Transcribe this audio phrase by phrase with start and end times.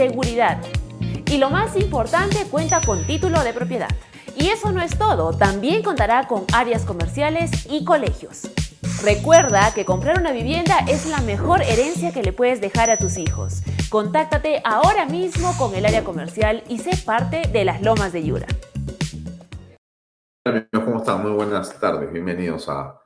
[0.00, 0.62] seguridad
[1.30, 3.90] y lo más importante cuenta con título de propiedad.
[4.34, 8.50] Y eso no es todo, también contará con áreas comerciales y colegios.
[9.02, 13.18] Recuerda que comprar una vivienda es la mejor herencia que le puedes dejar a tus
[13.18, 13.60] hijos.
[13.90, 18.46] Contáctate ahora mismo con el área comercial y sé parte de las Lomas de Yura.
[20.72, 21.20] ¿Cómo están?
[21.20, 22.10] Muy buenas tardes.
[22.10, 23.02] Bienvenidos a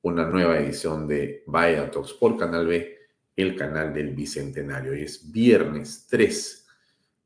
[0.00, 2.97] una nueva edición de Vaya Talks por Canal B,
[3.38, 4.90] el canal del Bicentenario.
[4.90, 6.66] Hoy es viernes 3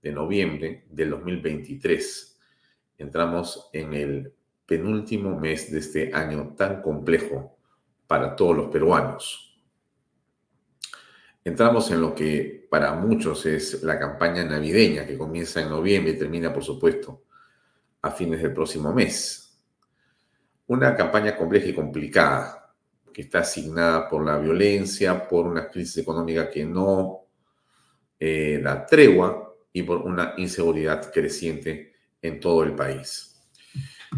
[0.03, 2.39] de noviembre del 2023.
[2.99, 4.35] Entramos en el
[4.67, 7.57] penúltimo mes de este año tan complejo
[8.07, 9.59] para todos los peruanos.
[11.43, 16.19] Entramos en lo que para muchos es la campaña navideña que comienza en noviembre y
[16.19, 17.23] termina, por supuesto,
[18.03, 19.59] a fines del próximo mes.
[20.67, 22.62] Una campaña compleja y complicada
[23.13, 27.27] que está asignada por la violencia, por una crisis económica que no
[28.19, 33.33] eh, da tregua y por una inseguridad creciente en todo el país.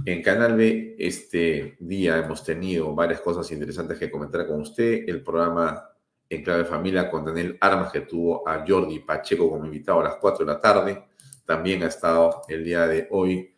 [0.05, 5.05] En Canal B este día hemos tenido varias cosas interesantes que comentar con usted.
[5.07, 5.91] El programa
[6.29, 10.17] En Clave Familia con Daniel Armas que tuvo a Jordi Pacheco como invitado a las
[10.17, 11.05] 4 de la tarde.
[11.47, 13.55] También ha estado el día de hoy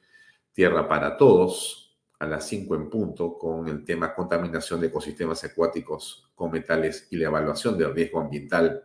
[0.52, 1.85] Tierra para Todos
[2.18, 7.16] a las 5 en punto con el tema contaminación de ecosistemas acuáticos con metales y
[7.16, 8.84] la evaluación del riesgo ambiental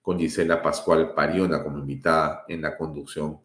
[0.00, 3.40] con Gisela Pascual Pariona como invitada en la conducción,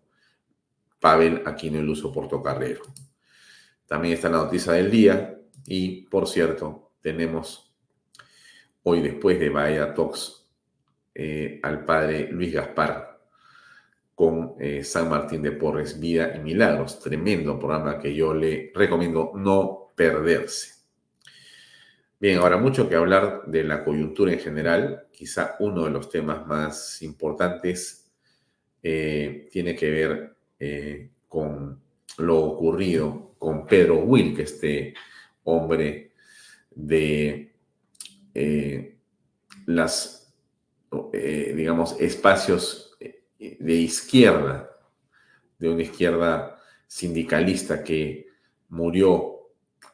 [1.00, 2.84] Pavel Aquino el uso Portocarrero.
[3.86, 7.74] También está la noticia del día y, por cierto, tenemos
[8.84, 10.48] hoy después de Bahía Talks
[11.14, 13.13] eh, al padre Luis Gaspar
[14.16, 17.00] con eh, San Martín de Porres, Vida y Milagros.
[17.00, 20.74] Tremendo programa que yo le recomiendo no perderse.
[22.20, 25.08] Bien, ahora mucho que hablar de la coyuntura en general.
[25.12, 28.12] Quizá uno de los temas más importantes
[28.82, 31.82] eh, tiene que ver eh, con
[32.20, 34.94] lo ocurrido con Pedro Wilk, este
[35.44, 36.12] hombre
[36.70, 37.52] de
[39.66, 40.34] las,
[41.22, 42.83] digamos, espacios
[43.60, 44.70] de izquierda,
[45.58, 48.28] de una izquierda sindicalista que
[48.70, 49.34] murió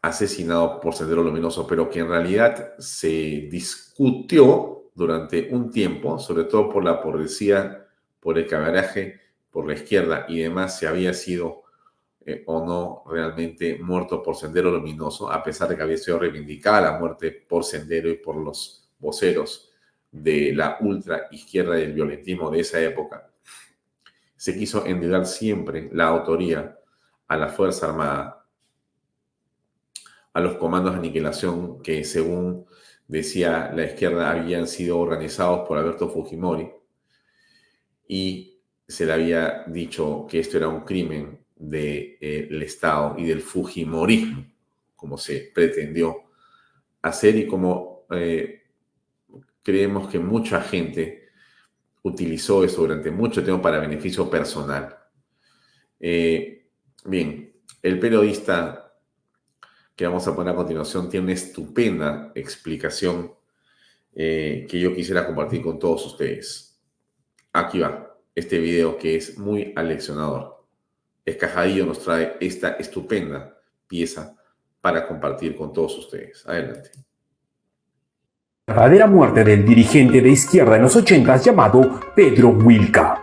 [0.02, 6.70] asesinado por Sendero Luminoso, pero que en realidad se discutió durante un tiempo, sobre todo
[6.70, 7.88] por la policía,
[8.20, 9.20] por el cabaraje,
[9.50, 11.64] por la izquierda y demás, si había sido
[12.26, 16.92] eh, o no realmente muerto por Sendero Luminoso, a pesar de que había sido reivindicada
[16.92, 19.72] la muerte por Sendero y por los voceros
[20.12, 23.29] de la ultra izquierda y del violentismo de esa época.
[24.40, 26.80] Se quiso endeudar siempre la autoría
[27.28, 28.46] a la Fuerza Armada
[30.32, 32.66] a los comandos de aniquilación que, según
[33.06, 36.72] decía la izquierda, habían sido organizados por Alberto Fujimori
[38.08, 44.46] y se le había dicho que esto era un crimen del Estado y del Fujimorismo,
[44.96, 46.16] como se pretendió
[47.02, 48.62] hacer y como eh,
[49.62, 51.29] creemos que mucha gente
[52.04, 54.98] utilizó eso durante mucho tiempo para beneficio personal.
[56.00, 56.70] Eh,
[57.06, 58.94] bien, el periodista
[59.96, 63.34] que vamos a poner a continuación tiene una estupenda explicación
[64.16, 66.82] eh, que yo quisiera compartir con todos ustedes.
[67.52, 70.66] Aquí va, este video que es muy aleccionador.
[71.26, 74.36] Escajadillo nos trae esta estupenda pieza
[74.82, 76.46] para compartir con todos ustedes.
[76.48, 77.09] Adelante.
[78.70, 83.20] Verdadera muerte del dirigente de izquierda en los 80 llamado Pedro Wilca.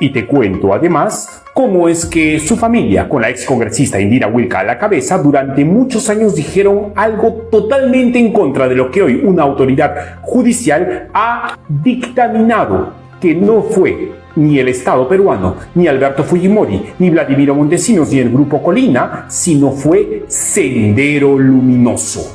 [0.00, 4.64] Y te cuento además cómo es que su familia, con la excongresista Indira Wilca a
[4.64, 9.42] la cabeza, durante muchos años dijeron algo totalmente en contra de lo que hoy una
[9.42, 17.10] autoridad judicial ha dictaminado que no fue ni el Estado peruano, ni Alberto Fujimori, ni
[17.10, 22.34] Vladimiro Montesinos, ni el Grupo Colina, sino fue Sendero Luminoso.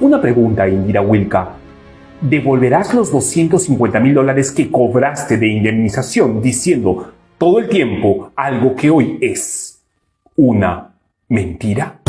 [0.00, 1.59] Una pregunta, Indira Wilca.
[2.20, 8.90] ¿Devolverás los 250 mil dólares que cobraste de indemnización diciendo todo el tiempo algo que
[8.90, 9.80] hoy es
[10.36, 10.92] una
[11.28, 11.99] mentira?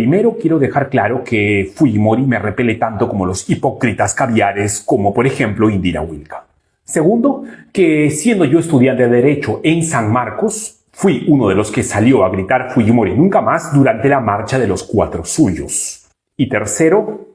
[0.00, 5.26] Primero quiero dejar claro que Fujimori me repele tanto como los hipócritas caviares, como por
[5.26, 6.46] ejemplo Indira Wilka.
[6.82, 11.82] Segundo, que siendo yo estudiante de Derecho en San Marcos, fui uno de los que
[11.82, 16.08] salió a gritar Fujimori nunca más durante la marcha de los cuatro suyos.
[16.34, 17.26] Y tercero,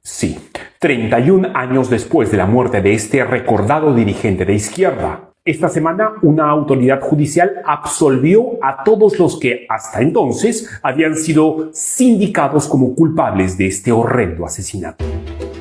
[0.00, 0.38] sí,
[0.78, 6.50] 31 años después de la muerte de este recordado dirigente de izquierda, esta semana una
[6.50, 13.68] autoridad judicial absolvió a todos los que hasta entonces habían sido sindicados como culpables de
[13.68, 15.04] este horrendo asesinato.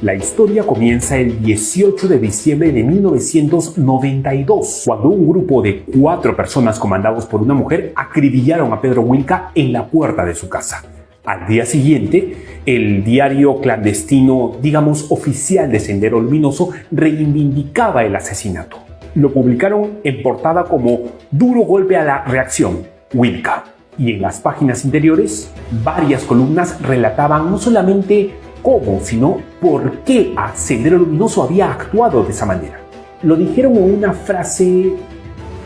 [0.02, 6.80] La historia comienza el 18 de diciembre de 1992, cuando un grupo de cuatro personas
[6.80, 10.84] comandados por una mujer acribillaron a Pedro Wilca en la puerta de su casa.
[11.26, 18.85] Al día siguiente, el diario clandestino, digamos oficial de Sendero Luminoso, reivindicaba el asesinato
[19.16, 21.00] lo publicaron en portada como
[21.32, 23.64] duro golpe a la reacción, Wilka.
[23.98, 25.50] Y en las páginas interiores,
[25.84, 28.32] varias columnas relataban no solamente
[28.62, 32.80] cómo, sino por qué Sendero Luminoso había actuado de esa manera.
[33.24, 34.94] Lo dijeron en una frase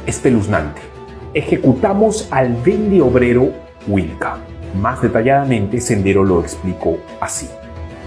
[0.06, 0.82] espeluznante.
[1.34, 3.52] Ejecutamos al vende obrero
[3.88, 4.38] Wilka.
[4.80, 7.48] Más detalladamente, Sendero lo explicó así.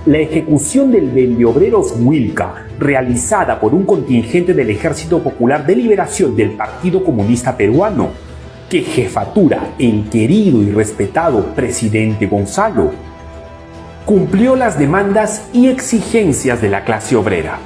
[0.04, 6.50] La ejecución del obreros Wilca, realizada por un contingente del Ejército Popular de Liberación del
[6.56, 8.08] Partido Comunista Peruano,
[8.69, 12.90] que jefatura el querido y respetado presidente Gonzalo,
[14.04, 17.60] cumplió las demandas y exigencias de la clase obrera,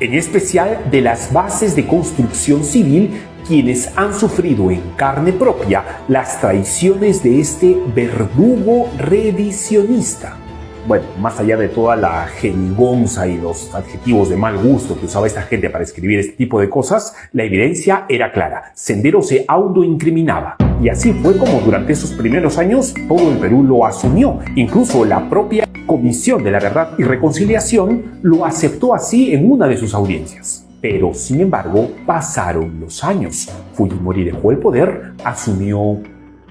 [0.00, 3.12] en especial de las bases de construcción civil
[3.46, 10.41] quienes han sufrido en carne propia las traiciones de este verdugo redicionista
[10.86, 15.26] bueno, más allá de toda la jerigonza y los adjetivos de mal gusto que usaba
[15.26, 18.72] esta gente para escribir este tipo de cosas, la evidencia era clara.
[18.74, 20.56] Sendero se autoincriminaba.
[20.82, 24.40] Y así fue como durante esos primeros años todo el Perú lo asumió.
[24.56, 29.76] Incluso la propia Comisión de la Verdad y Reconciliación lo aceptó así en una de
[29.76, 30.66] sus audiencias.
[30.80, 33.48] Pero, sin embargo, pasaron los años.
[33.74, 35.98] Fujimori dejó el poder, asumió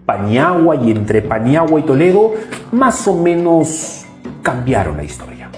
[0.06, 2.34] Paniagua y entre Paniagua y Toledo,
[2.72, 4.00] más o menos
[4.42, 5.50] cambiaron la historia.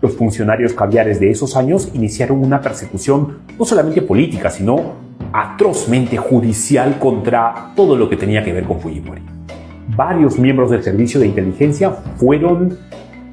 [0.00, 4.94] Los funcionarios caviares de esos años iniciaron una persecución no solamente política, sino
[5.32, 9.22] atrozmente judicial contra todo lo que tenía que ver con Fujimori.
[9.96, 12.78] Varios miembros del servicio de inteligencia fueron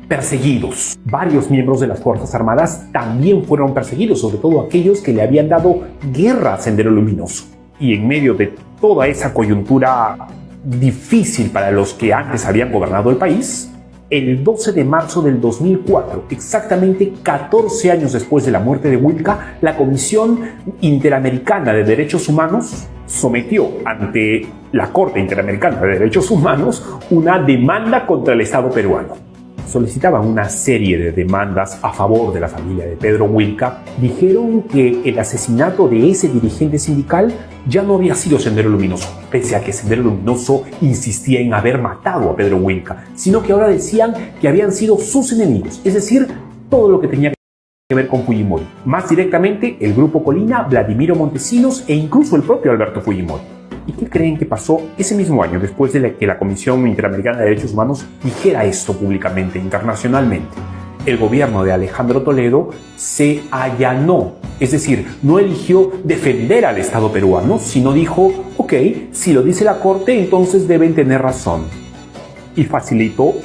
[0.07, 0.97] perseguidos.
[1.05, 5.49] Varios miembros de las Fuerzas Armadas también fueron perseguidos, sobre todo aquellos que le habían
[5.49, 7.45] dado guerra a Sendero Luminoso.
[7.79, 10.17] Y en medio de toda esa coyuntura
[10.63, 13.71] difícil para los que antes habían gobernado el país,
[14.09, 19.57] el 12 de marzo del 2004, exactamente 14 años después de la muerte de Wilka,
[19.61, 20.39] la Comisión
[20.81, 28.33] Interamericana de Derechos Humanos sometió ante la Corte Interamericana de Derechos Humanos una demanda contra
[28.33, 29.34] el Estado peruano
[29.67, 35.01] solicitaban una serie de demandas a favor de la familia de Pedro Wilca, dijeron que
[35.05, 37.33] el asesinato de ese dirigente sindical
[37.67, 42.29] ya no había sido Sendero Luminoso, pese a que Sendero Luminoso insistía en haber matado
[42.29, 46.27] a Pedro Wilca, sino que ahora decían que habían sido sus enemigos, es decir,
[46.69, 47.33] todo lo que tenía
[47.87, 48.65] que ver con Fujimori.
[48.85, 53.54] Más directamente, el grupo Colina, Vladimiro Montesinos e incluso el propio Alberto Fujimori.
[53.87, 57.45] ¿Y qué creen que pasó ese mismo año después de que la Comisión Interamericana de
[57.45, 60.49] Derechos Humanos dijera esto públicamente, internacionalmente?
[61.05, 67.59] El gobierno de Alejandro Toledo se allanó, es decir, no eligió defender al Estado peruano,
[67.59, 68.73] sino dijo, ok,
[69.11, 71.65] si lo dice la Corte, entonces deben tener razón
[72.55, 73.35] y facilitó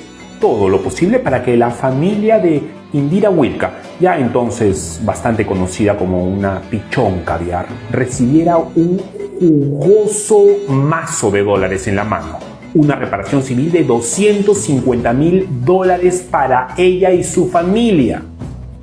[0.40, 2.62] todo lo posible para que la familia de
[2.94, 9.00] Indira Wilka, ya entonces bastante conocida como una pichón caviar, recibiera un
[9.40, 12.38] jugoso mazo de dólares en la mano.
[12.74, 18.22] Una reparación civil de 250 mil dólares para ella y su familia.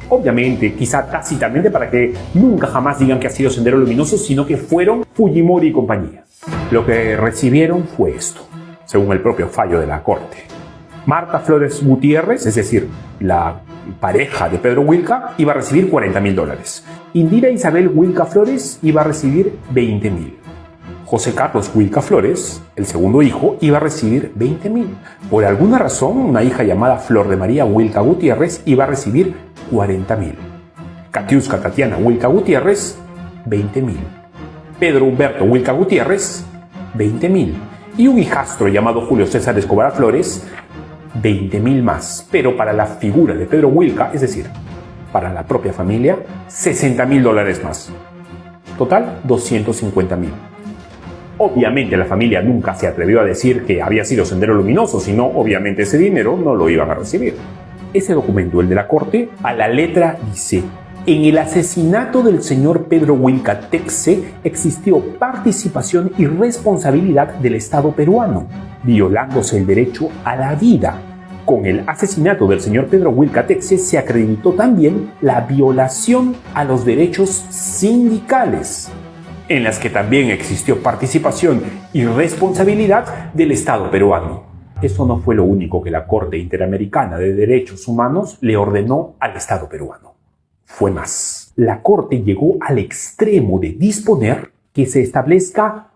[0.09, 4.57] Obviamente, quizá tácitamente para que nunca jamás digan que ha sido Sendero Luminoso, sino que
[4.57, 6.25] fueron Fujimori y compañía.
[6.71, 8.41] Lo que recibieron fue esto,
[8.85, 10.37] según el propio fallo de la corte.
[11.05, 12.87] Marta Flores Gutiérrez, es decir,
[13.19, 13.61] la
[13.99, 16.83] pareja de Pedro Wilca, iba a recibir 40 mil dólares.
[17.13, 20.36] Indira Isabel Wilca Flores iba a recibir 20 mil.
[21.07, 24.97] José Carlos Wilca Flores, el segundo hijo, iba a recibir 20 mil.
[25.29, 29.33] Por alguna razón, una hija llamada Flor de María Wilca Gutiérrez iba a recibir
[29.71, 30.35] 40 mil.
[31.09, 32.97] Katiuska Tatiana Wilca Gutiérrez,
[33.45, 33.99] 20 mil.
[34.81, 36.43] Pedro Humberto Wilca Gutiérrez,
[36.95, 37.55] 20 mil.
[37.95, 40.45] Y un hijastro llamado Julio César Escobar Flores,
[41.21, 42.27] 20 mil más.
[42.29, 44.47] Pero para la figura de Pedro Wilca, es decir,
[45.13, 47.93] para la propia familia, 60 mil dólares más.
[48.77, 50.33] Total, 250 mil.
[51.39, 55.83] Obviamente la familia nunca se atrevió a decir que había sido Sendero Luminoso, sino obviamente
[55.83, 57.35] ese dinero no lo iban a recibir.
[57.93, 60.63] Ese documento, el de la corte, a la letra dice,
[61.05, 68.47] en el asesinato del señor Pedro Wilcatexe existió participación y responsabilidad del Estado peruano,
[68.83, 70.99] violándose el derecho a la vida.
[71.45, 77.29] Con el asesinato del señor Pedro Wilcatexe se acreditó también la violación a los derechos
[77.29, 78.91] sindicales
[79.49, 81.61] en las que también existió participación
[81.93, 84.43] y responsabilidad del Estado peruano.
[84.81, 89.35] Eso no fue lo único que la Corte Interamericana de Derechos Humanos le ordenó al
[89.35, 90.13] Estado peruano.
[90.65, 91.53] Fue más.
[91.55, 95.87] La Corte llegó al extremo de disponer que se establezca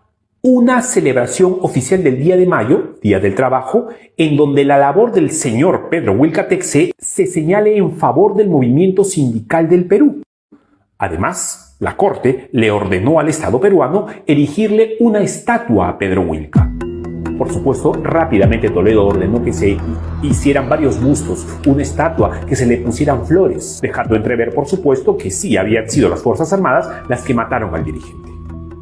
[0.44, 5.30] una celebración oficial del Día de Mayo, Día del Trabajo, en donde la labor del
[5.30, 10.22] señor Pedro Wilcatexe se señale en favor del movimiento sindical del Perú.
[10.98, 16.70] Además, la Corte le ordenó al Estado peruano erigirle una estatua a Pedro Wilca.
[17.36, 19.76] Por supuesto, rápidamente Toledo ordenó que se
[20.22, 25.32] hicieran varios bustos, una estatua, que se le pusieran flores, dejando entrever, por supuesto, que
[25.32, 28.30] sí habían sido las Fuerzas Armadas las que mataron al dirigente.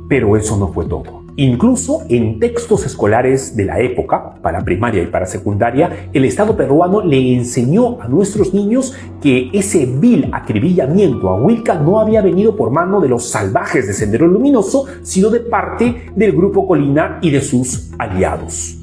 [0.07, 1.23] Pero eso no fue todo.
[1.41, 7.03] Incluso en textos escolares de la época, para primaria y para secundaria, el Estado peruano
[7.03, 12.71] le enseñó a nuestros niños que ese vil acribillamiento a Wilca no había venido por
[12.71, 17.41] mano de los salvajes de Sendero Luminoso, sino de parte del Grupo Colina y de
[17.41, 18.77] sus aliados.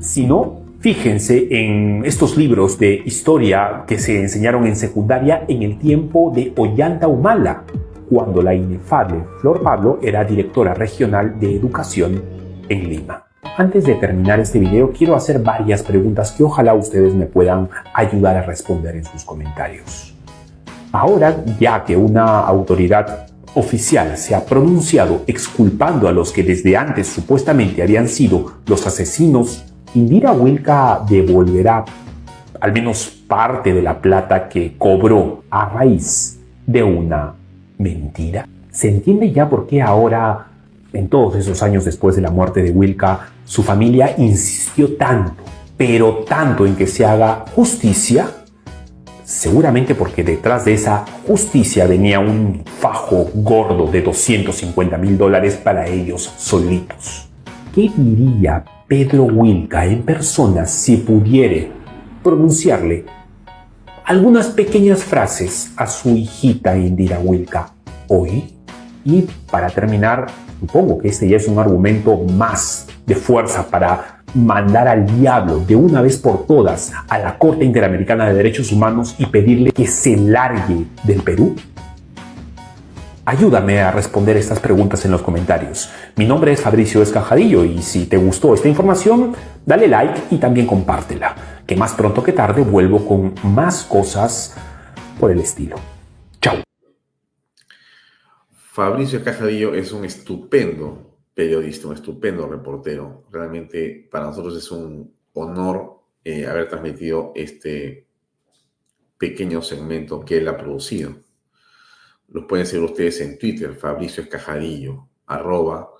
[0.00, 6.30] Sino Fíjense en estos libros de historia que se enseñaron en secundaria en el tiempo
[6.36, 7.64] de Ollanta Humala,
[8.08, 12.22] cuando la inefable Flor Pablo era directora regional de educación
[12.68, 13.24] en Lima.
[13.56, 18.36] Antes de terminar este video, quiero hacer varias preguntas que ojalá ustedes me puedan ayudar
[18.36, 20.14] a responder en sus comentarios.
[20.90, 27.06] Ahora, ya que una autoridad oficial se ha pronunciado exculpando a los que desde antes
[27.06, 31.84] supuestamente habían sido los asesinos, Indira Wilka devolverá
[32.60, 37.34] al menos parte de la plata que cobró a raíz de una
[37.84, 38.48] mentira?
[38.70, 40.46] ¿Se entiende ya por qué ahora,
[40.92, 45.42] en todos esos años después de la muerte de Wilka, su familia insistió tanto,
[45.76, 48.28] pero tanto en que se haga justicia?
[49.22, 55.86] Seguramente porque detrás de esa justicia venía un fajo gordo de 250 mil dólares para
[55.86, 57.28] ellos solitos.
[57.74, 61.70] ¿Qué diría Pedro Wilka en persona si pudiere
[62.22, 63.04] pronunciarle
[64.04, 67.73] algunas pequeñas frases a su hijita Indira Wilka
[68.08, 68.54] hoy.
[69.04, 70.26] Y para terminar,
[70.60, 75.76] supongo que este ya es un argumento más de fuerza para mandar al diablo de
[75.76, 80.16] una vez por todas a la Corte Interamericana de Derechos Humanos y pedirle que se
[80.16, 81.54] largue del Perú?
[83.26, 85.88] Ayúdame a responder estas preguntas en los comentarios.
[86.16, 89.32] Mi nombre es Fabricio Escajadillo y si te gustó esta información,
[89.64, 91.34] dale like y también compártela,
[91.66, 94.54] que más pronto que tarde vuelvo con más cosas
[95.18, 95.93] por el estilo.
[98.74, 103.24] Fabricio Escajadillo es un estupendo periodista, un estupendo reportero.
[103.30, 108.08] Realmente para nosotros es un honor eh, haber transmitido este
[109.16, 111.14] pequeño segmento que él ha producido.
[112.26, 115.90] Los pueden seguir ustedes en Twitter, Fabricio Escajadillo, arroba,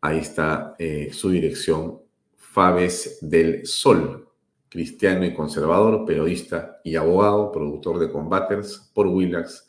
[0.00, 2.00] ahí está eh, su dirección,
[2.34, 4.26] Fabes del Sol,
[4.70, 9.65] cristiano y conservador, periodista y abogado, productor de Combaters por Willax.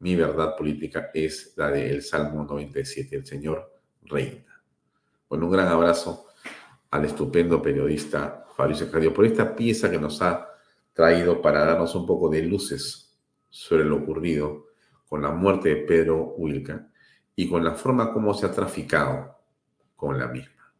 [0.00, 3.70] Mi verdad política es la del Salmo 97, el Señor
[4.02, 4.62] reina.
[5.28, 6.26] Bueno, un gran abrazo
[6.90, 10.48] al estupendo periodista Fabricio Cadio por esta pieza que nos ha
[10.92, 13.16] traído para darnos un poco de luces
[13.48, 14.66] sobre lo ocurrido
[15.08, 16.88] con la muerte de Pedro Wilca
[17.36, 19.38] y con la forma como se ha traficado
[19.96, 20.72] con la misma.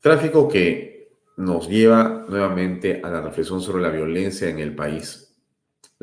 [0.00, 5.33] Tráfico que nos lleva nuevamente a la reflexión sobre la violencia en el país.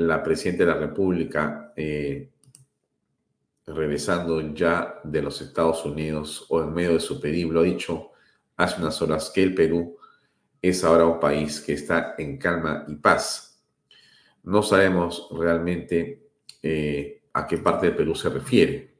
[0.07, 2.29] La Presidenta de la República, eh,
[3.65, 8.11] regresando ya de los Estados Unidos o en medio de su periplo, ha dicho
[8.57, 9.97] hace unas horas que el Perú
[10.61, 13.63] es ahora un país que está en calma y paz.
[14.43, 16.29] No sabemos realmente
[16.61, 18.93] eh, a qué parte del Perú se refiere.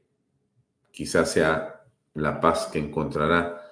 [0.90, 3.62] Quizás sea la paz que encontrará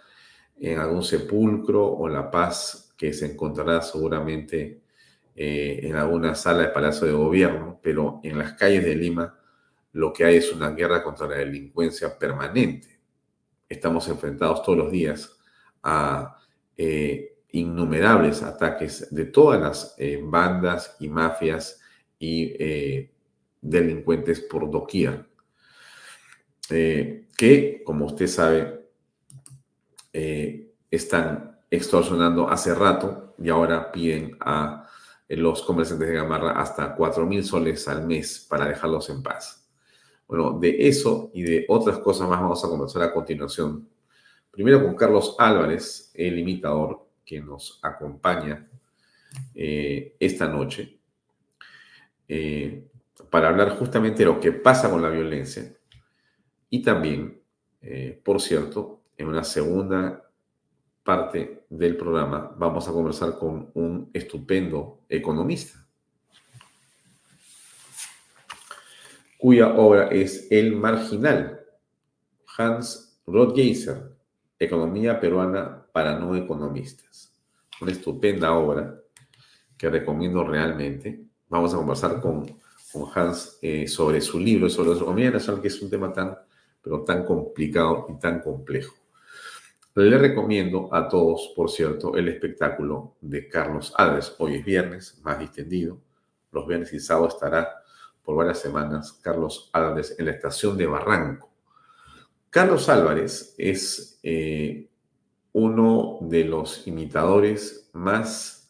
[0.58, 4.79] en algún sepulcro o la paz que se encontrará seguramente
[5.42, 9.38] eh, en alguna sala de Palacio de Gobierno, pero en las calles de Lima
[9.92, 13.00] lo que hay es una guerra contra la delincuencia permanente.
[13.66, 15.34] Estamos enfrentados todos los días
[15.82, 16.36] a
[16.76, 21.80] eh, innumerables ataques de todas las eh, bandas y mafias
[22.18, 23.08] y
[23.62, 25.24] delincuentes por doquier,
[26.68, 28.90] que, como usted sabe,
[30.90, 34.86] están extorsionando hace rato y ahora piden a
[35.36, 39.68] los comerciantes de Gamarra hasta 4 mil soles al mes para dejarlos en paz.
[40.26, 43.88] Bueno, de eso y de otras cosas más vamos a conversar a continuación
[44.50, 48.68] Primero con Carlos Álvarez, el imitador que nos acompaña
[49.54, 50.98] eh, esta noche,
[52.26, 52.88] eh,
[53.30, 55.72] para hablar justamente de lo que pasa con la violencia.
[56.68, 57.40] Y también,
[57.80, 60.29] eh, por cierto, en una segunda
[61.02, 65.86] parte del programa vamos a conversar con un estupendo economista,
[69.38, 71.60] cuya obra es El Marginal,
[72.56, 74.10] Hans Rothgeiser,
[74.62, 77.34] Economía peruana para no economistas.
[77.80, 79.00] Una estupenda obra
[79.78, 81.24] que recomiendo realmente.
[81.48, 82.44] Vamos a conversar con,
[83.14, 86.36] Hans eh, sobre su libro, sobre la economía nacional, que es un tema tan,
[86.82, 88.99] pero tan complicado y tan complejo.
[89.94, 94.34] Le recomiendo a todos, por cierto, el espectáculo de Carlos Álvarez.
[94.38, 95.98] Hoy es viernes, más distendido.
[96.52, 97.68] Los viernes y sábado estará
[98.22, 101.50] por varias semanas Carlos Álvarez en la estación de Barranco
[102.50, 104.88] Carlos Álvarez es eh,
[105.52, 108.68] uno de los imitadores más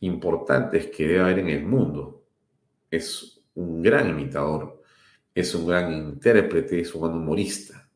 [0.00, 2.24] importantes que debe haber en el mundo.
[2.90, 4.82] Es un gran imitador,
[5.34, 7.86] es un gran intérprete, es un gran humorista.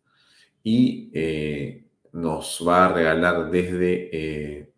[0.62, 1.79] Y eh,
[2.12, 4.72] nos va a regalar desde eh,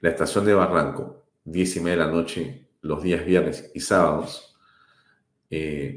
[0.00, 4.56] la estación de Barranco, 10 y media de la noche, los días viernes y sábados,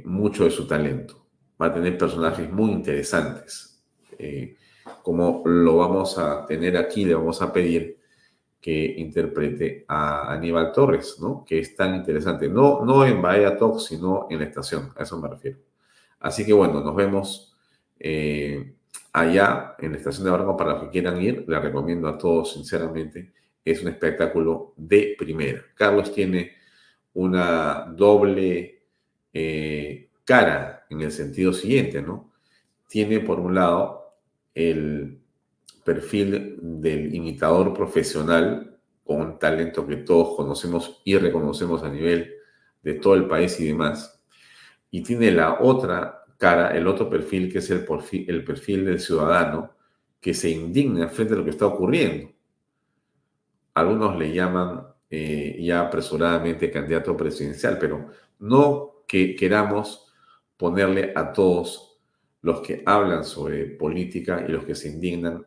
[0.05, 1.19] mucho de su talento
[1.61, 3.83] va a tener personajes muy interesantes.
[4.17, 4.55] Eh,
[5.03, 7.99] como lo vamos a tener aquí, le vamos a pedir
[8.61, 11.45] que interprete a Aníbal Torres, ¿no?
[11.45, 12.49] Que es tan interesante.
[12.49, 15.59] No, no en Bahía Talk, sino en la estación, a eso me refiero.
[16.19, 17.55] Así que bueno, nos vemos
[17.97, 18.75] eh,
[19.13, 21.45] allá en la estación de Barranco para los que quieran ir.
[21.47, 23.33] Le recomiendo a todos, sinceramente.
[23.63, 25.61] Es un espectáculo de primera.
[25.75, 26.53] Carlos tiene
[27.13, 28.83] una doble
[29.33, 32.31] eh, cara en el sentido siguiente, ¿no?
[32.87, 34.15] Tiene por un lado
[34.53, 35.19] el
[35.83, 42.33] perfil del imitador profesional con talento que todos conocemos y reconocemos a nivel
[42.83, 44.21] de todo el país y demás.
[44.91, 48.99] Y tiene la otra cara, el otro perfil, que es el perfil, el perfil del
[48.99, 49.75] ciudadano
[50.21, 52.31] que se indigna frente a lo que está ocurriendo.
[53.73, 60.13] Algunos le llaman eh, ya apresuradamente candidato presidencial, pero no que queramos
[60.55, 61.99] ponerle a todos
[62.41, 65.45] los que hablan sobre política y los que se indignan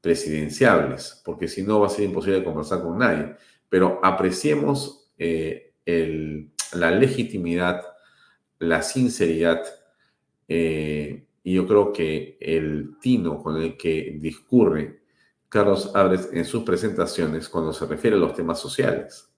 [0.00, 3.34] presidenciables, porque si no va a ser imposible conversar con nadie.
[3.68, 5.74] Pero apreciemos eh,
[6.74, 7.82] la legitimidad,
[8.60, 9.64] la sinceridad,
[10.48, 15.02] eh, y yo creo que el tino con el que discurre
[15.48, 19.30] Carlos Álvarez en sus presentaciones cuando se refiere a los temas sociales.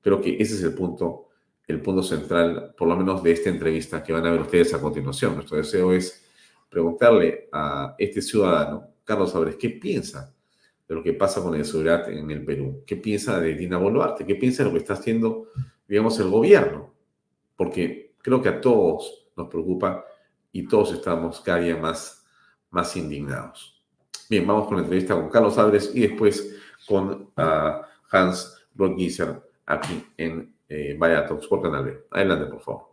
[0.00, 1.28] Creo que ese es el punto
[1.68, 4.80] el punto central, por lo menos de esta entrevista que van a ver ustedes a
[4.80, 5.34] continuación.
[5.34, 6.24] Nuestro deseo es
[6.68, 10.34] preguntarle a este ciudadano, Carlos Álvarez, ¿qué piensa
[10.88, 12.82] de lo que pasa con la seguridad en el Perú?
[12.86, 14.24] ¿Qué piensa de Dina Boluarte?
[14.24, 15.48] ¿Qué piensa de lo que está haciendo,
[15.86, 16.94] digamos, el gobierno?
[17.54, 20.06] Porque creo que a todos nos preocupa
[20.52, 22.26] y todos estamos cada día más,
[22.70, 23.82] más indignados.
[24.28, 26.54] Bien, vamos con la entrevista con Carlos Álvarez y después
[26.86, 31.98] con ah, Hans Rodgisser aquí en eh, Vaya Talks por Canal B.
[32.10, 32.88] Adelante, por favor.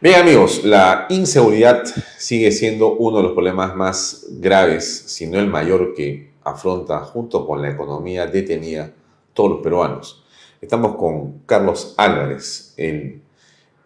[0.00, 1.82] Bien amigos, la inseguridad
[2.18, 7.46] sigue siendo uno de los problemas más graves, si no el mayor que afronta junto
[7.46, 8.90] con la economía detenida
[9.32, 10.24] todos los peruanos.
[10.60, 13.20] Estamos con Carlos Álvarez, el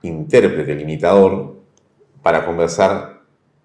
[0.02, 1.54] intérprete, el imitador,
[2.22, 3.20] para conversar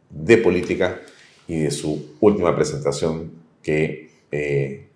[0.10, 1.00] de política
[1.48, 4.88] y de su última presentación que eh,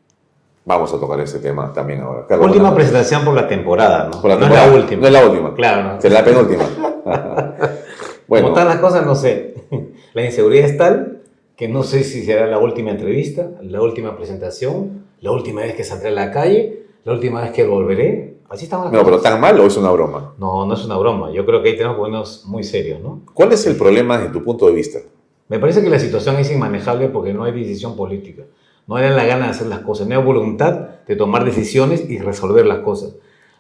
[0.66, 2.26] vamos a tocar ese tema también ahora.
[2.40, 4.22] última presentación por la temporada, ¿no?
[4.22, 4.68] Por la no temporada.
[4.68, 5.02] es la última.
[5.02, 5.54] No es la última.
[5.56, 6.00] Claro.
[6.02, 6.64] Es la penúltima.
[8.28, 8.48] bueno.
[8.48, 9.56] Como están las cosas, no sé.
[10.14, 11.17] La inseguridad es tal
[11.58, 15.84] que no sé si será la última entrevista, la última presentación, la última vez que
[15.84, 18.36] saldré a la calle, la última vez que volveré.
[18.48, 19.06] Así estamos No, cosas.
[19.06, 20.36] pero ¿tan mal o es una broma?
[20.38, 21.32] No, no es una broma.
[21.32, 23.22] Yo creo que ahí tenemos ponernos muy serios, ¿no?
[23.34, 25.00] ¿Cuál es el problema desde tu punto de vista?
[25.50, 28.44] Me parece que la situación es inmanejable porque no hay decisión política.
[28.86, 32.20] No hay la gana de hacer las cosas, no hay voluntad de tomar decisiones y
[32.20, 33.16] resolver las cosas.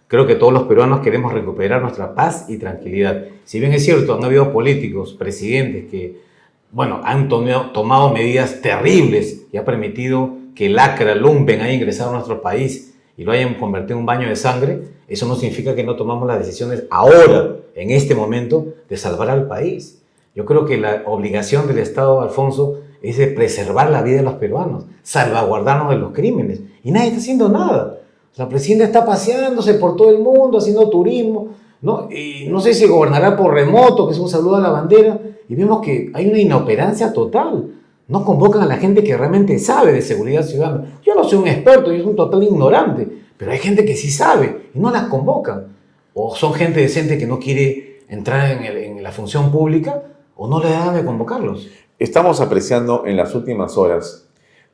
[0.08, 3.26] Creo que todos los peruanos queremos recuperar nuestra paz y tranquilidad.
[3.44, 6.27] Si bien es cierto, han habido políticos, presidentes que,
[6.72, 12.14] bueno, han tomado, medidas terribles y ha permitido que el ACRA, Lumpen haya ingresado a
[12.14, 15.84] nuestro país y lo hayan convertido en un baño de sangre, eso no significa que
[15.84, 20.02] no tomamos las decisiones ahora, en este momento, de salvar al país.
[20.36, 24.36] Yo creo que la obligación del Estado, Alfonso, es de preservar la vida de los
[24.36, 26.62] peruanos, salvaguardarnos de los crímenes.
[26.84, 28.00] Y nadie está haciendo nada.
[28.36, 31.50] La presidenta está paseándose por todo el mundo, haciendo turismo,
[31.82, 32.10] ¿no?
[32.12, 35.56] Y no sé si gobernará por remoto, que es un saludo a la bandera, y
[35.56, 37.74] vemos que hay una inoperancia total.
[38.08, 41.00] No convocan a la gente que realmente sabe de seguridad ciudadana.
[41.06, 44.10] Yo no soy un experto, yo soy un total ignorante, pero hay gente que sí
[44.10, 45.76] sabe y no las convocan.
[46.13, 50.04] O son gente decente que no quiere entrar en, en la función pública
[50.36, 51.68] o no le dan de convocarlos.
[52.00, 54.28] Estamos apreciando en las últimas horas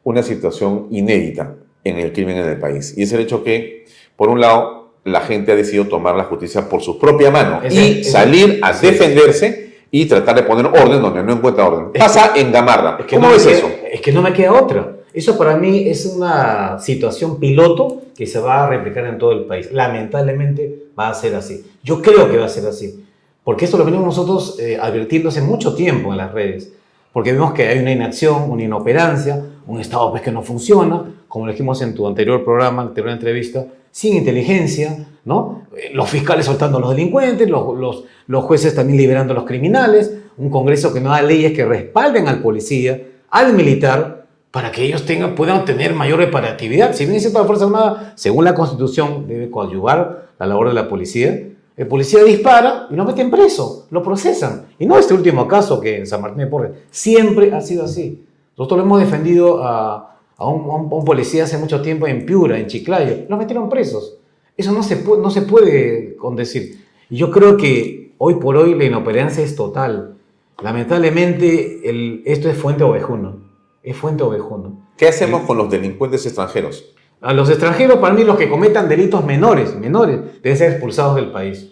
[0.03, 2.93] una situación inédita en el crimen en el país.
[2.97, 3.85] Y es el hecho que,
[4.15, 8.03] por un lado, la gente ha decidido tomar la justicia por su propia mano y
[8.03, 11.91] salir a defenderse y tratar de poner orden donde no encuentra orden.
[11.97, 12.97] Pasa en Gamarra.
[12.99, 13.71] Es que ¿Cómo no ves queda- eso?
[13.91, 14.95] Es que no me queda otra.
[15.13, 19.43] Eso para mí es una situación piloto que se va a replicar en todo el
[19.45, 19.71] país.
[19.71, 21.63] Lamentablemente va a ser así.
[21.83, 23.03] Yo creo que va a ser así.
[23.43, 26.71] Porque esto lo venimos nosotros eh, advirtiendo hace mucho tiempo en las redes.
[27.11, 31.47] Porque vemos que hay una inacción, una inoperancia, un Estado pues, que no funciona, como
[31.47, 35.63] dijimos en tu anterior programa, anterior entrevista, sin inteligencia, ¿no?
[35.75, 39.45] Eh, Los fiscales soltando a los delincuentes, los, los, los jueces también liberando a los
[39.45, 44.83] criminales, un Congreso que no da leyes que respalden al policía, al militar, para que
[44.83, 46.93] ellos tengan, puedan tener mayor reparatividad.
[46.93, 50.75] Si bien es cierto, la Fuerza Armada, según la Constitución, debe coadyuvar la labor de
[50.75, 54.67] la policía, el policía dispara y lo meten preso, lo procesan.
[54.77, 58.23] Y no este último caso que en San Martín de Porres, siempre ha sido así.
[58.55, 62.67] Nosotros lo hemos defendido a, a, un, a policía hace mucho tiempo en Piura, en
[62.67, 64.17] Chiclayo, lo metieron presos.
[64.55, 66.83] Eso no se, puede, no se puede condecir.
[67.09, 70.17] Y yo creo que hoy por hoy la inoperancia es total.
[70.61, 73.37] Lamentablemente el, esto es fuente ovejuno.
[73.81, 74.87] Es fuente ovejuno.
[74.97, 76.93] ¿Qué hacemos con los delincuentes extranjeros?
[77.21, 81.31] A los extranjeros, para mí, los que cometan delitos menores, menores, deben ser expulsados del
[81.31, 81.71] país.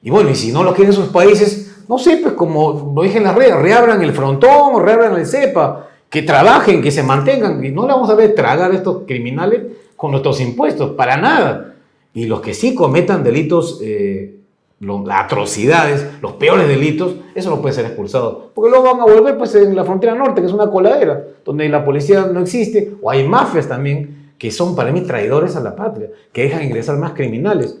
[0.00, 3.18] Y bueno, y si no los quieren sus países, no sé, pues como lo dije
[3.18, 7.64] en las redes, reabran el frontón, reabran el CEPA, que trabajen, que se mantengan.
[7.64, 9.62] Y no le vamos a ver tragar a estos criminales
[9.96, 11.74] con nuestros impuestos, para nada.
[12.12, 14.36] Y los que sí cometan delitos, eh,
[14.80, 18.50] lo- atrocidades, los peores delitos, eso no puede ser expulsado.
[18.54, 21.66] Porque luego van a volver pues en la frontera norte, que es una coladera, donde
[21.70, 25.74] la policía no existe, o hay mafias también, que son para mí traidores a la
[25.74, 27.78] patria, que dejan ingresar más criminales.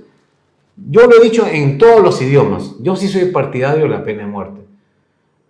[0.90, 4.22] Yo lo he dicho en todos los idiomas, yo sí soy partidario de la pena
[4.22, 4.60] de muerte,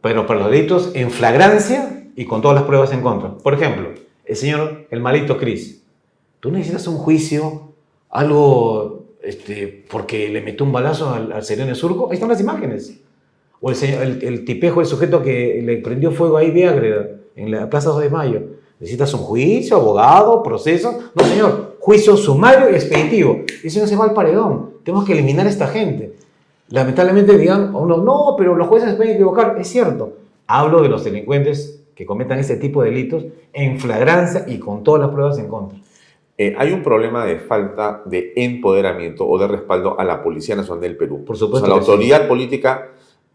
[0.01, 3.37] pero para los delitos en flagrancia y con todas las pruebas en contra.
[3.39, 3.89] Por ejemplo,
[4.25, 5.83] el señor, el malito Cris,
[6.41, 7.73] tú necesitas un juicio,
[8.11, 12.99] algo, este, porque le metió un balazo al, al Sereno Surco, ahí están las imágenes.
[13.61, 17.51] O el, señor- el, el tipejo, el sujeto que le prendió fuego ahí Viagreda, en
[17.51, 18.41] la Plaza 2 de Mayo.
[18.81, 20.99] ¿Necesitas un juicio, abogado, proceso?
[21.15, 21.77] No, señor.
[21.79, 23.43] Juicio sumario y expeditivo.
[23.63, 24.71] Eso no se va al paredón.
[24.85, 26.15] Tenemos que eliminar a esta gente.
[26.69, 29.57] Lamentablemente digan uno, no, pero los jueces pueden equivocar.
[29.61, 30.15] Es cierto.
[30.49, 35.03] Hablo de los delincuentes que cometan este tipo de delitos en flagrancia y con todas
[35.03, 35.79] las pruebas en contra.
[36.39, 40.81] Eh, hay un problema de falta de empoderamiento o de respaldo a la Policía Nacional
[40.81, 41.25] del Perú.
[41.25, 41.91] Por supuesto O sea, la sí.
[41.91, 42.89] autoridad política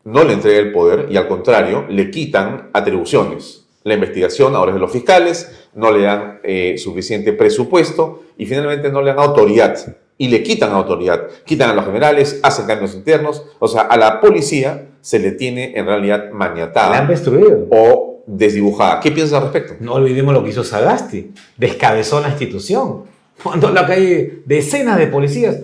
[0.04, 3.66] no le entrega el poder y al contrario, le quitan atribuciones.
[3.84, 8.90] La investigación ahora es de los fiscales, no le dan eh, suficiente presupuesto y finalmente
[8.92, 9.78] no le dan autoridad.
[10.18, 11.28] Y le quitan autoridad.
[11.46, 13.46] Quitan a los generales, hacen cambios internos.
[13.60, 17.68] O sea, a la policía se le tiene en realidad La han maniatada destruido.
[17.70, 19.00] o desdibujada.
[19.00, 19.76] ¿Qué piensas al respecto?
[19.80, 21.32] No olvidemos lo que hizo Sagasti.
[21.58, 23.06] Descabezó la institución.
[23.46, 25.62] Mandó a la calle decenas de policías.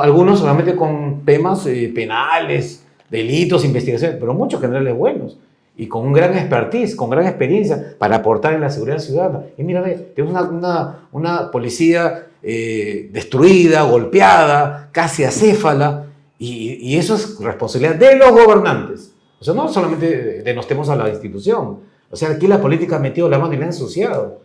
[0.00, 5.38] Algunos solamente con temas eh, penales, delitos, investigaciones, pero muchos generales buenos
[5.76, 9.42] y con un gran expertise, con gran experiencia para aportar en la seguridad ciudadana.
[9.58, 16.06] Y mira, tenemos una, una, una policía eh, destruida, golpeada, casi acéfala,
[16.38, 19.14] y, y, eso es responsabilidad de los gobernantes.
[19.40, 21.78] O sea, no solamente denostemos a la institución,
[22.10, 24.40] o sea, aquí la política ha metido la mano y la ha ensuciado.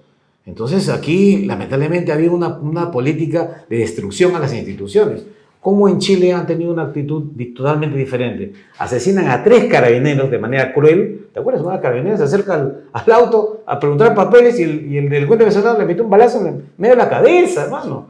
[0.46, 5.24] Entonces aquí, lamentablemente, había una, una política de destrucción a las instituciones.
[5.62, 7.24] ¿Cómo en Chile han tenido una actitud
[7.56, 8.52] totalmente diferente?
[8.80, 11.28] Asesinan a tres carabineros de manera cruel.
[11.32, 11.64] ¿Te acuerdas?
[11.64, 15.46] Una carabinera se acerca al, al, auto a preguntar papeles y el, y el delincuente
[15.46, 18.08] venezolano le mete un balazo en medio de la cabeza, hermano.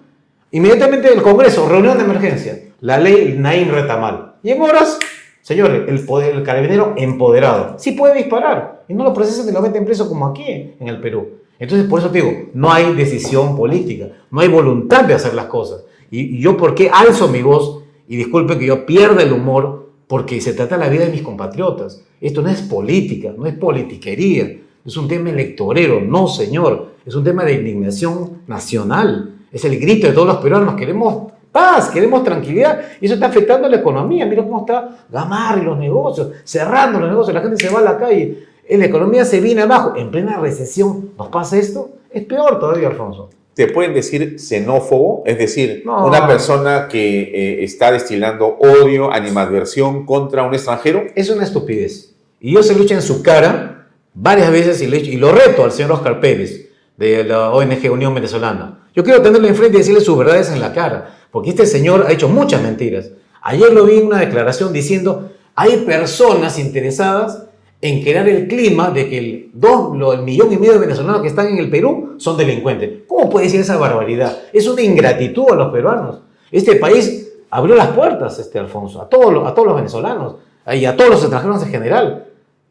[0.52, 2.58] Inmediatamente el Congreso, reunión de emergencia.
[2.80, 4.36] La ley Naim Retamal.
[4.44, 4.98] Y en horas,
[5.42, 7.78] señores, el, poder, el carabinero empoderado.
[7.78, 8.81] Sí puede disparar.
[8.92, 11.30] Y no lo procesan ni lo meten preso como aquí en el Perú.
[11.58, 15.46] Entonces, por eso te digo, no hay decisión política, no hay voluntad de hacer las
[15.46, 15.86] cosas.
[16.10, 17.84] Y, y yo, ¿por qué alzo mi voz?
[18.10, 22.04] Y disculpen que yo pierda el humor, porque se trata la vida de mis compatriotas.
[22.20, 27.24] Esto no es política, no es politiquería, es un tema electorero, no señor, es un
[27.24, 29.36] tema de indignación nacional.
[29.54, 33.68] Es el grito de todos los peruanos, queremos paz, queremos tranquilidad, y eso está afectando
[33.68, 34.26] a la economía.
[34.26, 37.84] Mira cómo está Gamarra y los negocios, cerrando los negocios, la gente se va a
[37.84, 39.94] la calle, la economía se viene abajo.
[39.96, 41.92] En plena recesión, ¿nos pasa esto?
[42.10, 46.06] Es peor todavía, Alfonso te pueden decir xenófobo, es decir, no.
[46.06, 51.04] una persona que eh, está destilando odio, animadversión contra un extranjero.
[51.16, 52.16] Es una estupidez.
[52.40, 55.72] Y yo se lucha en su cara varias veces y, le, y lo reto al
[55.72, 58.88] señor Oscar Pérez de la ONG Unión Venezolana.
[58.96, 62.12] Yo quiero tenerlo enfrente y decirle sus verdades en la cara, porque este señor ha
[62.12, 63.12] hecho muchas mentiras.
[63.42, 67.46] Ayer lo vi en una declaración diciendo, hay personas interesadas
[67.82, 71.22] en crear el clima de que el, dos, lo, el millón y medio de venezolanos
[71.22, 73.04] que están en el Perú son delincuentes.
[73.08, 74.38] ¿Cómo puede decir esa barbaridad?
[74.54, 76.20] Es una ingratitud a los peruanos.
[76.52, 80.36] Este país abrió las puertas, este Alfonso, a todos, a todos los venezolanos
[80.72, 82.28] y a todos los extranjeros en general.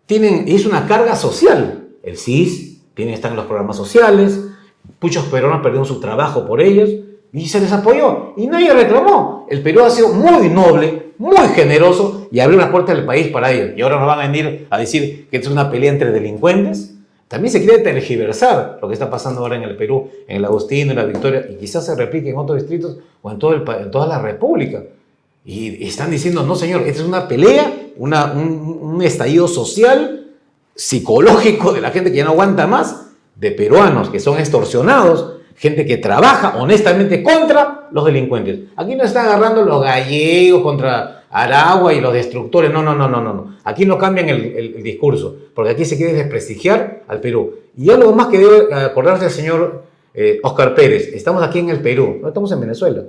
[0.07, 1.89] Tienen, es una carga social.
[2.03, 4.41] El CIS, tienen, están en los programas sociales,
[5.01, 6.91] muchos peruanos perdieron su trabajo por ellos
[7.33, 9.47] y se les apoyó y nadie reclamó.
[9.49, 13.53] El Perú ha sido muy noble, muy generoso y abrió las puertas del país para
[13.53, 13.71] ellos.
[13.77, 16.95] Y ahora nos van a venir a decir que es una pelea entre delincuentes.
[17.29, 20.91] También se quiere tergiversar lo que está pasando ahora en el Perú, en el Agustino,
[20.91, 23.91] en la Victoria, y quizás se replique en otros distritos o en, todo el, en
[23.93, 24.83] toda la República.
[25.45, 30.27] Y están diciendo, no señor, esta es una pelea, una, un, un estallido social,
[30.75, 35.85] psicológico de la gente que ya no aguanta más, de peruanos que son extorsionados, gente
[35.85, 38.61] que trabaja honestamente contra los delincuentes.
[38.77, 42.73] Aquí no están agarrando los gallegos contra Aragua y los destructores.
[42.73, 43.57] No, no, no, no, no.
[43.65, 47.57] Aquí no cambian el, el, discurso, porque aquí se quiere desprestigiar al Perú.
[47.77, 51.11] Y algo más que debe acordarse el señor eh, Oscar Pérez.
[51.13, 53.03] Estamos aquí en el Perú, no estamos en Venezuela.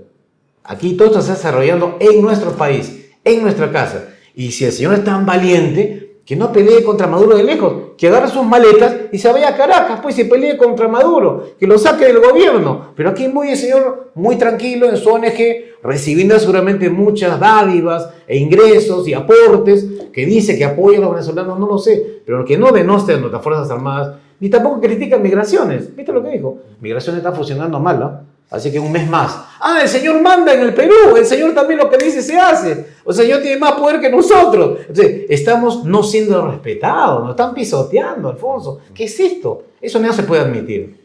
[0.66, 4.10] Aquí todo está desarrollando en nuestro país, en nuestra casa.
[4.36, 6.01] Y si el señor es tan valiente,
[6.32, 9.58] que no pelee contra Maduro de lejos, que agarre sus maletas y se vaya a
[9.58, 12.94] Caracas, pues se pelee contra Maduro, que lo saque del gobierno.
[12.96, 18.38] Pero aquí muy el señor muy tranquilo en su ONG, recibiendo seguramente muchas dádivas e
[18.38, 22.58] ingresos y aportes, que dice que apoya a los venezolanos, no lo sé, pero que
[22.58, 25.94] no denoste a nuestras Fuerzas Armadas, ni tampoco critica migraciones.
[25.94, 26.60] ¿Viste lo que dijo?
[26.80, 28.31] Migraciones está funcionando mal, ¿no?
[28.52, 29.46] Así que un mes más.
[29.62, 31.16] Ah, el Señor manda en el Perú.
[31.16, 32.86] El Señor también lo que dice se hace.
[33.06, 34.80] O sea, el Señor tiene más poder que nosotros.
[34.82, 37.22] Entonces, estamos no siendo respetados.
[37.22, 38.80] Nos están pisoteando, Alfonso.
[38.94, 39.64] ¿Qué es esto?
[39.80, 41.00] Eso no se puede admitir.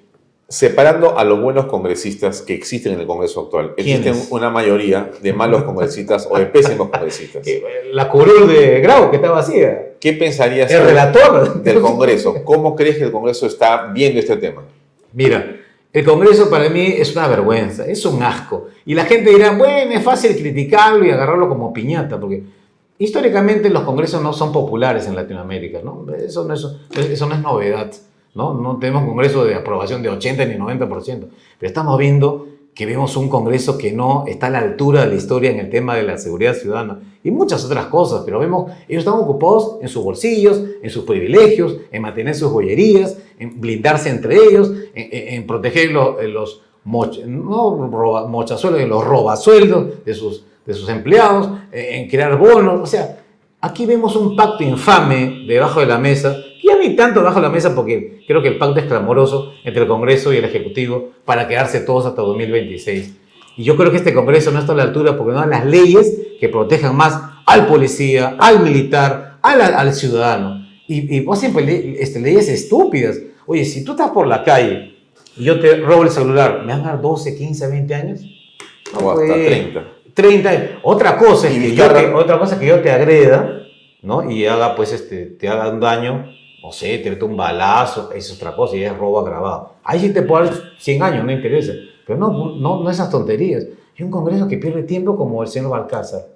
[0.48, 5.32] Separando a los buenos congresistas que existen en el Congreso actual, existen una mayoría de
[5.32, 7.46] malos congresistas o de pésimos congresistas.
[7.92, 9.92] La curul de Grau, que está vacía.
[10.00, 12.42] ¿Qué pensarías el relator del Congreso?
[12.44, 14.62] ¿Cómo crees que el Congreso está viendo este tema?
[15.12, 15.60] Mira,
[15.92, 18.68] el Congreso para mí es una vergüenza, es un asco.
[18.84, 22.44] Y la gente dirá, bueno, es fácil criticarlo y agarrarlo como piñata, porque
[22.98, 26.06] históricamente los congresos no son populares en Latinoamérica, ¿no?
[26.14, 27.90] Eso no es, eso no es novedad,
[28.34, 28.54] ¿no?
[28.54, 31.28] No tenemos congresos de aprobación de 80 ni 90%, pero
[31.60, 35.50] estamos viendo que vemos un Congreso que no está a la altura de la historia
[35.50, 39.14] en el tema de la seguridad ciudadana y muchas otras cosas, pero vemos, ellos están
[39.14, 44.70] ocupados en sus bolsillos, en sus privilegios, en mantener sus joyerías, en blindarse entre ellos,
[44.94, 50.90] en, en proteger los, los moch, no, roba, mochazuelos, los robasueldos de sus, de sus
[50.90, 53.24] empleados, en crear bonos, o sea,
[53.58, 56.36] aquí vemos un pacto infame debajo de la mesa
[56.66, 59.88] ya ni tanto bajo la mesa porque creo que el pacto es clamoroso entre el
[59.88, 63.16] Congreso y el Ejecutivo para quedarse todos hasta 2026.
[63.56, 65.64] Y yo creo que este Congreso no está a la altura porque no hay las
[65.64, 70.66] leyes que protejan más al policía, al militar, al, al ciudadano.
[70.88, 73.18] Y, y vos siempre este, leyes estúpidas.
[73.46, 74.96] Oye, si tú estás por la calle
[75.36, 78.20] y yo te robo el celular, ¿me van a dar 12, 15, 20 años?
[78.92, 79.84] No, o hasta 30.
[80.14, 80.70] 30 años.
[80.82, 83.62] Otra cosa, es Y que yo te, otra cosa es que yo te agreda,
[84.02, 84.30] ¿no?
[84.30, 86.26] Y haga, pues, este, te haga un daño,
[86.66, 89.74] no sé, te mete un balazo, es otra cosa, y es robo agravado.
[89.84, 91.72] Ahí sí te puedo dar 100 años, no interesa.
[92.04, 93.64] Pero no, no, no esas tonterías.
[93.96, 96.26] Y un Congreso que pierde tiempo como el señor Balcázar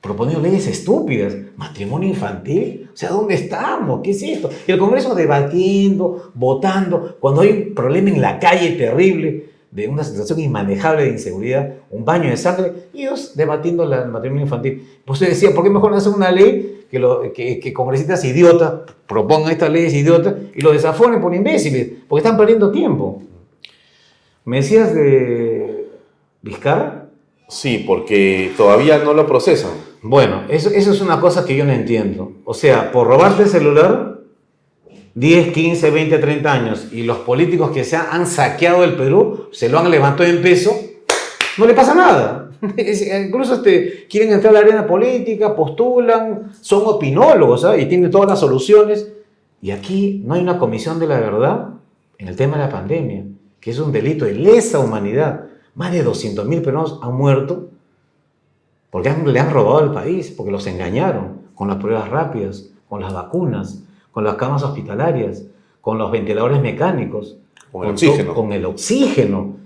[0.00, 4.00] proponiendo leyes estúpidas, matrimonio infantil, o sea, ¿dónde estamos?
[4.02, 4.48] ¿Qué es esto?
[4.66, 10.02] Y el Congreso debatiendo, votando, cuando hay un problema en la calle terrible, de una
[10.04, 14.86] situación inmanejable de inseguridad, un baño de sangre, y ellos debatiendo el matrimonio infantil.
[15.04, 18.24] Pues usted decía, ¿por qué mejor no hacer una ley que, lo, que, que congresistas
[18.24, 18.72] idiotas
[19.06, 21.88] propongan estas leyes idiotas y lo desaforen por imbéciles?
[22.08, 23.22] Porque están perdiendo tiempo.
[24.44, 25.88] ¿Me decías de
[26.42, 27.06] Vizcarra?
[27.48, 29.70] Sí, porque todavía no lo procesan.
[30.02, 32.32] Bueno, eso, eso es una cosa que yo no entiendo.
[32.44, 34.20] O sea, por robarte el celular,
[35.14, 39.48] 10, 15, 20, 30 años, y los políticos que se han, han saqueado el Perú,
[39.50, 40.78] se lo han levantado en peso,
[41.56, 42.47] no le pasa nada.
[42.76, 47.76] Es- incluso este, quieren entrar a la arena política, postulan, son opinólogos ¿ah?
[47.76, 49.08] y tienen todas las soluciones.
[49.60, 51.68] Y aquí no hay una comisión de la verdad
[52.18, 53.24] en el tema de la pandemia,
[53.60, 55.44] que es un delito de lesa humanidad.
[55.74, 57.68] Más de 200.000 peruanos han muerto
[58.90, 63.00] porque han- le han robado al país, porque los engañaron con las pruebas rápidas, con
[63.00, 65.42] las vacunas, con las camas hospitalarias,
[65.80, 67.36] con los ventiladores mecánicos,
[67.70, 68.34] Con el to- oxígeno.
[68.34, 69.56] Con el oxígeno.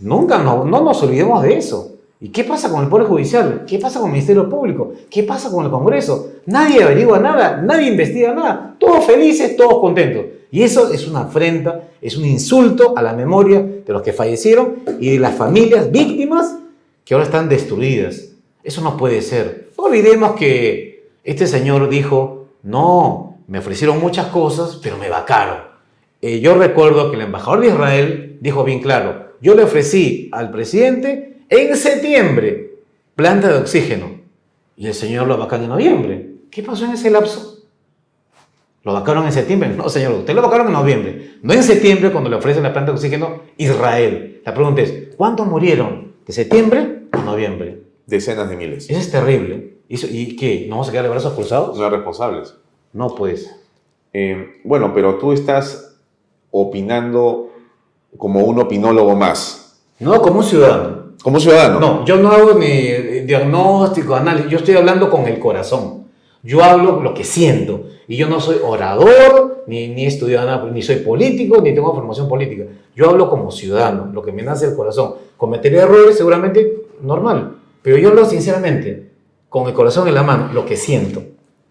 [0.00, 1.92] Nunca no, no nos olvidemos de eso.
[2.20, 3.64] ¿Y qué pasa con el Poder Judicial?
[3.66, 4.92] ¿Qué pasa con el Ministerio Público?
[5.10, 6.32] ¿Qué pasa con el Congreso?
[6.46, 8.76] Nadie averigua nada, nadie investiga nada.
[8.78, 10.26] Todos felices, todos contentos.
[10.50, 14.76] Y eso es una afrenta, es un insulto a la memoria de los que fallecieron
[15.00, 16.56] y de las familias víctimas
[17.04, 18.28] que ahora están destruidas.
[18.62, 19.70] Eso no puede ser.
[19.76, 25.58] No olvidemos que este señor dijo, no, me ofrecieron muchas cosas, pero me vacaron.
[26.22, 30.50] Eh, yo recuerdo que el embajador de Israel dijo bien claro, yo le ofrecí al
[30.50, 32.74] presidente en septiembre
[33.14, 34.10] planta de oxígeno
[34.76, 36.30] y el señor lo vacaron en noviembre.
[36.50, 37.50] ¿Qué pasó en ese lapso?
[38.82, 39.70] ¿Lo vacaron en septiembre?
[39.76, 41.34] No, señor, usted lo vacaron en noviembre.
[41.42, 44.42] No en septiembre cuando le ofrecen la planta de oxígeno Israel.
[44.44, 46.12] La pregunta es, ¿cuántos murieron?
[46.26, 47.82] ¿De septiembre a noviembre?
[48.06, 48.90] Decenas de miles.
[48.90, 49.78] Eso es terrible.
[49.88, 50.66] ¿Y, eso- ¿Y qué?
[50.68, 51.78] ¿No vamos a quedar de brazos cruzados?
[51.78, 52.54] No responsables.
[52.92, 53.54] No, pues.
[54.12, 55.96] Eh, bueno, pero tú estás
[56.50, 57.50] opinando
[58.18, 59.82] como un opinólogo más.
[59.98, 61.03] No, como un ciudadano.
[61.24, 61.80] Como ciudadano.
[61.80, 62.66] No, yo no hago ni
[63.24, 66.04] diagnóstico, análisis, yo estoy hablando con el corazón.
[66.42, 67.86] Yo hablo lo que siento.
[68.06, 72.28] Y yo no soy orador, ni, ni estudiado nada, ni soy político, ni tengo formación
[72.28, 72.64] política.
[72.94, 75.14] Yo hablo como ciudadano, lo que me nace del corazón.
[75.38, 77.56] Cometeré errores, seguramente, normal.
[77.80, 79.08] Pero yo hablo sinceramente,
[79.48, 81.22] con el corazón en la mano, lo que siento.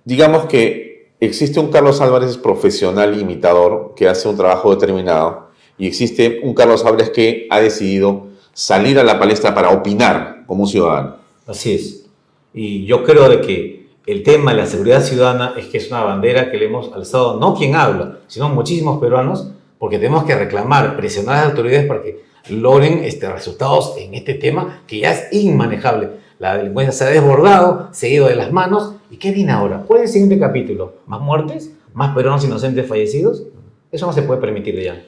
[0.03, 6.41] Digamos que existe un Carlos Álvarez profesional imitador que hace un trabajo determinado y existe
[6.41, 11.17] un Carlos Álvarez que ha decidido salir a la palestra para opinar como un ciudadano.
[11.47, 12.05] Así es.
[12.53, 16.03] Y yo creo de que el tema de la seguridad ciudadana es que es una
[16.03, 20.95] bandera que le hemos alzado, no quien habla, sino muchísimos peruanos, porque tenemos que reclamar,
[20.95, 25.33] presionar a las autoridades para que logren este, resultados en este tema que ya es
[25.33, 26.09] inmanejable.
[26.39, 28.95] La delincuencia se ha desbordado, se ha ido de las manos.
[29.09, 29.83] ¿Y qué viene ahora?
[29.87, 30.95] ¿Cuál es el siguiente capítulo?
[31.07, 31.71] ¿Más muertes?
[31.93, 33.43] ¿Más peruanos inocentes fallecidos?
[33.91, 35.05] Eso no se puede permitir ya.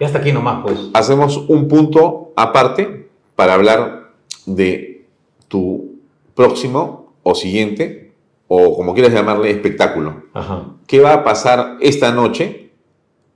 [0.00, 0.78] Y hasta aquí nomás, pues.
[0.94, 4.12] Hacemos un punto aparte para hablar
[4.46, 5.04] de
[5.48, 5.96] tu
[6.34, 8.12] próximo o siguiente,
[8.48, 10.24] o como quieras llamarle, espectáculo.
[10.34, 10.64] Ajá.
[10.86, 12.70] ¿Qué va a pasar esta noche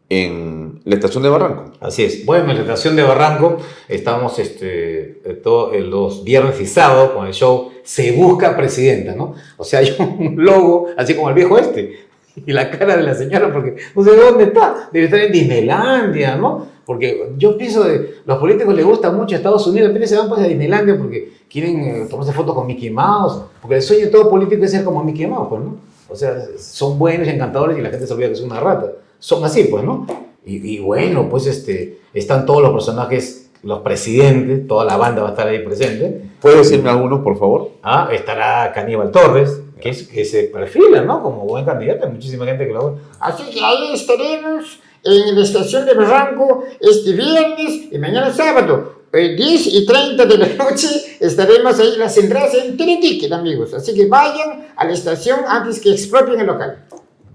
[0.09, 1.73] en la estación de Barranco?
[1.81, 2.25] Así es.
[2.27, 7.27] Bueno, en la estación de Barranco estamos este, eh, todo- los viernes y sábado con
[7.27, 9.35] el show Se Busca Presidenta, ¿no?
[9.57, 12.06] O sea, hay un logo, así como el viejo este,
[12.45, 16.37] y la cara de la señora, porque no sé dónde está, debe estar en Disneylandia,
[16.37, 16.67] ¿no?
[16.85, 20.41] Porque yo pienso de los políticos les gusta mucho Estados Unidos, pero se van pues
[20.43, 24.31] a Disneylandia porque quieren eh, tomarse fotos con Mickey Mouse, porque el sueño de todo
[24.31, 25.77] político es ser como Mickey Mouse, pues, ¿no?
[26.09, 28.93] O sea, son buenos y encantadores y la gente se olvida que es una rata.
[29.19, 30.07] Son así, pues, ¿no?
[30.45, 35.29] Y, y bueno, pues este, están todos los personajes, los presidentes, toda la banda va
[35.29, 36.23] a estar ahí presente.
[36.41, 37.71] ¿Puedes decirme algunos, por favor?
[37.83, 41.23] Ah, estará Caníbal Torres, que, es, que se perfila, ¿no?
[41.23, 43.01] Como buen candidato, hay muchísima gente que lo ve.
[43.21, 48.97] Así que ahí estaremos en la estación de Barranco este viernes y mañana sábado.
[49.13, 50.89] eh, 10 y 30 de la noche
[51.21, 53.73] estaremos ahí las entradas en Teleticket, amigos.
[53.75, 56.85] Así que vayan a la estación antes que expropien el local.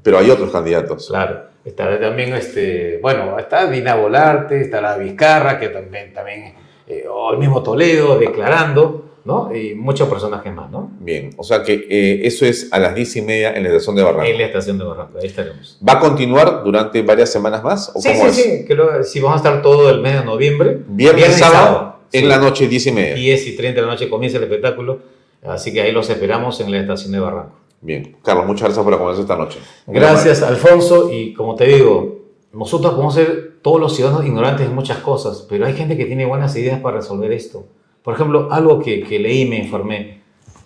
[0.04, 1.08] Pero hay otros candidatos.
[1.08, 6.56] Claro, estará también, este, bueno, está Dina Volarte, estará Vizcarra, que también, también
[6.88, 9.56] eh, o el mismo Toledo declarando, ¿no?
[9.56, 10.92] Y muchos personajes más, ¿no?
[11.00, 13.96] Bien, o sea que eh, eso es a las diez y media en la estación
[13.96, 14.26] de Barranco.
[14.26, 15.78] En la estación de Barranco, ahí estaremos.
[15.88, 17.92] ¿Va a continuar durante varias semanas más?
[17.94, 18.46] ¿o Sí, cómo sí, es?
[18.60, 20.80] sí, que lo- sí, vamos a estar todo el mes de noviembre.
[20.88, 21.98] Viernes y sábado.
[22.12, 22.28] En Sí.
[22.28, 23.14] la noche, 10 y media.
[23.16, 25.00] 10 y 30 de la noche comienza el espectáculo,
[25.46, 27.56] así que ahí los esperamos en la estación de Barranco.
[27.80, 28.18] Bien.
[28.24, 29.60] Carlos, muchas gracias por acompañarnos esta noche.
[29.88, 32.20] Gracias, Alfonso, y como te digo,
[32.54, 36.26] nosotros podemos ser todos los ciudadanos ignorantes en muchas cosas, pero hay gente que tiene
[36.26, 37.66] buenas ideas para resolver esto.
[38.04, 40.22] Por ejemplo, algo que, leí y me informé,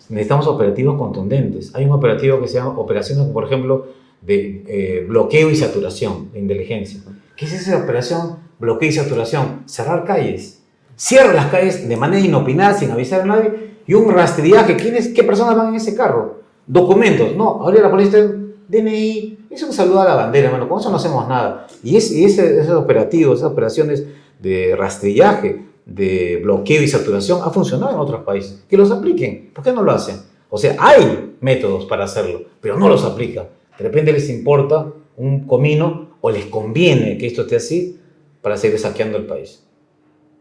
[0.08, 1.74] necesitamos operativos contundentes.
[1.74, 3.86] Hay un operativo que se llama operaciones, por ejemplo,
[4.22, 7.00] de eh, bloqueo y saturación de inteligencia.
[7.36, 8.36] ¿Qué es esa operación?
[8.58, 9.62] Bloqueo y saturación.
[9.66, 10.62] Cerrar calles.
[10.96, 13.52] Cierra las calles de manera inopinada, sin avisar a nadie,
[13.86, 14.76] y un rastrillaje.
[14.76, 16.40] ¿Quiénes, ¿Qué personas van en ese carro?
[16.66, 17.36] Documentos.
[17.36, 18.26] No, ahora la policía,
[18.68, 19.38] DNI.
[19.50, 20.68] Es un saludo a la bandera, hermano.
[20.68, 21.66] Con eso no hacemos nada.
[21.84, 24.04] Y, es, y ese- esos operativos, esas operaciones
[24.40, 28.64] de rastrillaje, de bloqueo y saturación, ha funcionado en otros países.
[28.68, 29.50] Que los apliquen.
[29.54, 30.16] ¿Por qué no lo hacen?
[30.50, 33.46] O sea, hay métodos para hacerlo, pero no los aplican.
[33.78, 37.98] De repente les importa un comino o les conviene que esto esté así
[38.42, 39.64] para seguir saqueando el país.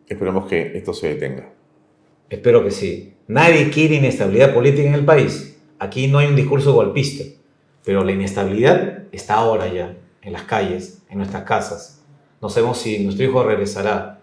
[0.07, 1.51] Esperemos que esto se detenga.
[2.29, 3.13] Espero que sí.
[3.27, 5.57] Nadie quiere inestabilidad política en el país.
[5.79, 7.23] Aquí no hay un discurso golpista,
[7.83, 12.03] pero la inestabilidad está ahora ya, en las calles, en nuestras casas.
[12.41, 14.21] No sabemos si nuestro hijo regresará.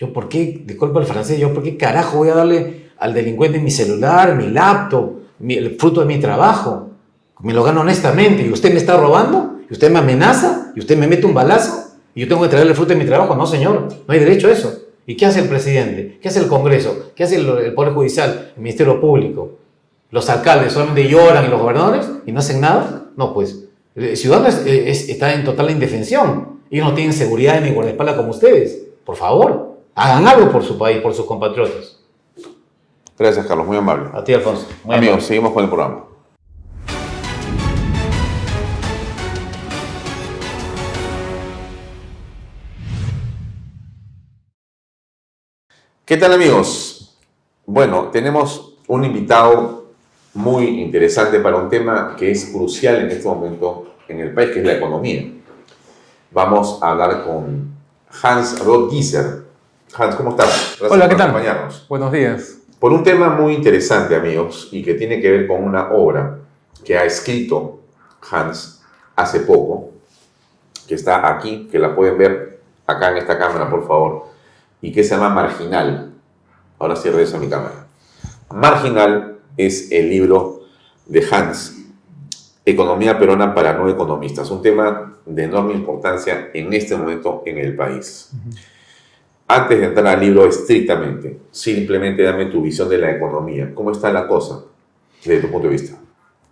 [0.00, 3.58] Yo, ¿por qué, disculpa el francés, yo, ¿por qué carajo voy a darle al delincuente
[3.60, 5.10] mi celular, mi laptop,
[5.46, 6.88] el fruto de mi trabajo?
[7.40, 10.96] Me lo gano honestamente y usted me está robando, y usted me amenaza, y usted
[10.96, 13.34] me mete un balazo, y yo tengo que traerle el fruto de mi trabajo.
[13.36, 14.72] No, señor, no hay derecho a eso.
[15.06, 16.18] ¿Y qué hace el presidente?
[16.22, 17.10] ¿Qué hace el Congreso?
[17.14, 18.52] ¿Qué hace el, el Poder Judicial?
[18.56, 19.58] ¿El Ministerio Público?
[20.10, 23.06] ¿Los alcaldes solamente lloran y los gobernadores y no hacen nada?
[23.16, 23.64] No, pues.
[23.94, 26.60] El ciudadano es- es- está en total indefensión.
[26.70, 28.78] Ellos no tienen seguridad ni guardaespaldas como ustedes.
[29.04, 29.69] Por favor,
[30.00, 31.98] hagan algo por su país, por sus compatriotas.
[33.18, 33.66] Gracias, Carlos.
[33.66, 34.08] Muy amable.
[34.14, 34.66] A ti, Alfonso.
[34.82, 35.26] Muy Amigos, amable.
[35.26, 36.04] seguimos con el programa.
[46.06, 47.14] ¿Qué tal amigos?
[47.66, 49.84] Bueno, tenemos un invitado
[50.32, 54.60] muy interesante para un tema que es crucial en este momento en el país, que
[54.60, 55.30] es la economía.
[56.30, 57.74] Vamos a hablar con
[58.22, 59.49] Hans Rothgieser.
[59.96, 60.46] Hans, ¿cómo estás?
[60.78, 61.30] Gracias Hola, por ¿qué tal?
[61.30, 61.86] acompañarnos.
[61.88, 62.58] Buenos días.
[62.78, 66.38] Por un tema muy interesante, amigos, y que tiene que ver con una obra
[66.84, 67.80] que ha escrito
[68.30, 68.82] Hans
[69.16, 69.90] hace poco,
[70.86, 74.26] que está aquí, que la pueden ver acá en esta cámara, por favor,
[74.80, 76.12] y que se llama Marginal.
[76.78, 77.86] Ahora sí regreso a mi cámara.
[78.54, 80.60] Marginal es el libro
[81.06, 81.76] de Hans,
[82.64, 87.74] Economía Peruana para no economistas, un tema de enorme importancia en este momento en el
[87.74, 88.30] país.
[89.52, 93.74] Antes de entrar al libro estrictamente, simplemente dame tu visión de la economía.
[93.74, 94.62] ¿Cómo está la cosa
[95.24, 95.98] desde tu punto de vista?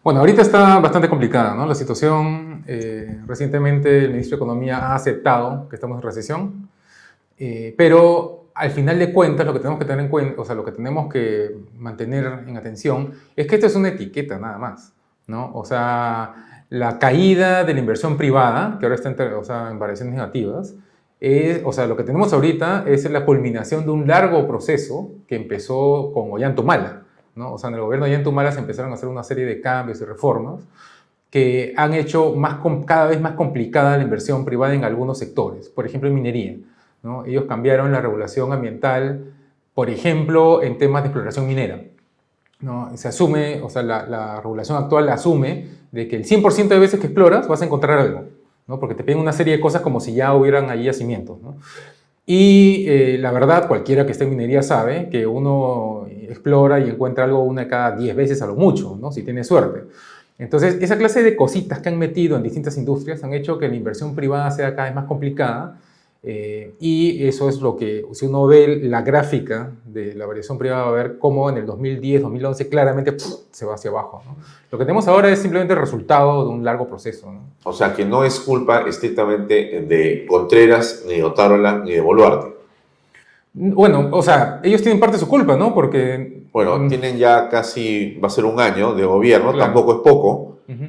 [0.03, 1.65] Bueno, ahorita está bastante complicada, ¿no?
[1.65, 6.69] La situación, eh, recientemente el ministro de Economía ha aceptado que estamos en recesión,
[7.39, 10.57] eh, pero al final de cuentas lo que tenemos que tener en cuenta, o sea,
[10.57, 14.93] lo que tenemos que mantener en atención es que esto es una etiqueta nada más,
[15.29, 15.53] ¿no?
[15.55, 19.79] O sea, la caída de la inversión privada, que ahora está en, o sea, en
[19.79, 20.75] variaciones negativas,
[21.21, 25.37] es, o sea, lo que tenemos ahorita es la culminación de un largo proceso que
[25.37, 27.03] empezó con Ollantumala,
[27.35, 27.55] ¿no?
[27.55, 30.01] O sea, en el gobierno de Ollantumala se empezaron a hacer una serie de cambios
[30.01, 30.65] y reformas
[31.31, 35.87] que han hecho más, cada vez más complicada la inversión privada en algunos sectores, por
[35.87, 36.57] ejemplo en minería.
[37.03, 37.25] ¿no?
[37.27, 39.33] Ellos cambiaron la regulación ambiental,
[39.75, 41.83] por ejemplo, en temas de exploración minera.
[42.61, 42.97] ¿no?
[42.97, 46.99] Se asume, o sea, la, la regulación actual asume de que el 100% de veces
[46.99, 48.25] que exploras vas a encontrar algo,
[48.69, 48.79] ¿no?
[48.79, 51.41] porque te piden una serie de cosas como si ya hubieran ahí yacimientos.
[51.43, 51.57] ¿no?
[52.27, 57.25] Y eh, la verdad, cualquiera que esté en minería sabe que uno explora y encuentra
[57.25, 59.11] algo una cada 10 veces a lo mucho, ¿no?
[59.11, 59.85] si tiene suerte.
[60.39, 63.75] Entonces, esa clase de cositas que han metido en distintas industrias han hecho que la
[63.75, 65.81] inversión privada sea cada vez más complicada
[66.23, 70.83] eh, y eso es lo que, si uno ve la gráfica de la variación privada,
[70.85, 74.23] va a ver cómo en el 2010, 2011 claramente se va hacia abajo.
[74.27, 74.37] ¿no?
[74.71, 77.31] Lo que tenemos ahora es simplemente el resultado de un largo proceso.
[77.33, 77.41] ¿no?
[77.65, 82.59] O sea, que no es culpa estrictamente de Contreras, ni de Otárola, ni de Boluarte.
[83.55, 85.75] Bueno, o sea, ellos tienen parte de su culpa, ¿no?
[85.75, 86.43] Porque...
[86.53, 89.65] Bueno, mm, tienen ya casi, va a ser un año de gobierno, Claro.
[89.73, 90.85] tampoco es poco, ujú.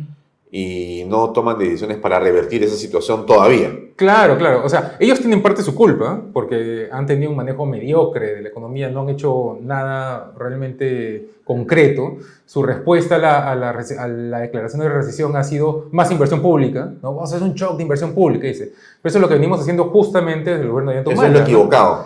[0.52, 3.72] Y no toman decisiones para revertir esa situación todavía.
[3.96, 4.62] Claro, claro.
[4.66, 8.42] O sea, ellos tienen parte de su culpa porque han tenido un manejo mediocre de
[8.42, 12.18] la economía, no han hecho nada realmente concreto.
[12.48, 16.42] Su respuesta a la, a la a la declaración de recesión ha sido más inversión
[16.42, 16.94] pública.
[17.04, 17.14] ¿no?
[17.14, 18.74] Vamos a hacer un shock de inversión pública, dice.
[19.02, 21.28] Pero eso es lo que venimos haciendo justamente desde el gobierno de Eso Antumala.
[21.28, 21.46] es lo ¿no?
[21.46, 22.06] equivocado.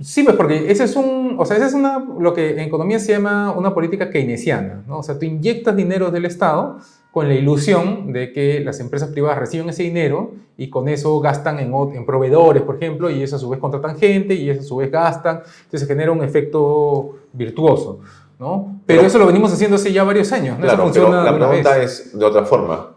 [0.00, 2.98] Sí, pues porque ese es un, o sea, esa es una, lo que en economía
[2.98, 4.98] se llama una política keynesiana, ¿no?
[4.98, 6.78] O sea, tú inyectas dinero del Estado
[7.16, 11.58] con la ilusión de que las empresas privadas reciben ese dinero y con eso gastan
[11.60, 14.76] en, proveedores, por ejemplo, y eso a su vez contratan gente y eso a su
[14.76, 18.00] vez gastan, entonces se genera un efecto virtuoso,
[18.38, 18.80] ¿no?
[18.84, 20.66] Pero, Pero- eso lo venimos haciendo hace ya varios años, ¿no?
[20.66, 22.00] Claro, eso pero funciona la pregunta vez.
[22.12, 22.96] es de otra forma.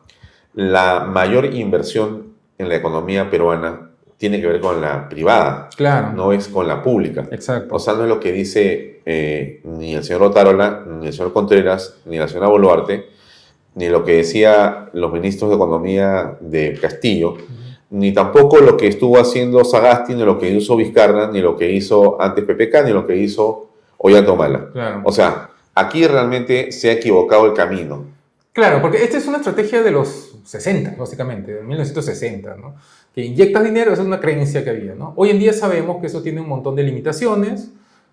[0.53, 6.33] La mayor inversión en la economía peruana tiene que ver con la privada, Claro, no
[6.33, 7.25] es con la pública.
[7.31, 7.73] exacto.
[7.73, 11.31] O sea, no es lo que dice eh, ni el señor Otárola, ni el señor
[11.31, 13.17] Contreras, ni la señora Boluarte,
[13.75, 17.37] ni lo que decía los ministros de Economía de Castillo,
[17.91, 21.71] ni tampoco lo que estuvo haciendo Sagasti, ni lo que hizo Vizcarra, ni lo que
[21.71, 24.69] hizo antes PPK, ni lo que hizo Ollantumala.
[24.71, 25.01] claro.
[25.03, 28.05] O sea, aquí realmente se ha equivocado el camino.
[28.53, 32.75] Claro, porque esta es una estrategia de los 60, básicamente, de 1960, ¿no?
[33.13, 35.13] Que inyectas dinero, esa es una creencia que había, ¿no?
[35.15, 37.69] Hoy en día sabemos que eso tiene un montón de limitaciones,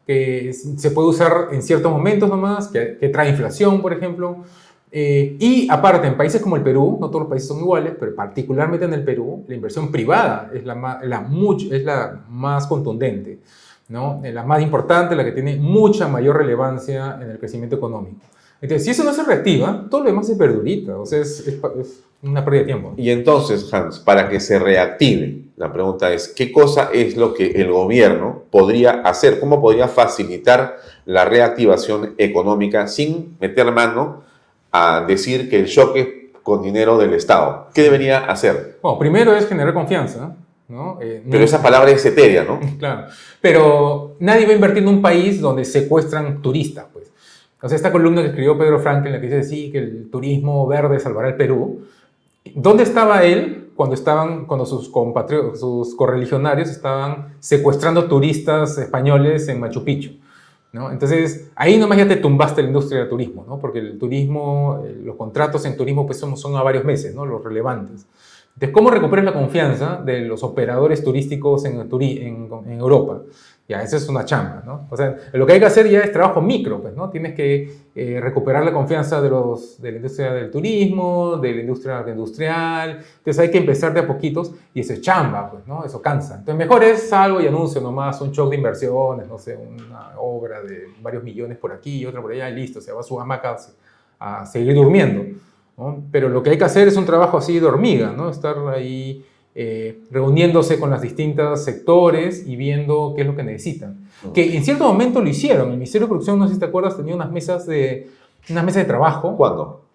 [0.06, 4.44] que se puede usar en ciertos momentos nomás, que, que trae inflación, por ejemplo.
[4.98, 8.14] Eh, y aparte, en países como el Perú, no todos los países son iguales, pero
[8.14, 12.66] particularmente en el Perú, la inversión privada es la más, la much- es la más
[12.66, 13.40] contundente,
[13.90, 14.22] ¿no?
[14.24, 18.20] La más importante, la que tiene mucha mayor relevancia en el crecimiento económico.
[18.58, 21.58] Entonces, si eso no se reactiva, todo lo demás es verdurita, o sea, es, es
[21.78, 22.94] es una pérdida de tiempo.
[22.96, 27.48] Y entonces, Hans, para que se reactive, la pregunta es, ¿qué cosa es lo que
[27.50, 29.40] el gobierno podría hacer?
[29.40, 34.24] ¿Cómo podría facilitar la reactivación económica sin meter mano
[34.76, 37.68] a decir que el choque con dinero del Estado?
[37.74, 38.78] ¿Qué debería hacer?
[38.82, 40.36] Bueno, primero es generar confianza,
[40.68, 40.98] ¿no?
[41.00, 42.60] Eh, Pero no- esa palabra es etérea, ¿no?
[42.78, 43.06] Claro,
[43.40, 47.12] pero nadie va a invertir en un país donde secuestran turistas, pues.
[47.62, 50.66] O sea, esta columna que escribió Pedro Franklin, la que dice sí, que el turismo
[50.66, 51.86] verde salvará el Perú.
[52.54, 59.58] ¿Dónde estaba él cuando, estaban, cuando sus, compatri- sus correligionarios estaban secuestrando turistas españoles en
[59.58, 60.12] Machu Picchu?
[60.90, 63.58] Entonces, ahí nomás ya te tumbaste la industria del turismo, ¿no?
[63.58, 67.24] porque el turismo, eh, los contratos en turismo pues son, son a varios meses, ¿no?
[67.24, 68.06] los relevantes.
[68.54, 73.22] Entonces, ¿cómo recuperas la confianza de los operadores turísticos en, en Europa?
[73.68, 74.86] Ya, esa es una chamba, ¿no?
[74.90, 77.10] O sea, lo que hay que hacer ya es trabajo micro, pues, ¿no?
[77.10, 81.60] Tienes que eh, recuperar la confianza de, los, de la industria del turismo, de la
[81.62, 83.00] industria industrial.
[83.18, 85.84] Entonces hay que empezar de a poquitos y eso es chamba, pues, ¿no?
[85.84, 86.36] Eso cansa.
[86.36, 90.62] Entonces mejor es algo y anuncio nomás, un shock de inversiones, no sé, una obra
[90.62, 93.20] de varios millones por aquí y otra por allá y listo, se va a su
[93.20, 93.56] hamaca
[94.20, 95.24] a, a seguir durmiendo,
[95.76, 96.04] ¿no?
[96.12, 98.30] Pero lo que hay que hacer es un trabajo así de hormiga, ¿no?
[98.30, 99.24] Estar ahí
[99.58, 104.06] eh, reuniéndose con los distintos sectores y viendo qué es lo que necesitan.
[104.34, 105.70] Que en cierto momento lo hicieron.
[105.70, 108.10] El Ministerio de Producción, no sé si te acuerdas, tenía unas mesas de,
[108.50, 109.34] unas mesas de trabajo.
[109.34, 109.85] ¿Cuándo?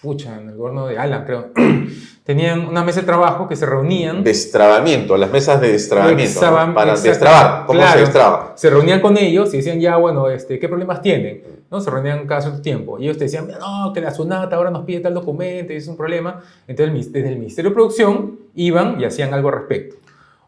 [0.00, 1.46] Pucha, en el gobierno de Alan, creo.
[2.24, 4.22] Tenían una mesa de trabajo que se reunían.
[4.22, 6.40] Destrabamiento, las mesas de destrabamiento.
[6.66, 6.74] ¿no?
[6.74, 7.66] Para destrabar.
[7.66, 7.94] ¿Cómo Claro.
[7.94, 8.52] se destraba?
[8.54, 11.42] se reunían con ellos y decían, ya, bueno, este, ¿qué problemas tienen?
[11.70, 11.80] ¿No?
[11.80, 12.98] Se reunían cada cierto tiempo.
[12.98, 15.88] Y ellos te decían, no, que la SUNAT ahora nos pide tal documento y es
[15.88, 16.40] un problema.
[16.68, 19.96] Entonces, desde el Ministerio de Producción iban y hacían algo al respecto.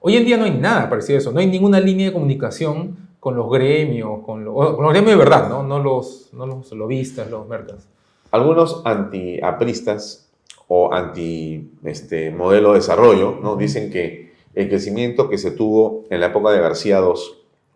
[0.01, 1.33] Hoy en día no hay nada parecido a eso.
[1.33, 5.19] No hay ninguna línea de comunicación con los gremios, con, lo- con los gremios de
[5.19, 5.63] verdad, ¿no?
[5.63, 7.89] No los, no los lobistas, los mercas.
[8.31, 10.31] Algunos antiapristas
[10.69, 13.57] o anti este, modelo de desarrollo ¿no?
[13.57, 17.13] dicen que el crecimiento que se tuvo en la época de García II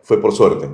[0.01, 0.69] fue por suerte.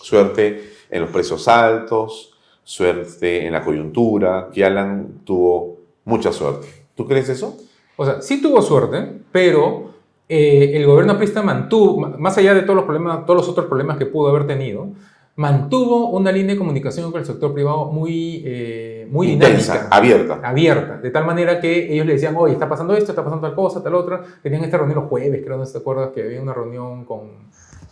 [0.00, 6.66] Suerte en los precios altos, suerte en la coyuntura, que Alan tuvo mucha suerte.
[6.94, 7.56] ¿Tú crees eso?
[7.96, 9.90] O sea, sí tuvo suerte, pero
[10.28, 13.66] eh, el gobierno aprista mantuvo, ma- más allá de todos los problemas, todos los otros
[13.66, 14.88] problemas que pudo haber tenido,
[15.36, 19.96] mantuvo una línea de comunicación con el sector privado muy, eh, muy Intensa, dinámica.
[19.96, 20.40] abierta.
[20.42, 23.54] Abierta, de tal manera que ellos le decían, oye, está pasando esto, está pasando tal
[23.54, 24.22] cosa, tal otra.
[24.42, 27.32] Tenían esta reunión los jueves, creo, no te acuerdas, que había una reunión con,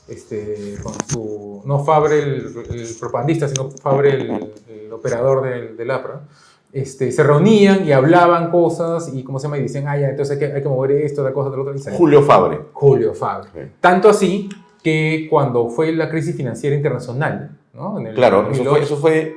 [0.08, 5.90] este, con su, no Fabre el, el propagandista, sino Fabre el, el operador del, del
[5.90, 6.22] APRA.
[6.72, 9.58] Este, se reunían y hablaban cosas y, ¿cómo se llama?
[9.58, 11.74] Y dicen, ah, ya, entonces hay que, hay que mover esto, tal cosa, tal otra.
[11.92, 12.58] Julio Fabre.
[12.72, 13.48] Julio Fabre.
[13.54, 13.60] Sí.
[13.80, 14.48] Tanto así
[14.84, 17.98] que cuando fue la crisis financiera internacional, ¿no?
[17.98, 19.36] En el Claro, eso 2008, fue, eso fue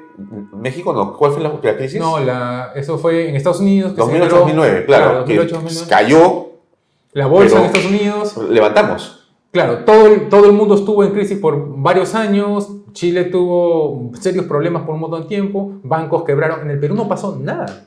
[0.62, 1.14] México, no.
[1.18, 2.00] ¿Cuál fue la, la crisis?
[2.00, 3.94] No, la, eso fue en Estados Unidos.
[3.94, 5.26] que se generó- 2008-2009, claro.
[5.26, 5.90] que 2008, 2009.
[5.90, 6.46] cayó,
[7.14, 8.38] La bolsa en Estados Unidos.
[8.50, 9.30] levantamos.
[9.52, 12.70] Claro, todo el, todo el mundo estuvo en crisis por varios años.
[12.92, 15.72] Chile tuvo serios problemas por un montón de tiempo.
[15.84, 16.62] Bancos quebraron.
[16.62, 17.86] En el Perú no pasó nada.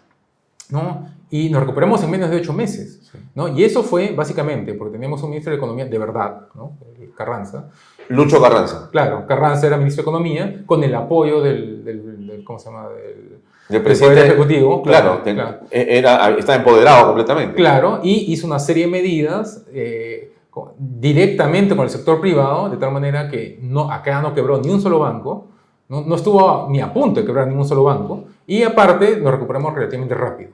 [0.70, 1.06] ¿no?
[1.30, 3.10] Y nos recuperamos en menos de ocho meses.
[3.34, 3.48] ¿no?
[3.48, 6.72] Y eso fue básicamente porque teníamos un ministro de Economía de verdad, ¿no?
[7.16, 7.68] Carranza.
[8.08, 12.58] Lucho Carranza, Claro, Carranza era ministro de Economía con el apoyo del, del- del- ¿cómo
[12.58, 12.88] se llama?
[12.88, 14.26] Del, el del presidente.
[14.26, 14.82] Ejecutivo.
[14.82, 15.58] Claro, ten- claro.
[15.70, 17.54] Era, estaba empoderado completamente.
[17.54, 20.32] Claro, y hizo una serie de medidas, eh,
[20.78, 24.80] directamente con el sector privado, de tal manera que no, acá no quebró ni un
[24.80, 25.46] solo banco,
[25.88, 29.74] no, no estuvo ni a punto de quebrar ningún solo banco, y aparte nos recuperamos
[29.74, 30.50] relativamente rápido.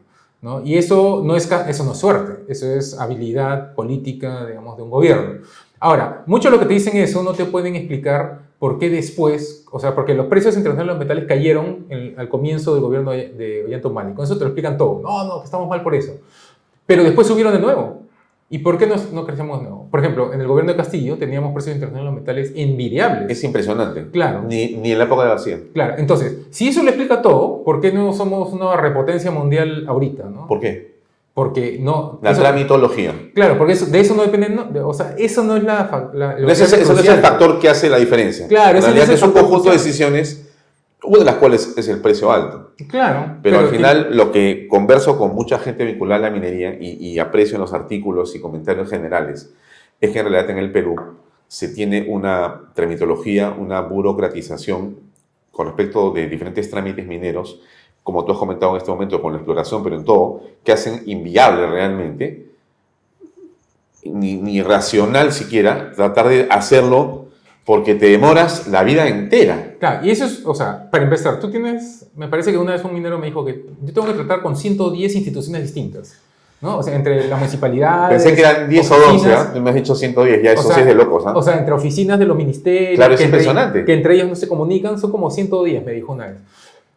[0.47, 0.63] ¿No?
[0.65, 4.91] Y eso no, es, eso no es suerte, eso es habilidad política, digamos, de un
[4.91, 5.41] gobierno.
[5.81, 9.65] Ahora, mucho de lo que te dicen eso no te pueden explicar por qué después,
[9.71, 13.11] o sea, porque los precios internacionales de los metales cayeron en- al comienzo del gobierno
[13.11, 15.01] de, de Ollanta-Humala, y con eso te lo explican todo.
[15.03, 16.13] No, no, que estamos mal por eso.
[16.87, 18.06] Pero después subieron de nuevo.
[18.49, 19.89] ¿Y por qué no, no crecemos nuevo?
[19.91, 23.31] Por ejemplo, en el gobierno de Castillo teníamos precios internacionales de los metales envidiables.
[23.31, 24.07] Es impresionante.
[24.13, 24.43] Claro.
[24.47, 25.59] Ni, ni en la época de García.
[25.75, 30.25] Claro, entonces, si eso le explica todo, ¿por qué no somos una repotencia mundial ahorita?
[30.31, 30.47] ¿no?
[30.47, 30.95] ¿Por qué?
[31.35, 32.21] Porque no...
[32.23, 33.13] La eso- tramitología.
[33.35, 36.11] Claro, porque eso- de eso no depende, no, de- o sea, eso no es la...
[36.15, 38.47] la- No es que ese, no es el factor que hace la diferencia.
[38.47, 40.49] Claro, en no realidad es el es un conjunto de decisiones,
[41.07, 42.73] una de las cuales es el precio alto.
[42.89, 43.39] Claro.
[43.43, 47.19] Pero, al final lo que converso con mucha gente vinculada a la minería y, y
[47.19, 49.53] aprecio en los artículos y comentarios generales
[50.01, 50.97] es que en realidad en el Perú
[51.49, 54.97] se tiene una tramitología, una burocratización
[55.51, 57.61] con respecto de diferentes trámites mineros,
[58.03, 61.03] como tú has comentado en este momento con la exploración, pero en todo, que hacen
[61.07, 62.51] inviable realmente,
[64.05, 67.26] ni, ni racional siquiera, tratar de hacerlo
[67.67, 69.75] porque te demoras la vida entera.
[69.81, 72.85] Claro, y eso es, o sea, para empezar, tú tienes, me parece que una vez
[72.85, 76.17] un minero me dijo que yo tengo que tratar con 110 instituciones distintas,
[76.61, 76.79] ¿no?
[76.79, 78.09] O sea, entre la municipalidad.
[78.09, 79.51] Pensé que eran 10 o 12, ¿ah?
[79.53, 81.33] Tú me has dicho 110, ya eso sí es de locos, ¿ah?
[81.37, 82.95] O sea, entre oficinas de los ministerios.
[82.97, 83.85] Claro, es que entre- impresionante.
[83.85, 86.37] que entre ellos no se comunican, son como 110, me dijo una vez.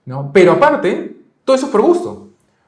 [0.05, 0.29] ¿no?
[0.33, 1.15] Pero aparte,
[1.45, 2.27] todo eso es por gusto.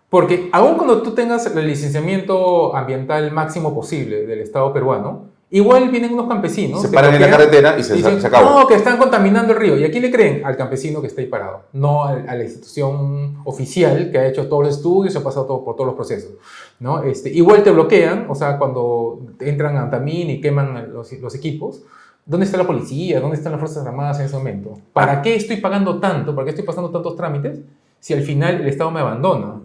[0.09, 6.13] Porque aun cuando tú tengas el licenciamiento ambiental máximo posible del Estado peruano, igual vienen
[6.13, 6.81] unos campesinos.
[6.81, 8.61] Se paran en la carretera y se- dicen, se acabó.
[8.61, 9.77] No, que están contaminando el río.
[9.77, 10.43] ¿Y a quién le creen?
[10.45, 11.61] Al campesino que está ahí parado.
[11.73, 15.63] No a la institución oficial que ha hecho todos los estudios y ha pasado todo,
[15.63, 16.31] por todos los procesos.
[16.79, 17.03] ¿no?
[17.03, 21.83] Este, igual te bloquean, o sea, cuando entran a Antamín y queman los, los equipos.
[22.25, 23.19] ¿Dónde está la policía?
[23.19, 24.77] ¿Dónde están las Fuerzas Armadas en ese momento?
[24.93, 26.33] ¿Para qué estoy pagando tanto?
[26.35, 27.59] ¿Para qué estoy pasando tantos trámites
[27.99, 29.55] si al final el Estado me abandona?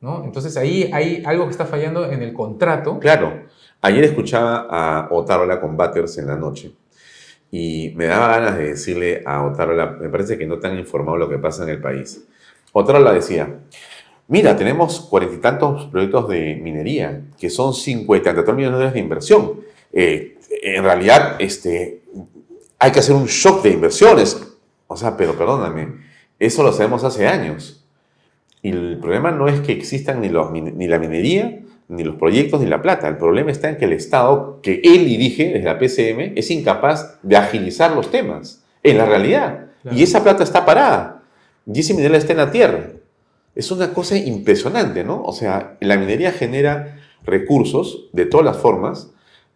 [0.00, 0.22] ¿no?
[0.24, 2.98] Entonces ahí hay algo que está fallando en el contrato.
[3.00, 3.32] Claro.
[3.86, 6.72] Ayer escuchaba a Otárola con Batters en la noche
[7.50, 11.18] y me daba ganas de decirle a Otárola, me parece que no te han informado
[11.18, 12.26] lo que pasa en el país.
[12.72, 13.58] Otárola decía,
[14.28, 18.98] mira, tenemos cuarenta y tantos proyectos de minería que son cincuenta y tantos millones de
[18.98, 19.60] inversión.
[19.92, 22.04] Eh, en realidad, este,
[22.78, 24.56] hay que hacer un shock de inversiones.
[24.86, 25.92] O sea, pero perdóname,
[26.38, 27.84] eso lo sabemos hace años.
[28.62, 32.60] Y el problema no es que existan ni, los, ni la minería, ni los proyectos,
[32.60, 33.08] ni la plata.
[33.08, 37.18] El problema está en que el Estado, que él dirige desde la PCM, es incapaz
[37.22, 39.66] de agilizar los temas en la realidad.
[39.82, 39.96] Claro.
[39.96, 41.22] Y esa plata está parada.
[41.66, 42.90] Y ese mineral está en la tierra.
[43.54, 45.22] Es una cosa impresionante, ¿no?
[45.22, 49.10] O sea, la minería genera recursos de todas las formas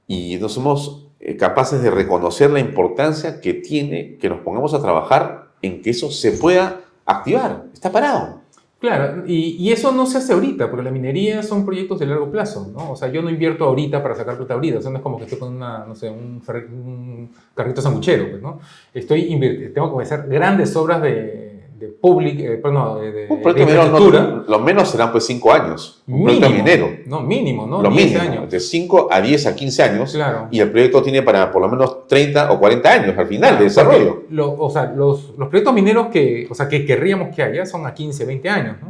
[0.07, 4.81] y no somos eh, capaces de reconocer la importancia que tiene que nos pongamos a
[4.81, 7.65] trabajar en que eso se pueda activar.
[7.75, 8.38] Está parado.
[8.81, 12.31] Claro, y, y eso no se hace ahorita, porque la minería son proyectos de largo
[12.31, 12.93] plazo, ¿no?
[12.93, 15.19] O sea, yo no invierto ahorita para sacar plata ahorita, o sea, no es como
[15.19, 18.61] que estoy con una, no sé, un, un carrito sanguchero, pues, ¿no?
[18.95, 23.37] Estoy invirtiendo, tengo que hacer grandes obras de, de public, eh, perdón, de, de, Un
[23.39, 24.23] de proyecto minero, infraestructura.
[24.23, 26.03] no, lo menos serán pues 5 años.
[26.07, 26.89] Un proyecto minero.
[27.07, 27.83] No, mínimo, ¿no?
[27.83, 28.23] lo 10 mínimo.
[28.23, 28.51] años.
[28.51, 30.13] De 5 a 10 a 15 años.
[30.13, 30.47] Claro.
[30.53, 33.65] Y el proyecto tiene para por lo menos 30 o 40 años al final de
[33.65, 34.25] desarrollo.
[34.31, 37.87] Lo- o sea, los, los proyectos mineros que, o sea, que querríamos que haya son
[37.87, 38.89] a 15, 20 años, ¿no?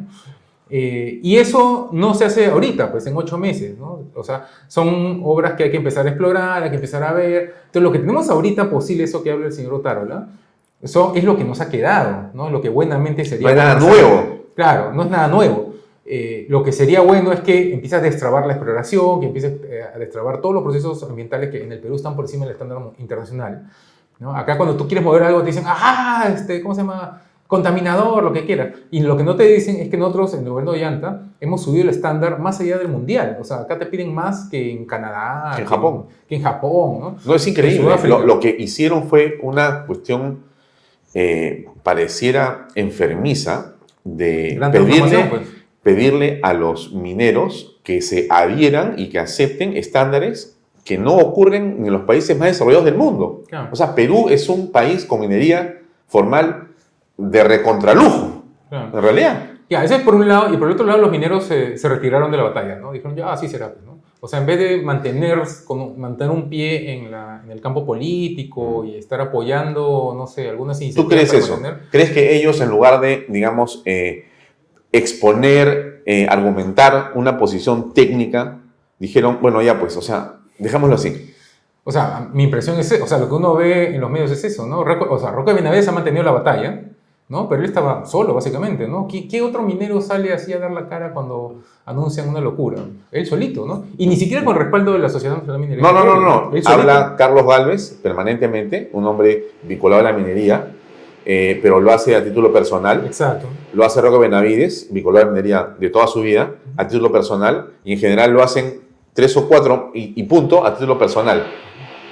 [0.71, 4.01] Eh, y eso no se hace ahorita, pues en 8 meses, ¿no?
[4.14, 7.55] O sea, son obras que hay que empezar a explorar, hay que empezar a ver.
[7.66, 10.29] Entonces, lo que tenemos ahorita posible, eso que habla el señor Otárola,
[10.83, 12.51] eso es lo que nos ha quedado, ¿no?
[12.51, 13.45] Lo que buenamente sería...
[13.45, 14.45] No hay nada nuevo.
[14.55, 15.68] Claro, no es nada nuevo.
[16.11, 19.83] Eh, lo que sería bueno es que empieces a destrabar la exploración, que empieces eh,
[19.95, 22.79] a destrabar todos los procesos ambientales que en el Perú están por encima del estándar
[22.99, 23.71] internacional.
[24.19, 24.35] ¿no?
[24.35, 27.21] Acá cuando tú quieres mover algo te dicen, ah, este, ¿cómo se llama?
[27.47, 28.75] Contaminador, lo que quieras.
[28.91, 31.63] Y lo que no te dicen es que nosotros en el gobierno de Llanta hemos
[31.63, 33.37] subido el estándar más allá del mundial.
[33.39, 35.53] O sea, acá te piden más que en Canadá.
[35.57, 36.07] Que en Japón.
[36.27, 37.17] Que en Japón, ¿no?
[37.25, 37.87] No es increíble.
[38.05, 40.41] Lo, lo que hicieron fue una cuestión,
[41.13, 45.58] eh, pareciera enfermiza, de Gran pedirle, pues.
[45.89, 51.91] Pedirle a los mineros que se adhieran y que acepten estándares que no ocurren en
[51.91, 53.45] los países más desarrollados del mundo.
[53.49, 53.70] Claro.
[53.72, 56.68] O sea, Perú es un país con minería formal
[57.16, 58.91] de recontralujo, Claro.
[58.99, 59.47] en realidad.
[59.70, 61.89] Ya, ese es por un lado, y por el otro lado los mineros se, se
[61.89, 62.93] retiraron de la batalla, ¿no?
[62.93, 63.97] Dijeron, ya, así será, pues, ¿no?
[64.20, 67.86] O sea, en vez de mantener, con, mantener un pie en, la, en el campo
[67.86, 71.55] político y estar apoyando, no sé, algunas iniciativas ¿Tú crees eso?
[71.55, 74.26] mantener- ¿Crees que ellos, en lugar de, digamos, eh,
[74.93, 78.59] exponer, eh, argumentar una posición técnica,
[78.99, 81.34] dijeron, bueno, ya pues, o sea, dejámoslo así?
[81.84, 84.45] O sea, mi impresión es, o sea, lo que uno ve en los medios es
[84.45, 84.80] eso, ¿no?
[84.80, 86.82] O sea, Roque Benavides ha mantenido la batalla,
[87.28, 87.49] ¿no?
[87.49, 89.07] Pero él estaba solo, básicamente, ¿no?
[89.09, 92.78] ¿Qué, qué otro minero sale así a dar la cara cuando anuncian una locura?
[93.11, 93.84] Él solito, ¿no?
[93.97, 95.82] Y ni siquiera con el respaldo de la Sociedad Nacional Minería.
[95.82, 96.51] No, no, no, no.
[96.66, 100.74] Habla Carlos Galvez permanentemente, un hombre vinculado a la minería,
[101.31, 103.05] eh, pero lo hace a título personal.
[103.05, 103.49] Exacto.
[103.74, 107.99] Lo hace Roque Benavides, la minería de toda su vida, a título personal, y en
[107.99, 108.81] general lo hacen
[109.12, 111.45] tres o cuatro y, y punto a título personal.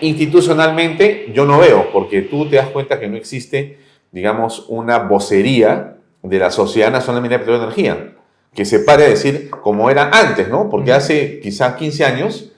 [0.02, 3.78] Institucionalmente yo no veo, porque tú te das cuenta que no existe,
[4.12, 8.16] digamos, una vocería de la Sociedad Nacional Minera de Petróleo y Energía,
[8.52, 10.68] que se pare a decir como era antes, ¿no?
[10.68, 12.52] Porque hace quizá 15 años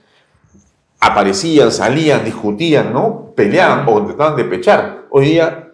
[0.98, 3.32] aparecían, salían, discutían, ¿no?
[3.36, 5.04] Peleaban o trataban de pechar.
[5.10, 5.67] Hoy día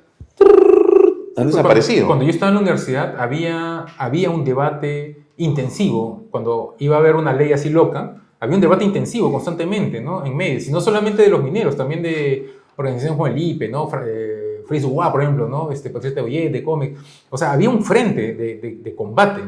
[1.37, 2.07] han desaparecido.
[2.07, 7.17] Cuando yo estaba en la universidad había, había un debate intensivo, cuando iba a haber
[7.17, 10.25] una ley así loca, había un debate intensivo constantemente, ¿no?
[10.25, 13.89] En medios, y no solamente de los mineros, también de organizaciones como el IPE, ¿no?
[14.07, 15.71] Eh, Free por ejemplo, ¿no?
[15.71, 16.97] Este, Patricia Oye, de cómic.
[17.31, 19.43] O sea, había un frente de, de- de combate.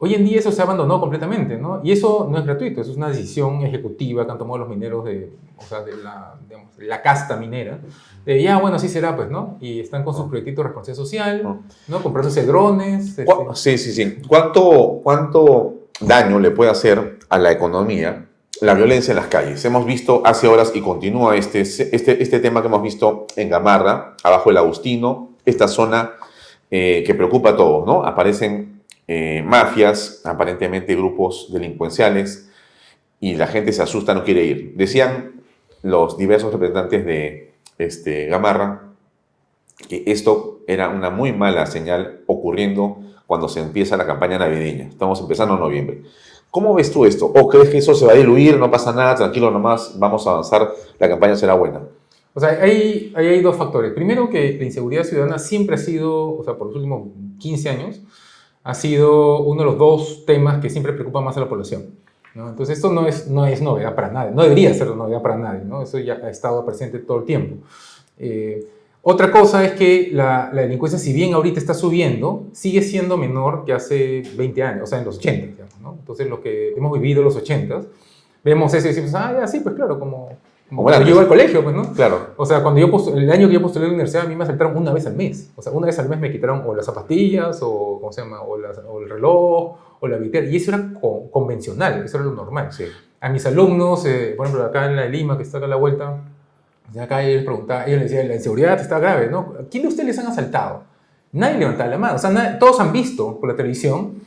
[0.00, 1.80] Hoy en día eso se abandonó completamente, ¿no?
[1.82, 5.04] Y eso no es gratuito, eso es una decisión ejecutiva que han tomado los mineros
[5.04, 7.80] de, o sea, de la, digamos, de la casta minera.
[8.24, 9.56] De ya, bueno, así será, pues, ¿no?
[9.60, 12.02] Y están con sus proyectitos de responsabilidad social, ¿no?
[12.02, 13.08] Comprándose drones.
[13.08, 14.18] este, ¿Cu- Sí, sí, sí.
[14.28, 18.26] ¿Cuánto, ¿Cuánto daño le puede hacer a la economía
[18.60, 19.64] la violencia en las calles?
[19.64, 24.14] Hemos visto hace horas y continúa este, este, este tema que hemos visto en Gamarra,
[24.22, 26.12] abajo del Agustino, esta zona
[26.70, 28.04] eh, que preocupa a todos, ¿no?
[28.04, 28.77] Aparecen
[29.08, 32.48] eh, mafias, aparentemente grupos delincuenciales,
[33.20, 34.74] y la gente se asusta, no quiere ir.
[34.76, 35.42] Decían
[35.82, 38.88] los diversos representantes de este, Gamarra
[39.86, 44.88] que esto era una muy mala señal ocurriendo cuando se empieza la campaña navideña.
[44.88, 46.02] Estamos empezando en noviembre.
[46.50, 47.26] ¿Cómo ves tú esto?
[47.26, 50.30] ¿O crees que eso se va a diluir, no pasa nada, tranquilo nomás, vamos a
[50.30, 51.82] avanzar, la campaña será buena?
[52.34, 53.92] O sea, hay, hay, dos factores.
[53.92, 58.00] Primero, que la inseguridad ciudadana siempre ha sido, o sea, por los últimos 15 años,
[58.68, 61.86] ha sido uno de los dos temas que siempre preocupa más a la población.
[62.34, 65.62] Entonces, esto no es, no es novedad para nadie, no debería ser novedad para nadie,
[65.82, 67.56] eso ya ha estado presente todo el tiempo.
[68.18, 68.68] Eh,
[69.00, 73.64] otra cosa es que la, la, delincuencia, si bien ahorita está subiendo, sigue siendo menor
[73.64, 75.46] que hace 20 años, o sea, en los 80.
[75.46, 75.98] Digamos.
[76.00, 77.80] Entonces, lo que hemos vivido en los 80,
[78.44, 80.36] vemos eso y decimos, ah, ya, sí, pues claro, como,
[80.76, 81.92] cuando yo iba al colegio, pues, ¿no?
[81.94, 82.30] Claro.
[82.36, 84.36] O sea, cuando yo postu- el año que yo postulé a la universidad, a mí
[84.36, 85.50] me asaltaron una vez al mes.
[85.56, 88.42] O sea, una vez al mes me quitaron o las zapatillas, o, ¿cómo se llama?
[88.42, 90.46] O, las- o el reloj, o la billetera.
[90.46, 92.68] Y eso era co- convencional, eso era lo normal.
[92.72, 92.84] Sí.
[93.20, 95.70] A mis alumnos, eh, por ejemplo, acá en la de Lima, que está acá a
[95.70, 96.18] la vuelta,
[97.00, 99.54] acá ellos les preguntaban, ellos les decían, la inseguridad está grave, ¿no?
[99.60, 100.82] ¿A quién de ustedes les han asaltado?
[101.32, 102.14] Nadie levantaba la mano.
[102.16, 104.20] O sea, nadie- todos han visto por la televisión,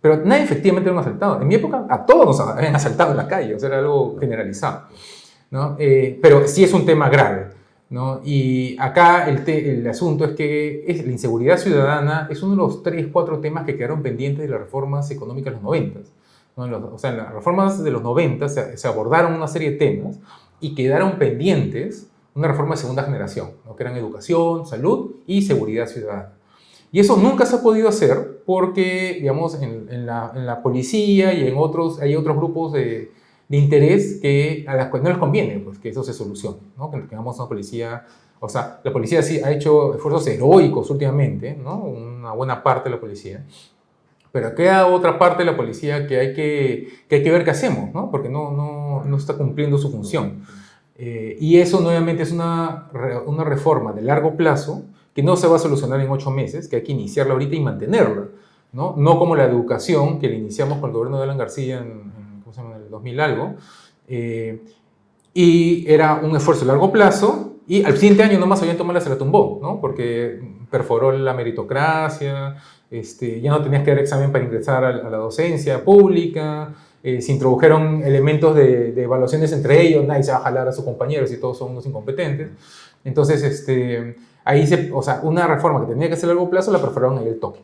[0.00, 1.40] pero nadie efectivamente lo han asaltado.
[1.40, 4.16] En mi época, a todos nos habían asaltado en la calle, o sea, era algo
[4.20, 4.82] generalizado.
[5.54, 5.76] ¿No?
[5.78, 7.46] Eh, pero sí es un tema grave.
[7.88, 8.20] ¿no?
[8.24, 12.82] Y acá el, el asunto es que es, la inseguridad ciudadana es uno de los
[12.82, 16.00] tres, cuatro temas que quedaron pendientes de las reformas económicas de los 90.
[16.56, 16.90] ¿no?
[16.92, 20.18] O sea, en las reformas de los 90 se, se abordaron una serie de temas
[20.58, 23.76] y quedaron pendientes una reforma de segunda generación, ¿no?
[23.76, 26.32] que eran educación, salud y seguridad ciudadana.
[26.90, 31.32] Y eso nunca se ha podido hacer porque, digamos, en, en la, en la policía
[31.32, 33.12] y en otros, hay otros grupos de,
[33.48, 36.90] de interés que a las cuales no les conviene pues, que eso se solucione, ¿no?
[36.90, 38.06] que tengamos una policía,
[38.40, 41.78] o sea, la policía sí ha hecho esfuerzos heroicos últimamente, ¿no?
[41.78, 43.44] una buena parte de la policía,
[44.32, 47.50] pero queda otra parte de la policía que hay que, que, hay que ver qué
[47.50, 48.10] hacemos, ¿no?
[48.10, 50.42] porque no, no, no está cumpliendo su función.
[50.96, 52.88] Eh, y eso nuevamente es una,
[53.26, 56.76] una reforma de largo plazo que no se va a solucionar en ocho meses, que
[56.76, 58.28] hay que iniciarla ahorita y mantenerla,
[58.72, 58.94] ¿no?
[58.96, 62.23] No como la educación que la iniciamos con el gobierno de Alan García en,
[62.94, 63.54] 2000 algo,
[64.08, 64.62] eh,
[65.32, 69.16] y era un esfuerzo a largo plazo, y al siguiente año nomás tomado se la
[69.16, 69.80] tumbó, ¿no?
[69.80, 70.40] Porque
[70.70, 72.56] perforó la meritocracia,
[72.90, 77.20] este, ya no tenías que dar examen para ingresar a, a la docencia pública, eh,
[77.20, 80.84] se introdujeron elementos de, de evaluaciones entre ellos, nadie se va a jalar a sus
[80.84, 82.50] compañeros y todos son unos incompetentes.
[83.04, 86.72] Entonces, este, ahí se, o sea, una reforma que tenía que ser a largo plazo
[86.72, 87.60] la perforaron ahí el toque.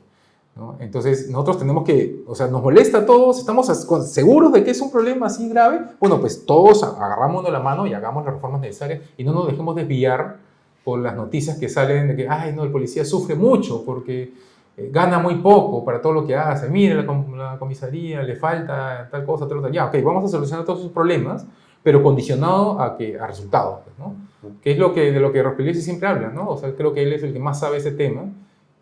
[0.60, 0.76] ¿No?
[0.78, 3.66] Entonces, nosotros tenemos que, o sea, nos molesta a todos, estamos
[4.12, 5.80] seguros de que es un problema así grave.
[5.98, 9.74] Bueno, pues todos agarramos la mano y hagamos las reformas necesarias y no nos dejemos
[9.74, 10.36] desviar
[10.84, 14.34] por las noticias que salen de que, ay, no, el policía sufre mucho porque
[14.76, 16.68] eh, gana muy poco para todo lo que hace.
[16.68, 19.70] Mire, la, com- la comisaría le falta tal cosa, tal otra.
[19.70, 21.46] Ya, ok, vamos a solucionar todos sus problemas,
[21.82, 24.14] pero condicionado a, que, a resultados, pues, ¿no?
[24.62, 26.50] Que es lo que, de lo que Rospiliesi siempre habla, ¿no?
[26.50, 28.24] O sea, creo que él es el que más sabe ese tema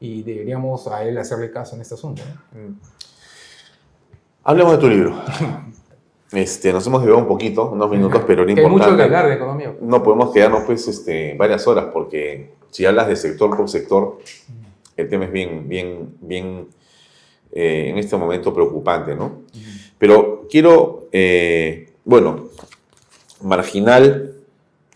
[0.00, 2.22] y deberíamos a él hacerle caso en este asunto.
[2.54, 2.74] ¿no?
[4.44, 5.14] Hablemos de tu libro.
[6.32, 9.02] Este, nos hemos llevado un poquito, unos minutos, pero lo Que hay mucho que importante.
[9.02, 9.76] hablar de economía.
[9.80, 14.18] No podemos quedarnos pues este, varias horas porque si hablas de sector por sector,
[14.96, 16.68] el tema es bien, bien, bien
[17.52, 19.42] eh, en este momento preocupante, ¿no?
[19.96, 22.48] Pero quiero, eh, bueno,
[23.42, 24.34] marginal,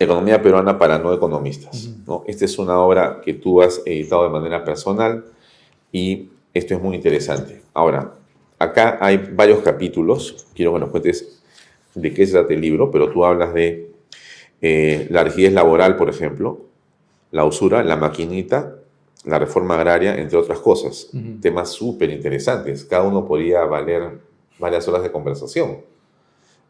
[0.05, 2.25] economía peruana para no economistas, ¿no?
[2.27, 5.25] Esta es una obra que tú has editado de manera personal
[5.91, 7.63] y esto es muy interesante.
[7.75, 8.13] Ahora,
[8.59, 11.43] acá hay varios capítulos, quiero que nos cuentes
[11.95, 13.91] de qué se trata el libro, pero tú hablas de
[14.61, 16.61] eh, la rigidez laboral, por ejemplo,
[17.31, 18.77] la usura, la maquinita,
[19.25, 21.11] la reforma agraria, entre otras cosas.
[21.41, 22.85] Temas súper interesantes.
[22.85, 24.19] Cada uno podría valer
[24.59, 25.79] varias horas de conversación.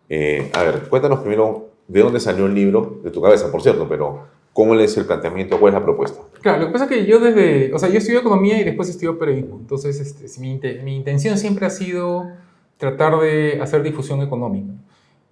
[0.09, 3.87] Eh, a ver, cuéntanos primero de dónde salió el libro, de tu cabeza, por cierto,
[3.89, 4.21] pero
[4.53, 6.21] cómo es el planteamiento, cuál es la propuesta.
[6.41, 8.89] Claro, lo que pasa es que yo desde, o sea, yo estudié economía y después
[8.89, 9.57] estudié periodismo.
[9.61, 12.29] Entonces, este, mi, mi intención siempre ha sido
[12.77, 14.73] tratar de hacer difusión económica.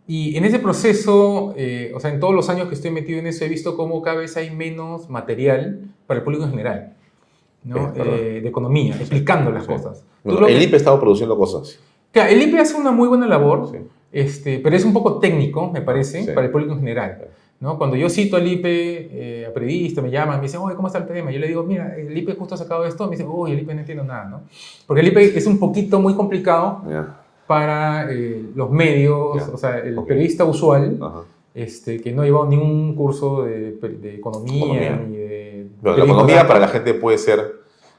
[0.07, 3.26] Y en ese proceso, eh, o sea, en todos los años que estoy metido en
[3.26, 6.94] eso, he visto cómo cada vez hay menos material para el público en general,
[7.62, 7.88] ¿no?
[7.88, 7.92] Eh.
[7.96, 9.72] Eh, de economía, explicando las Sí.
[9.72, 10.05] cosas.
[10.24, 11.78] Bueno, el IPE ha estado produciendo cosas.
[12.12, 13.78] Claro, el IPE hace una muy buena labor, Sí.
[14.12, 16.30] Este, pero es un poco técnico, me parece, Sí.
[16.34, 17.18] para el público en general.
[17.61, 17.76] ¿no?
[17.76, 20.98] Cuando yo cito al IPE, eh, a periodistas me llaman, me dicen, oye, ¿cómo está
[20.98, 21.30] el tema?
[21.30, 23.74] Yo le digo, mira, el IPE justo ha sacado esto, me dicen, uy, el IPE
[23.74, 24.40] no entiendo nada, ¿no?
[24.86, 29.52] Porque el IPE es un poquito muy complicado Ya, para eh, los medios, Ya.
[29.52, 30.06] o sea, el Ok.
[30.08, 31.20] periodista usual, ajá.
[31.54, 35.04] este, que no ha llevado ningún curso de, de economía, Economía.
[35.06, 35.66] ni de...
[35.82, 37.56] Bueno, la economía para la gente puede ser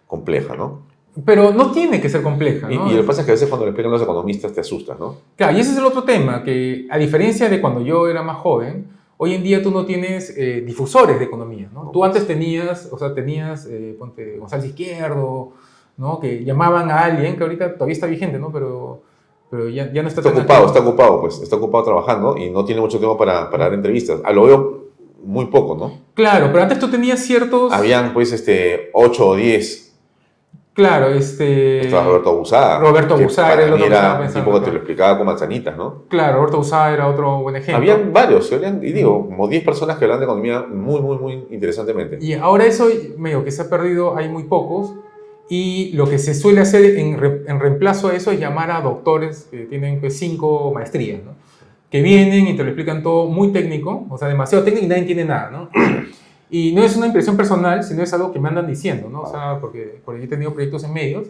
[0.07, 0.87] compleja, ¿no?
[1.25, 2.87] Pero no tiene que ser compleja, Y, ¿no?
[2.89, 4.97] y lo que pasa es que a veces cuando le explican los economistas te asustas,
[4.97, 5.17] ¿no?
[5.35, 8.37] Claro, y ese es el otro tema, que a diferencia de cuando yo era más
[8.37, 8.87] joven,
[9.17, 11.91] hoy en día tú no tienes eh, difusores de economía, ¿no?
[11.91, 15.51] Tú antes tenías, o sea, tenías, eh, ponte, González Izquierdo,
[15.97, 16.19] ¿no?
[16.19, 18.51] Que llamaban a alguien, que ahorita todavía está vigente, ¿no?
[18.53, 19.01] Pero,
[19.49, 20.77] pero ya, ya no está Está tan ocupado, activo.
[20.79, 24.21] está ocupado, pues, está ocupado trabajando y no tiene mucho tiempo para, para dar entrevistas.
[24.23, 24.85] Ah, lo veo
[25.25, 25.99] muy poco, ¿no?
[26.13, 27.73] Claro, pero antes tú tenías ciertos...
[27.73, 29.90] Habían, pues, este, 8 o 10.
[30.73, 31.81] Claro, este...
[31.81, 32.79] Estaba Roberto Abusada.
[32.79, 34.77] Roberto que Abusada para era el otro que era un pensando, tipo que te lo
[34.77, 36.03] explicaba con manzanitas, ¿no?
[36.07, 37.75] Claro, Roberto Usada era otro buen ejemplo.
[37.77, 42.17] Habían varios, y digo, como 10 personas que hablan de economía muy, muy, muy interesantemente.
[42.21, 44.93] Y ahora eso medio que se ha perdido, hay muy pocos.
[45.49, 48.79] Y lo que se suele hacer en, re- en reemplazo a eso es llamar a
[48.79, 51.31] doctores que tienen pues, cinco maestrías, ¿no?
[51.89, 55.01] que vienen y te lo explican todo muy técnico, o sea, demasiado técnico y nadie
[55.01, 55.49] entiende nada.
[55.51, 55.69] ¿no?
[56.53, 59.21] Y no es una impresión personal, sino es algo que me andan diciendo, ¿no?
[59.21, 61.27] O sea, porque, porque he tenido proyectos en medios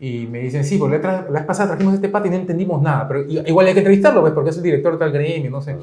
[0.00, 2.36] y me dicen, sí, porque la, tra- la vez pasada trajimos este pata y no
[2.36, 5.50] entendimos nada, pero igual hay que entrevistarlo, pues, porque es el director de tal gremio,
[5.50, 5.76] no sé.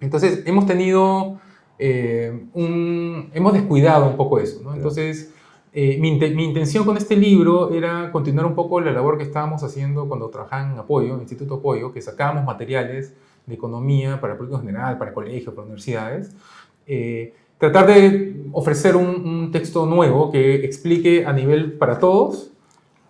[0.00, 1.38] Entonces, hemos tenido
[1.78, 3.30] eh, un...
[3.34, 4.74] hemos descuidado un poco eso, ¿no?
[4.74, 5.30] Entonces,
[5.74, 9.62] eh, mi, mi intención con este libro era continuar un poco la labor que estábamos
[9.62, 13.14] haciendo cuando trabajaba en Apoyo, Instituto Apoyo, que sacábamos materiales
[13.46, 16.34] de economía para el público en general, para colegios, para universidades.
[16.86, 22.50] Eh, tratar de ofrecer un, un texto nuevo que explique a nivel para todos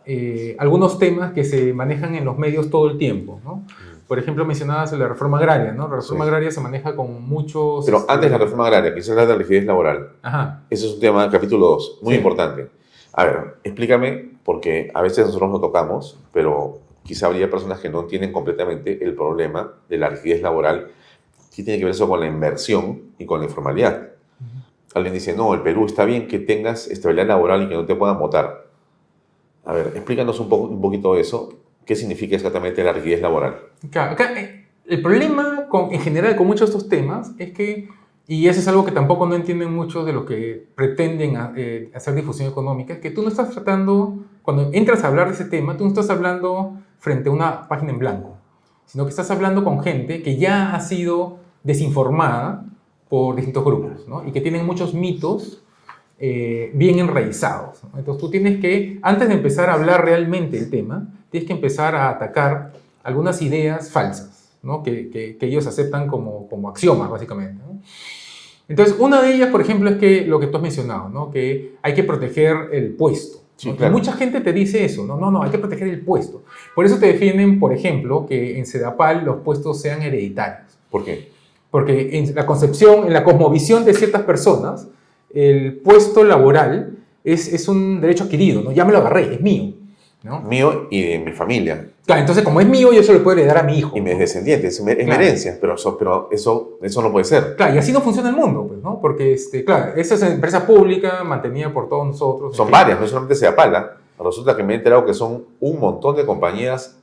[0.05, 3.64] eh, algunos temas que se manejan en los medios todo el tiempo, ¿no?
[4.07, 5.88] Por ejemplo, mencionabas la reforma agraria, ¿no?
[5.88, 6.28] La reforma Sí.
[6.28, 7.86] agraria se maneja con muchos...
[7.86, 10.11] Pero antes de la reforma agraria, de la rigidez laboral.
[10.20, 10.64] Ajá.
[10.68, 12.18] Ese es un tema, capítulo 2, muy Sí.
[12.18, 12.68] importante.
[13.14, 18.00] A ver, explícame, porque a veces nosotros lo tocamos, pero quizá habría personas que no
[18.00, 20.88] entienden completamente el problema de la rigidez laboral.
[21.57, 24.11] ¿Qué tiene que ver eso con la inversión y con la informalidad?
[24.95, 27.95] Alguien dice, no, el Perú está bien que tengas estabilidad laboral y que no te
[27.95, 28.66] puedan votar.
[29.64, 31.55] A ver, explícanos un, poco, un poquito eso.
[31.86, 33.57] ¿Qué significa exactamente la rigidez laboral?
[33.90, 37.88] Claro, acá, eh, el problema con- en general con muchos de estos temas es que,
[38.28, 41.90] y eso es algo que tampoco no entienden muchos de los que pretenden a- eh,
[41.95, 45.45] hacer difusión económica, es que tú no estás tratando, cuando entras a hablar de ese
[45.47, 48.36] tema, tú no estás hablando frente a una página en blanco,
[48.86, 52.64] sino que estás hablando con gente que ya ha sido desinformada
[53.12, 54.26] por distintos grupos, ¿no?
[54.26, 55.62] Y que tienen muchos mitos
[56.18, 57.84] eh, bien enraizados.
[57.84, 57.98] ¿no?
[57.98, 61.94] Entonces tú tienes que, antes de empezar a hablar realmente del tema, tienes que empezar
[61.94, 64.82] a atacar algunas ideas falsas, ¿no?
[64.82, 67.60] que, que- que ellos aceptan como, como axiomas, básicamente.
[67.62, 67.82] ¿no?
[68.66, 71.30] Entonces, una de ellas, por ejemplo, es que lo que tú has mencionado, ¿no?
[71.30, 73.40] que hay que proteger el puesto.
[73.56, 73.92] Sí, claro.
[73.92, 76.44] mucha gente te dice eso, no, no, no, hay que proteger el puesto.
[76.74, 80.78] Por eso te defienden, por ejemplo, que en Sedapal los puestos sean hereditarios.
[80.90, 81.32] ¿Por qué?
[81.73, 84.89] Porque en la concepción, en la cosmovisión de ciertas personas,
[85.35, 88.73] el puesto laboral es, es un derecho adquirido, ¿no?
[88.73, 89.73] Ya me lo agarré, es mío,
[90.23, 90.43] ¿no?
[90.43, 91.89] Mío y de mi familia.
[92.05, 93.97] Claro, entonces como es mío, yo se lo puedo heredar a mi hijo.
[93.97, 94.79] Y mis descendientes.
[94.79, 95.12] Es, Claro.
[95.14, 97.57] herencia, pero, eso, pero eso, eso no puede ser.
[97.57, 99.01] Claro, y así no funciona el mundo, pues, ¿no?
[99.01, 102.55] Porque, este, claro, esa es una empresa pública mantenida por todos nosotros.
[102.55, 103.97] Son varias, no solamente Seapala.
[104.23, 106.99] Resulta que me he enterado que son un montón de compañías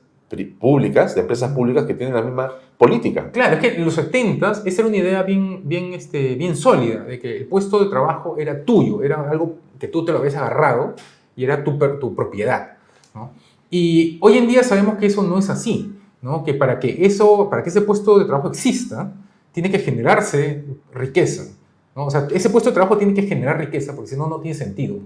[0.58, 3.30] públicas, de empresas públicas que tienen la misma política.
[3.30, 7.04] Claro, es que en los 70 esa era una idea bien, bien, este, bien sólida,
[7.04, 10.36] de que el puesto de trabajo era tuyo, era algo que tú te lo habías
[10.36, 10.94] agarrado
[11.36, 12.76] y era tu, tu propiedad.
[13.70, 16.44] Y hoy en día sabemos que eso no es así, ¿no?
[16.44, 19.12] que para que, eso, para que ese puesto de trabajo exista,
[19.52, 21.52] tiene que generarse riqueza.
[21.94, 22.06] ¿no?
[22.06, 24.56] O sea, ese puesto de trabajo tiene que generar riqueza, porque si no, no tiene
[24.56, 24.96] sentido.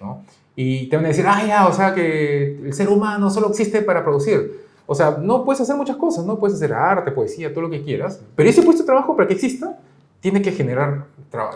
[0.00, 0.22] ¿no?
[0.60, 3.80] Y te van a decir, ah, ya, o sea, que el ser humano solo existe
[3.82, 4.66] para producir.
[4.86, 6.36] O sea, no puedes hacer muchas cosas, ¿no?
[6.36, 9.34] Puedes hacer arte, poesía, todo lo que quieras, pero ese puesto de trabajo, para que
[9.34, 9.78] exista,
[10.18, 11.04] tiene que generar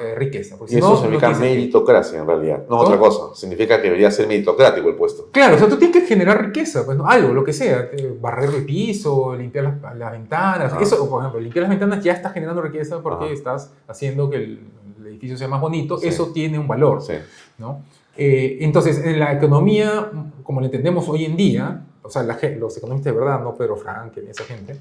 [0.01, 0.55] eh, riqueza.
[0.67, 1.51] Y si eso no, no significa sentido.
[1.51, 3.35] meritocracia en realidad, no otra cosa.
[3.35, 5.31] Significa que debería ser meritocrático el puesto.
[5.33, 7.05] Claro, o sea, tú tienes que generar riqueza, pues, ¿no?
[7.09, 10.79] algo, lo que sea, eh, barrer el piso, limpiar las, las ventanas, Ah.
[10.81, 13.35] eso, por ejemplo, limpiar las ventanas ya está generando riqueza porque Ajá.
[13.35, 14.61] estás haciendo que el,
[15.01, 16.07] el edificio sea más bonito, Sí.
[16.07, 17.03] eso tiene un valor.
[17.03, 17.15] Sí.
[17.59, 17.81] ¿no?
[18.17, 20.11] Eh, entonces, en la economía,
[20.43, 23.77] como la entendemos hoy en día, o sea, la los economistas de verdad, no Pedro
[23.77, 24.77] Frankel, esa gente,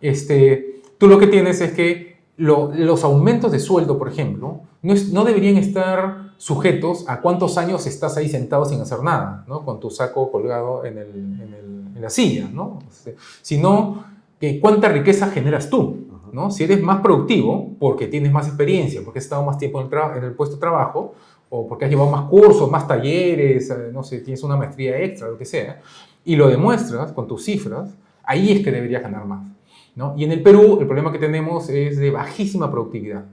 [0.00, 4.92] este, tú lo que tienes es que lo- los aumentos de sueldo, por ejemplo, no,
[4.92, 9.64] es- no deberían estar sujetos a cuántos años estás ahí sentado sin hacer nada, ¿no?
[9.64, 12.80] con tu saco colgado en, el- en el- en la silla, ¿no?
[12.90, 14.04] Este, sino
[14.40, 15.98] que cuánta riqueza generas tú.
[16.32, 16.50] ¿no?
[16.50, 20.16] Si eres más productivo, porque tienes más experiencia, porque has estado más tiempo en el,
[20.18, 21.14] en el puesto de trabajo,
[21.56, 25.28] o porque has llevado más cursos, más talleres, eh, no sé, tienes una maestría extra,
[25.28, 25.80] lo que sea,
[26.24, 27.94] y lo demuestras con tus cifras,
[28.24, 29.46] ahí es que deberías ganar más.
[29.94, 30.14] ¿no?
[30.16, 33.24] Y en el Perú el problema que tenemos es de bajísima productividad,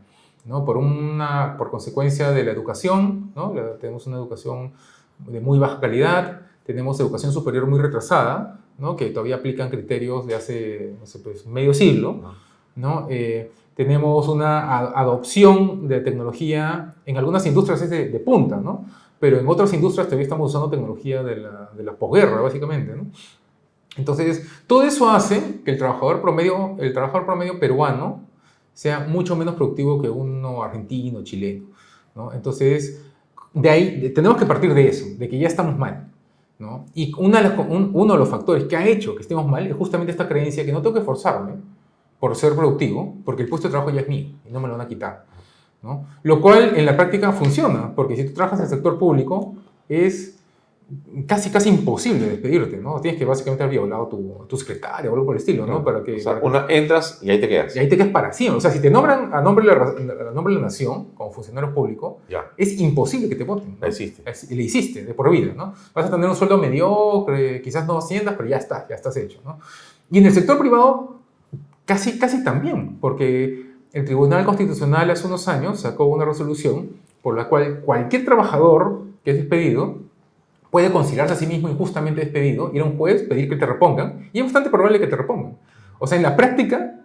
[0.46, 0.64] ¿no?
[0.64, 3.54] por, una, por consecuencia de la educación, ¿no?
[3.56, 4.72] La- tenemos una educación
[5.28, 8.96] de muy baja calidad, tenemos educación superior muy retrasada, ¿no?
[8.96, 12.14] que todavía aplican criterios de hace no sé, pues, medio siglo,
[12.76, 13.08] ¿no?
[13.10, 13.52] Eh,
[13.86, 18.86] tenemos una adopción de tecnología, en algunas industrias es de, de punta, ¿no?
[19.20, 22.96] pero en otras industrias todavía estamos usando tecnología de la, de la posguerra, básicamente.
[22.96, 23.06] ¿no?
[23.98, 28.22] Entonces, todo eso hace que el trabajador promedio, el trabajador promedio peruano
[28.74, 31.66] sea mucho menos productivo que uno argentino, chileno.
[32.16, 32.32] ¿no?
[32.34, 33.04] Entonces,
[33.54, 36.08] de ahí tenemos que partir de eso, de que ya estamos mal.
[36.58, 36.86] ¿no?
[36.94, 40.12] Y una un- uno de los factores que ha hecho que estemos mal es justamente
[40.12, 41.54] esta creencia que no tengo que esforzarme
[42.22, 44.76] por ser productivo, porque el puesto de trabajo ya es mío y no me lo
[44.78, 45.26] van a quitar.
[45.84, 46.06] ¿no?
[46.24, 49.56] Lo cual en la práctica funciona, porque si tú trabajas en el sector público
[49.90, 50.38] es
[51.26, 53.00] casi casi imposible despedirte, ¿no?
[53.00, 55.84] Tienes que básicamente haber violado tu, tu secretaria o algo por el estilo, ¿no?
[55.86, 57.76] Para que, O sea, para que- una, entras y ahí te quedas.
[57.76, 58.58] y ahí te quedas para siempre.
[58.58, 59.82] O sea, si te nombran a nombre de la,
[60.30, 63.72] a nombre de la nación como funcionario público, Ya, es imposible que te voten.
[63.72, 63.78] ¿no?
[63.80, 64.22] la hiciste.
[64.54, 65.74] Le hiciste de por vida, ¿no?
[65.96, 69.40] Vas a tener un sueldo mediocre, quizás no asciendas, pero ya está, ya estás hecho,
[69.46, 69.60] ¿no?
[70.12, 71.21] Y en el sector privado,
[71.92, 76.90] casi, casi también, porque el Tribunal Constitucional hace unos años sacó una resolución
[77.22, 79.98] por la cual cualquier trabajador que es despedido
[80.70, 84.30] puede considerarse a sí mismo injustamente despedido, ir a un juez, pedir que te repongan,
[84.32, 85.58] y es bastante probable que te repongan.
[86.00, 86.96] O sea, en la práctica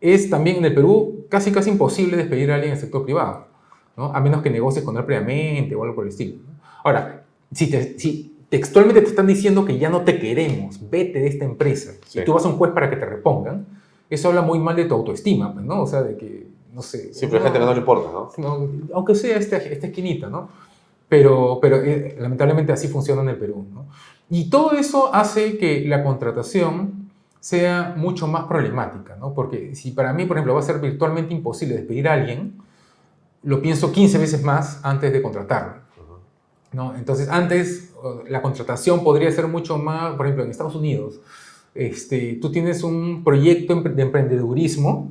[0.00, 3.48] es también en el Perú casi casi imposible despedir a alguien en el sector privado,
[3.96, 4.14] ¿no?
[4.14, 6.36] a menos que negocies con él previamente o algo por el estilo.
[6.84, 11.26] Ahora, si, te- si textualmente te están diciendo que ya no te queremos, vete de
[11.26, 12.20] esta empresa, Sí.
[12.20, 13.66] y tú vas a un juez para que te repongan,
[14.10, 15.82] eso habla muy mal de tu autoestima, pues, ¿no?
[15.82, 17.12] O sea, de que, no sé...
[17.12, 18.30] Sí, pero hay gente que no le importa, ¿no?
[18.38, 20.48] no, aunque sea esta, esta esquinita, ¿no?
[21.08, 23.86] Pero, pero eh, lamentablemente así funciona en el Perú, ¿no?
[24.30, 29.32] Y todo eso hace que la contratación sea mucho más problemática, ¿no?
[29.32, 32.58] Porque si para mí, por ejemplo, va a ser virtualmente imposible despedir a alguien,
[33.42, 35.74] lo pienso 15 veces más antes de contratarlo.
[36.72, 36.94] ¿no?
[36.96, 37.92] Entonces, antes
[38.28, 41.20] la contratación podría ser mucho más, por ejemplo, en Estados Unidos,
[41.74, 45.08] este, tú tienes un proyecto de emprendedurismo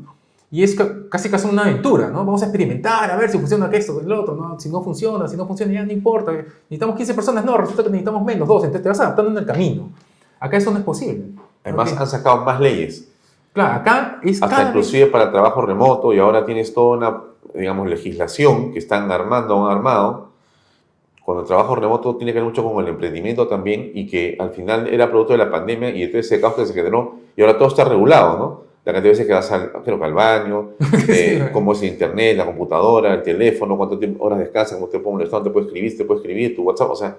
[0.49, 2.19] y es ca- casi casi una aventura, ¿no?
[2.19, 4.59] Vamos a experimentar, a ver si funciona esto, el otro, ¿no?
[4.59, 6.31] Si no funciona, si no funciona, ya no importa.
[6.31, 9.45] Necesitamos 15 personas, no, resulta que necesitamos menos, dos, entonces te vas adaptando en el
[9.45, 9.89] camino.
[10.39, 11.25] Acá eso no es posible.
[11.63, 13.09] Además, han sacado más leyes.
[13.53, 17.21] Claro, acá es Hasta cada vez- inclusive para trabajo remoto y ahora tienes toda una,
[17.53, 20.26] digamos, legislación que están armando, han armado.
[21.27, 24.51] Cuando el trabajo remoto tiene que ver mucho con el emprendimiento también y que al
[24.51, 27.57] final era producto de la pandemia y entonces ese caos que se generó y ahora
[27.57, 28.61] todo está regulado, ¿no?
[28.85, 30.69] La cantidad de veces que vas al, creo que al baño,
[31.09, 31.51] eh, Sí.
[31.51, 35.43] cómo es el internet, la computadora, el teléfono, tiempo, horas descansa, cómo te puede molestar,
[35.43, 37.17] te puede escribir, te puede escribir, tu WhatsApp, o sea,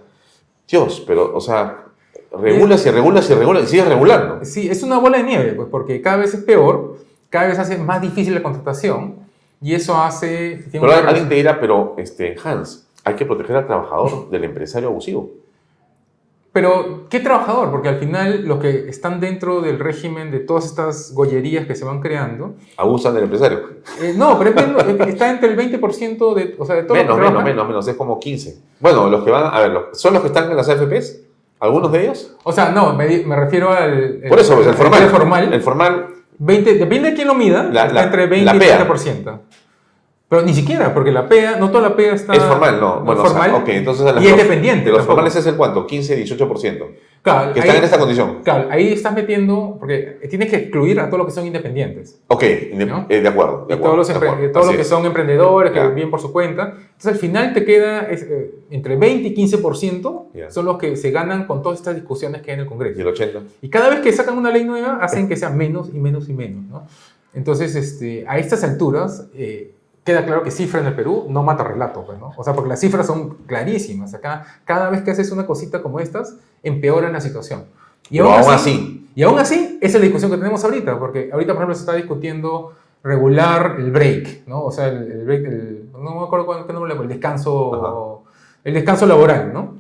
[0.67, 1.85] Dios, pero, o sea,
[2.33, 4.43] regulas y regulas y regulas y sigues regulando.
[4.43, 6.97] Sí, es una bola de nieve, pues, porque cada vez es peor,
[7.29, 9.17] cada vez hace más difícil la contratación
[9.61, 10.65] y eso hace...
[10.73, 15.31] Pero alguien te dirá, pero este, Hans, hay que proteger al trabajador del empresario abusivo.
[16.53, 17.71] Pero, ¿qué trabajador?
[17.71, 21.85] Porque al final los que están dentro del régimen de todas estas gollerías que se
[21.85, 23.61] van creando, Abusan del empresario.
[24.03, 27.17] eh, no, pero menos- está entre el 20% de, o sea, de todos los Menos,
[27.17, 28.59] que menos, menos, menos, es como 15.
[28.81, 31.21] Bueno, los que van, a ver, los- son los que están en las AFPs.
[31.61, 32.35] ¿Algunos de ellos?
[32.45, 33.07] O sea, no, me,
[33.37, 34.23] refiero al...
[34.29, 35.03] Por eso, pues, el formal.
[35.03, 35.53] El formal.
[35.53, 36.07] El formal,
[36.39, 38.89] 20, depende de quién lo mida, La- está la- entre 20 la y PEA.
[38.89, 39.39] 30%.
[40.29, 42.35] Pero ni siquiera, porque la PEA, no toda la PEA está...
[42.35, 43.01] es formal, no.
[43.01, 43.63] Bueno, o sea, formal.
[43.63, 44.85] ok, entonces a las y es dependiente.
[44.91, 45.87] De los formales es el cuánto?
[45.87, 46.87] 15, 18%.
[47.23, 48.39] Claro, Que están ahí- en esta condición.
[48.45, 52.21] Claro, ahí estás metiendo, porque tienes que excluir a todos los que son independientes.
[52.29, 53.07] Ok, de, ¿No?
[53.09, 53.65] eh, de acuerdo.
[53.67, 54.53] De Y todos acuerdo, los, empre- acuerdo.
[54.53, 54.89] todos los que es.
[54.89, 55.89] son emprendedores, que Ya.
[55.89, 56.75] viven por su cuenta.
[56.77, 60.51] Entonces al final te queda es, eh, entre 20 y 15% Ya.
[60.51, 63.01] son los que se ganan con todas estas discusiones que hay en el Y Congreso.
[63.01, 63.41] el 80.
[63.63, 66.35] Y cada vez que sacan una ley nueva, hacen que sea menos y menos y
[66.35, 66.65] menos.
[66.67, 66.87] ¿no?
[67.35, 69.73] Entonces, este, a estas alturas, eh,
[70.09, 72.05] queda claro que cifra en el Perú no mata relato.
[72.07, 72.33] Pues, ¿no?
[72.37, 74.15] O sea, porque las cifras son clarísimas.
[74.15, 77.65] Acá, cada vez que haces una cosita como estas, empeoran la situación.
[78.11, 81.53] Y aún así, y aún así, esa es la discusión que tenemos ahorita, porque ahorita,
[81.53, 84.63] por ejemplo, se está discutiendo regular el break, ¿no?
[84.65, 88.25] O sea, el, el break, el- no me acuerdo cuál, qué nombre el descanso,
[88.65, 89.75] el descanso laboral, ¿no?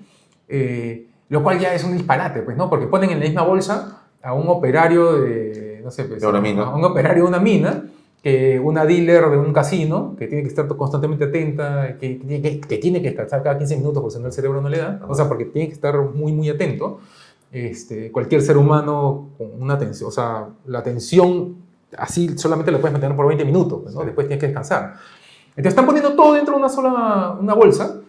[0.48, 2.68] Eh, lo cual ya es un disparate, pues, ¿no?
[2.70, 6.40] Porque ponen en la misma bolsa a un operario de, no sé, pues, De una
[6.40, 6.62] mina.
[6.64, 7.84] a un operario de una mina,
[8.22, 12.78] que una dealer de un casino, que tiene que estar constantemente atenta, que, que, que-
[12.78, 15.14] tiene que descansar cada 15 minutos porque si no el cerebro no le da, o
[15.14, 16.98] sea, porque tiene que estar muy, muy atento.
[17.50, 21.56] Este, cualquier ser humano con una atención, o sea, la atención
[21.96, 24.00] así solamente la puedes mantener por 20 minutos, ¿no?
[24.00, 24.06] Sí.
[24.06, 24.94] después tienes que descansar.
[25.50, 28.00] Entonces están poniendo todo dentro de una sola una bolsa,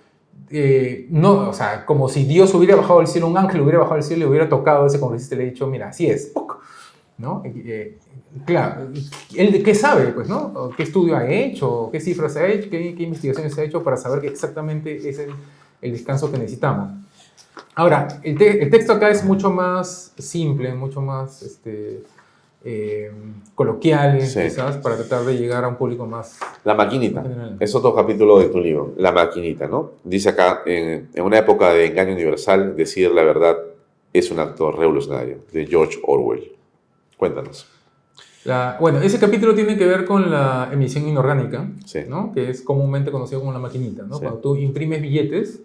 [0.49, 3.95] eh, no, o sea, como si Dios hubiera bajado del cielo, un ángel hubiera bajado
[3.95, 6.33] del cielo y le hubiera tocado ese congresista y le ha dicho, mira, así es.
[7.19, 7.43] ¿No?
[7.45, 7.97] Eh, eh,
[8.45, 8.87] claro,
[9.35, 10.51] ¿él de qué sabe, pues, no?
[10.55, 11.89] ¿O ¿Qué estudio ha hecho?
[11.91, 12.69] ¿Qué cifras ha hecho?
[12.69, 15.31] ¿Qué, qué investigaciones ha hecho para saber que exactamente es el,
[15.81, 16.91] el descanso que necesitamos?
[17.75, 22.03] Ahora, el, te- el texto acá es mucho más simple, mucho más este,
[22.63, 23.11] eh,
[23.55, 24.39] coloquial, Sí.
[24.43, 27.21] quizás, para tratar de llegar a un público más la maquinita.
[27.21, 27.57] general.
[27.59, 29.91] Es otro capítulo de tu libro, La maquinita, ¿no?
[30.03, 33.57] Dice acá, en, en una época de engaño universal, decir la verdad
[34.13, 36.51] es un acto revolucionario, de George Orwell.
[37.19, 37.67] Cuéntanos.
[38.45, 41.99] La- bueno, ese capítulo tiene que ver con la emisión inorgánica, Sí.
[42.07, 42.31] ¿no?
[42.31, 44.03] que es comúnmente conocido como la maquinita.
[44.03, 44.15] ¿no?
[44.15, 44.21] Sí.
[44.21, 45.61] Cuando tú imprimes billetes,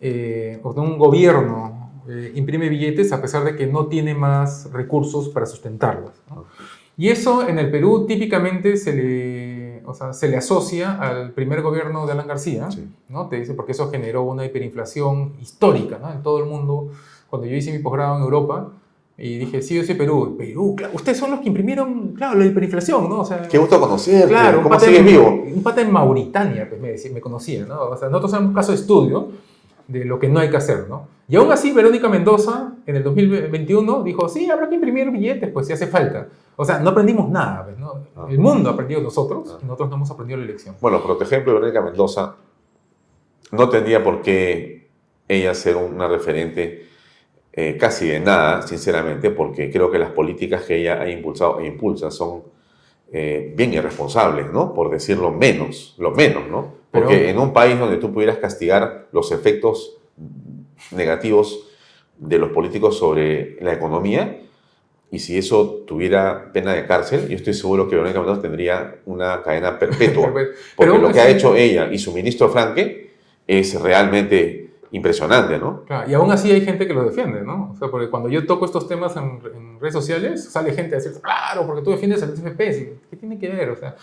[0.00, 5.28] eh, o un gobierno eh, imprime billetes a pesar de que no tiene más recursos
[5.28, 6.12] para sustentarlos.
[6.30, 6.46] ¿no?
[6.96, 11.60] Y eso en el Perú típicamente se le, o sea, se le asocia al primer
[11.62, 12.88] gobierno de Alan García, Sí.
[13.10, 13.28] ¿no?
[13.28, 16.10] Te dice porque eso generó una hiperinflación histórica ¿no?
[16.10, 16.88] en todo el mundo.
[17.30, 18.72] Cuando yo hice mi posgrado en Europa,
[19.18, 20.34] y dije, sí, yo soy Perú.
[20.38, 23.20] Perú, claro, ustedes son los que imprimieron, claro, la hiperinflación, ¿no?
[23.20, 24.28] O sea, Qué gusto conocerte.
[24.28, 25.42] Claro, un ¿Cómo sigues en, vivo?
[25.54, 27.80] un pata en Mauritania, pues me, decía- me conocía, ¿no?
[27.90, 29.28] O sea, nosotros hacemos caso de estudio
[29.88, 31.08] de lo que no hay que hacer, ¿no?
[31.28, 35.66] Y aún así, Verónica Mendoza, en el 2021, dijo, sí, habrá que imprimir billetes, pues
[35.66, 36.28] si hace falta.
[36.56, 37.94] O sea, no aprendimos nada, pues, ¿no?
[38.16, 38.26] Ah.
[38.28, 39.58] El mundo ha aprendido nosotros Ah.
[39.62, 40.74] y nosotros no hemos aprendido la lección.
[40.80, 42.34] Bueno, pero por ejemplo, Verónica Mendoza
[43.52, 44.88] no tendría por qué
[45.28, 46.86] ella ser una referente
[47.52, 51.66] eh, casi de nada, sinceramente, porque creo que las políticas que ella ha impulsado e
[51.66, 52.42] impulsa son
[53.12, 54.72] eh, bien irresponsables, ¿no?
[54.72, 56.74] Por decirlo menos, lo menos, ¿no?
[56.90, 59.98] Porque Pero- en un país donde tú pudieras castigar los efectos
[60.92, 61.68] negativos
[62.16, 64.38] de los políticos sobre la economía,
[65.10, 69.42] y si eso tuviera pena de cárcel, yo estoy seguro que Verónica Mendoza tendría una
[69.42, 70.32] cadena perpetua.
[70.76, 73.10] Porque lo que ha hecho ella y su ministro Franque
[73.46, 74.61] es realmente
[74.92, 75.84] impresionante, ¿no?
[75.84, 77.72] Claro, y aún así hay gente que lo defiende, ¿no?
[77.72, 80.98] O sea, porque cuando yo toco estos temas en, en redes sociales, sale gente a
[80.98, 83.70] decir, claro, porque tú defiendes al sí, ¿qué tiene que ver?
[83.70, 83.96] O sea,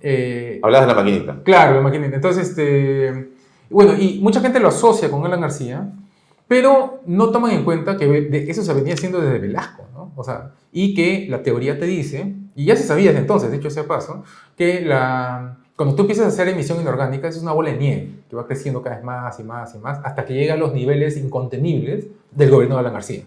[0.00, 1.42] eh, Hablas de la maquinita.
[1.42, 2.16] Claro, imagínate.
[2.16, 3.32] Entonces, este,
[3.68, 5.92] bueno, y mucha gente lo asocia con Alan García,
[6.46, 10.12] pero no toman en cuenta que eso se venía haciendo desde Velasco, ¿no?
[10.16, 13.68] O sea, y que la teoría te dice, y ya se sabía desde entonces, dicho
[13.68, 14.24] sea paso,
[14.56, 18.34] que la, cuando tú empiezas a hacer emisión inorgánica, es una bola de nieve que
[18.34, 21.16] va creciendo cada vez más y más y más, hasta que llega a los niveles
[21.16, 23.22] incontenibles del gobierno de Alan García.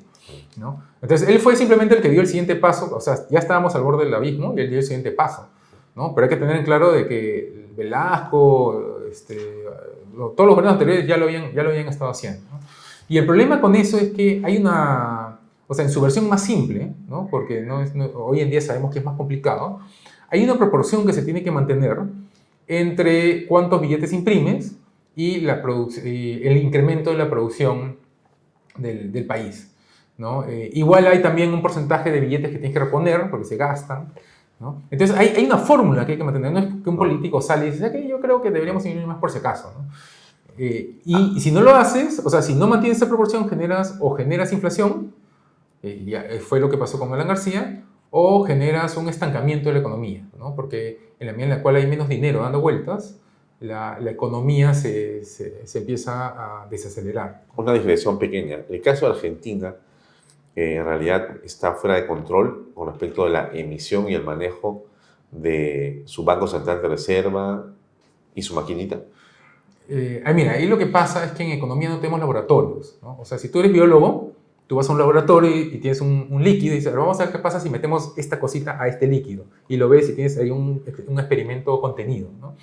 [0.58, 0.84] ¿no?
[1.02, 3.84] Entonces, él fue simplemente el que dio el siguiente paso, o sea, ya estábamos al
[3.84, 5.48] borde del abismo y él dio el siguiente paso.
[5.96, 6.14] ¿no?
[6.14, 9.38] Pero hay que tener en claro de que Velasco, este,
[10.14, 12.42] todos los gobiernos anteriores ya lo habían, ya lo habían estado haciendo.
[12.52, 12.60] ¿no?
[13.08, 16.44] Y el problema con eso es que hay una, o sea, en su versión más
[16.44, 17.28] simple, ¿no?
[17.32, 19.80] porque no es- hoy en día sabemos que es más complicado,
[20.30, 21.98] hay una proporción que se tiene que mantener
[22.72, 24.78] entre cuántos billetes imprimes
[25.16, 25.62] y, la
[26.06, 27.98] y el incremento de la producción
[28.78, 29.76] del, del país.
[30.18, 30.46] ¿no?
[30.46, 34.14] Eh, igual hay también un porcentaje de billetes que tienes que reponer porque se gastan.
[34.60, 34.84] ¿no?
[34.90, 36.54] Entonces hay, hay una fórmula que hay que mantener.
[36.54, 39.08] No es que un político sale y dice, "Ah, que yo creo que deberíamos imprimir
[39.08, 39.74] más por si acaso.
[39.78, 39.86] ¿no?
[40.58, 43.98] Eh, y, y si no lo haces, o sea, si no mantienes esa proporción, generas
[44.00, 45.14] o generas inflación,
[45.84, 49.74] eh, ya eh, fue lo que pasó con Alan García, o generas un estancamiento de
[49.74, 50.54] la economía, ¿no?
[50.56, 53.18] porque en la medida en la cual hay menos dinero dando vueltas,
[53.62, 57.46] la, la economía se, se, se empieza a desacelerar.
[57.56, 58.60] Una digresión pequeña.
[58.70, 59.76] El caso de Argentina
[60.56, 64.86] eh, en realidad está fuera de control con respecto de la emisión y el manejo
[65.32, 67.66] de su Banco Central de Reserva
[68.36, 69.00] y su maquinita.
[69.88, 73.00] Eh, ah, mira, ahí lo que pasa es que en economía no tenemos laboratorios.
[73.02, 73.18] ¿no?
[73.20, 74.34] O sea, si tú eres biólogo,
[74.72, 77.26] tú vas a un laboratorio y, tienes un, un líquido y dices, "Ahora vamos a
[77.26, 79.44] ver qué pasa si metemos esta cosita a este líquido.
[79.68, 82.30] Y lo ves y tienes ahí un, un experimento contenido.
[82.40, 82.56] ¿no?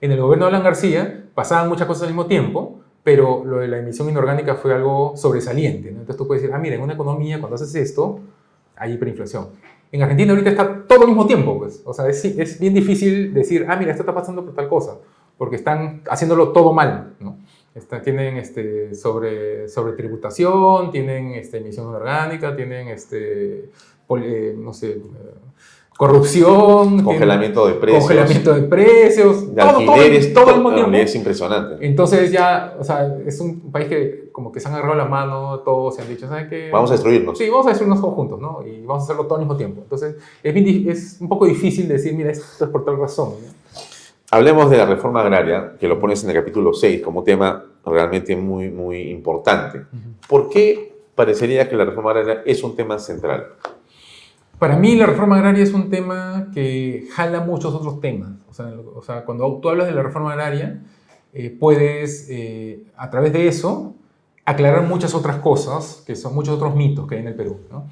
[0.00, 3.68] En el gobierno de Alan García pasaban muchas cosas al mismo tiempo, pero lo de
[3.68, 5.90] la emisión inorgánica fue algo sobresaliente.
[5.90, 6.00] ¿no?
[6.00, 8.20] Entonces tú puedes decir, ah, mira, en una economía cuando haces esto,
[8.74, 9.48] hay hiperinflación.
[9.92, 11.82] En Argentina ahorita está todo al mismo tiempo, pues.
[11.84, 14.96] O sea, es, es bien difícil decir, ah, mira, esto está pasando por tal cosa,
[15.36, 17.36] porque están haciéndolo todo mal, ¿no?
[17.74, 23.70] Está- tienen este, sobre, sobre tributación, tienen este, emisión orgánica, tienen este,
[24.06, 25.00] pol- eh, no sé, eh,
[25.96, 28.02] corrupción, tienen Congelamiento de precios.
[28.04, 30.32] congelamiento de precios, de todo, todo, alquileres.
[30.32, 30.96] todo mismo no, tiempo.
[30.96, 31.86] Es impresionante.
[31.86, 35.60] Entonces ya, o sea, es un país que como que se han agarrado la mano,
[35.60, 36.70] todos se han dicho, ¿sabes qué?
[36.72, 37.36] Vamos a destruirnos.
[37.36, 38.66] Sí, vamos a destruirnos todos juntos, ¿no?
[38.66, 39.82] Y vamos a hacerlo todo al mismo tiempo.
[39.82, 40.56] Entonces, es,
[40.86, 43.34] es un poco difícil decir, mira, esto es por tal razón.
[43.40, 43.59] ¿no?
[44.32, 48.36] Hablemos de la reforma agraria, que lo pones en el capítulo 6 como tema realmente
[48.36, 49.82] muy, muy importante.
[50.28, 53.54] ¿Por qué parecería que la reforma agraria es un tema central?
[54.60, 58.30] Para mí la reforma agraria es un tema que jala muchos otros temas.
[58.48, 60.80] O sea, o sea cuando tú hablas de la reforma agraria,
[61.32, 63.94] eh, puedes, eh, a través de eso,
[64.44, 67.60] aclarar muchas otras cosas, que son muchos otros mitos que hay en el Perú.
[67.70, 67.88] ¿no?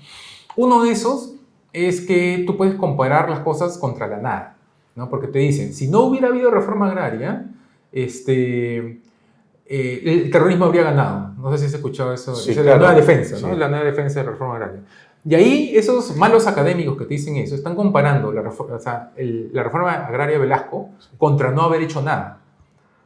[0.57, 1.35] Uno de esos
[1.73, 4.58] es que tú puedes comparar las cosas contra la nada,
[4.99, 5.09] ¿no?
[5.09, 7.47] porque te dicen, si no hubiera habido reforma agraria,
[7.93, 9.01] este,
[9.67, 11.33] eh, el terrorismo habría ganado.
[11.39, 12.35] No sé si has escuchado eso.
[12.35, 12.81] Sí, Esa es claro.
[12.81, 13.53] la nueva defensa, ¿no?
[13.55, 13.59] Sí.
[13.59, 14.81] la nueva defensa de la reforma agraria.
[15.25, 19.13] Y ahí esos malos académicos que te dicen eso están comparando la, refor- o sea,
[19.17, 22.41] el- la reforma agraria de Velasco contra no haber hecho nada.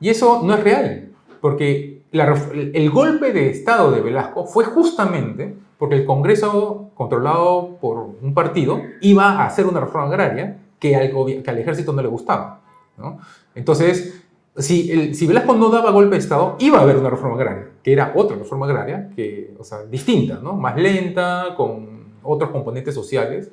[0.01, 1.11] Y eso no es real,
[1.41, 7.99] porque la el golpe de Estado de Velasco fue justamente porque el Congreso, controlado por
[8.23, 11.13] un partido, iba a hacer una reforma agraria que al,
[11.45, 12.61] que al ejército no le gustaba.
[12.99, 13.19] ¿no?
[13.55, 14.25] Entonces,
[14.57, 17.69] si, el- si Velasco no daba golpe de Estado, iba a haber una reforma agraria,
[17.85, 20.55] que era otra reforma agraria, que, o sea, distinta, ¿no?
[20.55, 23.51] más lenta, con otros componentes sociales,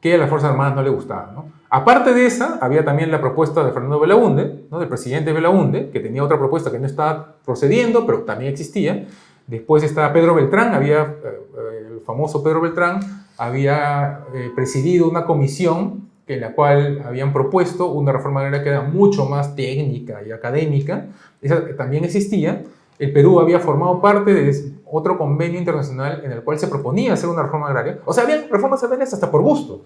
[0.00, 1.34] que a las Fuerzas Armadas no le gustaban.
[1.34, 1.46] ¿no?
[1.70, 4.78] Aparte de esa, había también la propuesta de Fernando Belaunde, ¿no?
[4.78, 9.06] del presidente Belaunde, que tenía otra propuesta que no estaba procediendo, pero también existía.
[9.46, 13.00] Después estaba Pedro Beltrán, había, eh, eh, el famoso Pedro Beltrán,
[13.38, 18.82] había eh, presidido una comisión en la cual habían propuesto una reforma agraria que era
[18.82, 21.06] mucho más técnica y académica.
[21.40, 22.62] Esa también existía.
[22.98, 27.28] El Perú había formado parte de otro convenio internacional en el cual se proponía hacer
[27.28, 27.98] una reforma agraria.
[28.04, 29.82] O sea, había reformas agrarias hasta por gusto.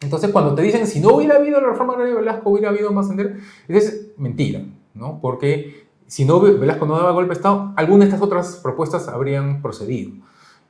[0.00, 2.90] Entonces, cuando te dicen, si no hubiera habido la reforma agraria de Velasco, hubiera habido
[2.90, 3.36] más sender,
[3.68, 4.62] es mentira,
[4.94, 5.18] ¿no?
[5.20, 9.60] Porque si no Velasco no daba golpe de Estado, alguna de estas otras propuestas habrían
[9.60, 10.12] procedido.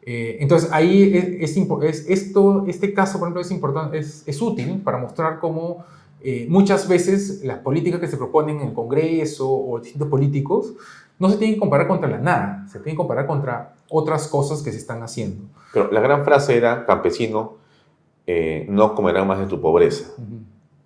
[0.03, 4.41] Eh, entonces, ahí es, es es- esto, este caso, por ejemplo, es, importante, es, es
[4.41, 5.85] útil para mostrar cómo
[6.23, 10.75] eh, muchas veces las políticas que se proponen en el Congreso o distintos políticos
[11.19, 14.63] no se tienen que comparar contra la nada, se tienen que comparar contra otras cosas
[14.63, 15.45] que se están haciendo.
[15.73, 17.57] Pero la gran frase era, campesino,
[18.27, 20.11] eh, no comerán más de tu pobreza.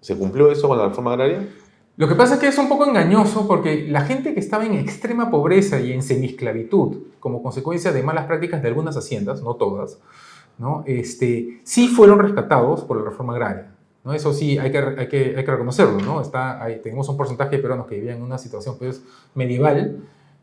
[0.01, 1.49] ¿Se cumplió eso con la reforma agraria?
[1.97, 4.75] Lo que pasa es que es un poco engañoso porque la gente que estaba en
[4.75, 9.99] extrema pobreza y en semiesclavitud, como consecuencia de malas prácticas de algunas haciendas, no todas,
[10.59, 10.83] ¿no?
[10.87, 13.75] Este, sí fueron rescatados por la reforma agraria.
[14.05, 14.13] ¿no?
[14.13, 15.99] Eso sí, hay que, hay que, hay que reconocerlo.
[16.01, 16.21] ¿no?
[16.21, 19.03] Está, ahí, tenemos un porcentaje de peruanos que vivían en una situación pues,
[19.35, 19.99] medieval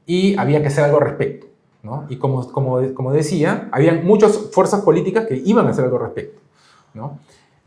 [0.06, 1.48] y había que hacer algo al respecto.
[1.84, 2.06] ¿no?
[2.10, 6.03] Y como, como, como decía, habían muchas fuerzas políticas que iban a hacer algo al
[6.03, 6.40] respecto.
[6.94, 7.19] ¿no?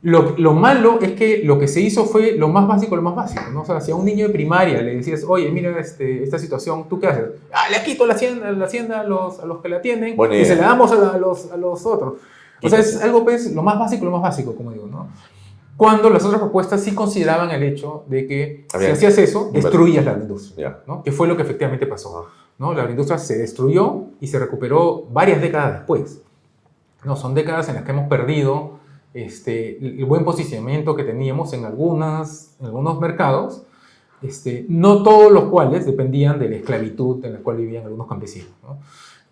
[0.06, 3.14] Lo, lo, malo es que lo que se hizo fue lo más básico, lo más
[3.16, 3.62] básico, ¿no?
[3.62, 6.86] O sea, si a un niño de primaria le decías, oye, mira este, esta situación,
[6.90, 7.24] ¿tú qué haces?
[7.51, 10.35] Ah, le quito la hacienda, la hacienda a, los, a los que la tienen Buena
[10.35, 10.55] y idea.
[10.56, 12.14] se la damos a, la- a los, a los otros.
[12.62, 15.09] O sea, es algo, pues, lo más básico, lo más básico, como digo, ¿no?
[15.76, 20.05] Cuando las otras propuestas sí consideraban el hecho de que Había- si hacías eso, destruías
[20.05, 20.81] la industria.
[20.86, 21.02] ¿no?
[21.02, 22.28] Que fue lo que efectivamente pasó,
[22.59, 22.74] ¿no?
[22.74, 26.20] La industria se destruyó y se recuperó varias décadas después.
[27.05, 28.84] No, son décadas en las que hemos perdido
[29.14, 33.62] este, el buen posicionamiento que teníamos en, algunas, en algunos mercados,
[34.22, 38.50] este, no todos los cuales dependían de la esclavitud en la cual vivían algunos campesinos.
[38.62, 38.78] ¿no?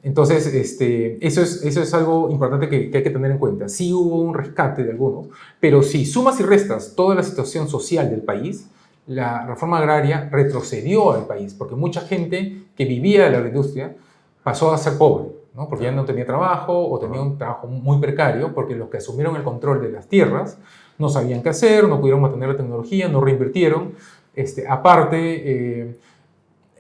[0.04, 3.68] Entonces, este, eso, es, eso es algo importante que, que hay que tener en cuenta.
[3.68, 5.28] Sí hubo un rescate de algunos,
[5.60, 8.68] pero si sumas y restas toda la situación social del país,
[9.06, 13.96] la reforma agraria retrocedió al país, porque mucha gente que vivía de la agroindustria
[14.42, 15.68] pasó a ser pobre, ¿no?
[15.68, 19.36] porque ya no tenía trabajo o tenía un trabajo muy precario, porque los que asumieron
[19.36, 20.58] el control de las tierras
[20.98, 23.94] no sabían qué hacer, no pudieron mantener la tecnología, no reinvirtieron,
[24.34, 25.96] Este, aparte, eh,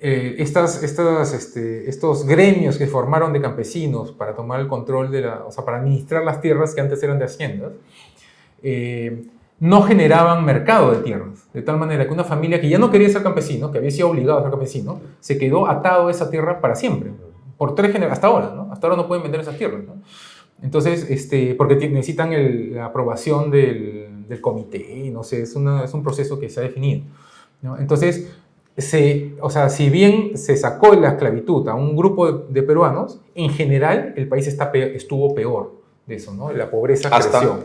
[0.00, 5.20] eh, estas, estas, este, estos gremios que formaron de campesinos para tomar el control de
[5.20, 7.72] la, o sea, para administrar las tierras que antes eran de haciendas,
[8.62, 9.26] eh,
[9.60, 11.46] no generaban mercado de tierras.
[11.52, 14.10] De tal manera que una familia que ya no quería ser campesino, que había sido
[14.10, 17.12] obligado a ser campesino, se quedó atado a esa tierra para siempre.
[17.62, 18.72] Por tres generaciones, hasta ahora, ¿no?
[18.72, 19.94] Hasta ahora no pueden vender esas tierras, ¿no?
[20.64, 25.94] Entonces, este, porque necesitan el- la aprobación del, del comité, no sé, es, una- es
[25.94, 27.02] un proceso que se ha definido.
[27.62, 27.78] ¿no?
[27.78, 28.32] Entonces,
[28.76, 33.20] se, o sea, si bien se sacó la esclavitud a un grupo de, de peruanos,
[33.36, 35.74] en general el país está pe- estuvo peor
[36.08, 36.50] de eso, ¿no?
[36.52, 37.64] La pobreza Hasta- creció.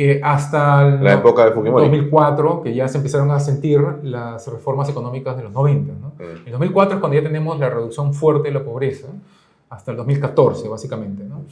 [0.00, 1.86] Eh, hasta el La época de Fujimori.
[1.86, 5.92] 2004, que ya se empezaron a sentir las reformas económicas de los 90.
[6.00, 6.12] ¿no?
[6.16, 6.46] Mm.
[6.46, 9.08] En 2004 es cuando ya tenemos la reducción fuerte de la pobreza,
[9.68, 11.24] hasta el 2014, básicamente.
[11.24, 11.42] ¿no?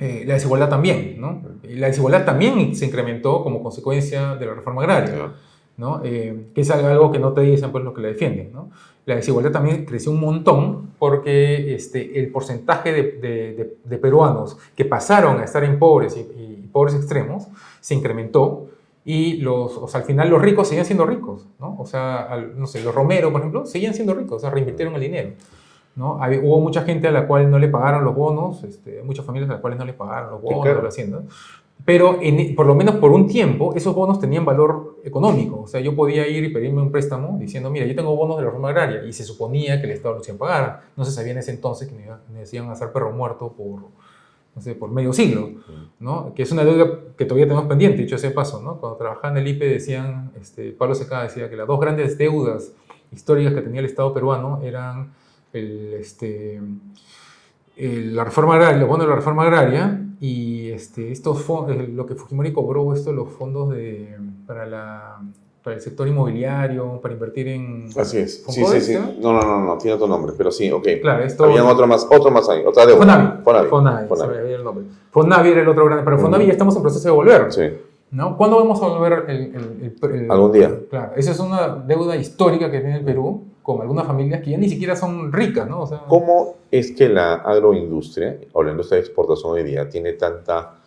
[0.00, 1.20] Eh, la desigualdad también.
[1.20, 1.40] ¿no?
[1.62, 5.32] Y la desigualdad también se incrementó como consecuencia de la reforma agraria.
[5.76, 6.00] ¿No?
[6.04, 8.52] Eh, que es algo que no te dicen pues los que la defienden.
[8.52, 8.70] ¿no?
[9.06, 14.58] La desigualdad también creció un montón porque este, el porcentaje de, de- de- de peruanos
[14.76, 17.48] que pasaron a estar en pobres y, y pobres extremos
[17.80, 18.66] se incrementó
[19.04, 21.74] y los, o sea, al final los ricos seguían siendo ricos, ¿no?
[21.80, 24.94] O sea, al- no sé, los Romero, por ejemplo, seguían siendo ricos, o sea, reinvirtieron
[24.94, 25.30] el dinero,
[25.96, 26.20] ¿no?
[26.42, 29.54] Hubo mucha gente a la cual no le pagaron los bonos, este, muchas familias a
[29.54, 30.76] las cuales no le pagaron los bonos claro.
[30.76, 31.22] de la hacienda,
[31.84, 35.62] pero en- por lo menos por un tiempo esos bonos tenían valor económico.
[35.62, 38.42] O sea, yo podía ir y pedirme un préstamo diciendo, mira, yo tengo bonos de
[38.42, 40.80] la reforma agraria y se suponía que el Estado los iba a pagar.
[40.96, 43.80] No se sabía en ese entonces que me decían hacer perro muerto por,
[44.54, 45.50] no sé, por medio siglo,
[45.98, 46.34] ¿no?
[46.34, 48.78] Que es una deuda que todavía tenemos pendiente, dicho ese paso, ¿no?
[48.78, 52.72] Cuando trabajaba en el IPE decían, este, Pablo Secada decía que las dos grandes deudas
[53.10, 55.12] históricas que tenía el Estado peruano eran
[55.52, 56.60] el, este,
[57.76, 62.14] la reforma agraria, los bonos de la reforma agraria y este, estos fondos, lo que
[62.14, 64.16] Fujimori cobró, esto, los fondos de,
[64.46, 65.18] para, la,
[65.64, 67.88] para el sector inmobiliario, para invertir en...
[67.96, 68.44] Así es.
[68.46, 69.00] Sí, ¿Foncodes, sí, sí.
[69.20, 69.32] no?
[69.32, 70.86] No, no, no, tiene otro nombre, pero sí, ok.
[71.00, 71.44] Claro, esto...
[71.44, 72.98] Habían otro más, otro más ahí, otra deuda.
[73.00, 73.42] Fonavi.
[73.42, 73.68] Fonavi.
[73.68, 74.52] Fonavi, Fonavi.
[74.52, 74.84] el nombre.
[75.10, 77.52] Fonavi era el otro grande, pero Fonavi ya estamos en proceso de volver.
[77.52, 77.62] Sí.
[78.12, 78.36] ¿no?
[78.36, 80.70] ¿Cuándo vamos a volver el, el- el- el- Algún día.
[80.90, 84.58] Claro, esa es una deuda histórica que tiene el Perú con algunas familias que ya
[84.58, 85.82] ni siquiera son ricas, ¿no?
[85.82, 90.14] O sea, ¿Cómo es que la agroindustria o la industria de exportación hoy día tiene
[90.14, 90.80] tanta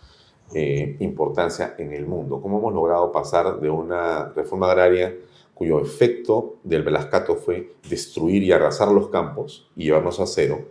[0.54, 2.42] eh, importancia en el mundo?
[2.42, 5.16] ¿Cómo hemos logrado pasar de una reforma agraria
[5.54, 10.66] cuyo efecto del Velascato fue destruir y arrasar los campos y llevarnos a cero?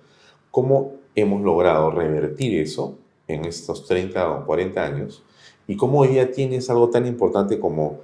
[0.51, 2.99] ¿Cómo hemos logrado revertir eso
[3.29, 5.25] en estos 30 o 40 años?
[5.67, 8.01] ¿Y cómo hoy día tienes algo tan importante como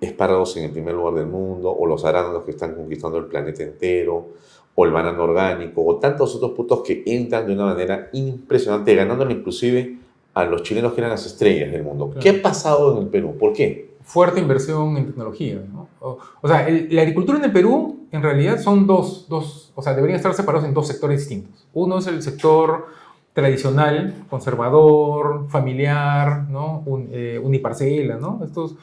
[0.00, 3.62] espárragos en el primer lugar del mundo, o los arándanos que están conquistando el planeta
[3.62, 4.28] entero,
[4.74, 9.34] o el banano orgánico, o tantos otros puntos que entran de una manera impresionante, ganándole
[9.34, 9.98] inclusive
[10.32, 12.06] a los chilenos que eran las estrellas del mundo.
[12.06, 12.20] Claro.
[12.20, 13.36] ¿Qué ha pasado en el Perú?
[13.38, 13.90] ¿Por qué?
[14.02, 15.86] fuerte inversión en tecnología, ¿no?
[16.00, 19.82] O, o sea, el- la agricultura en el Perú, en realidad, son dos, dos, o
[19.82, 21.68] sea, deberían estar separados en dos sectores distintos.
[21.74, 22.86] Uno es el sector
[23.34, 26.82] tradicional, conservador, familiar, ¿no?
[26.86, 28.40] Un- eh, uniparcela, ¿no?
[28.44, 28.74] Estos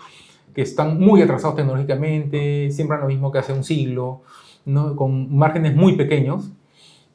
[0.57, 4.23] que están muy atrasados tecnológicamente, siembran lo mismo que hace un siglo,
[4.65, 4.95] ¿no?
[4.95, 6.49] con márgenes muy pequeños,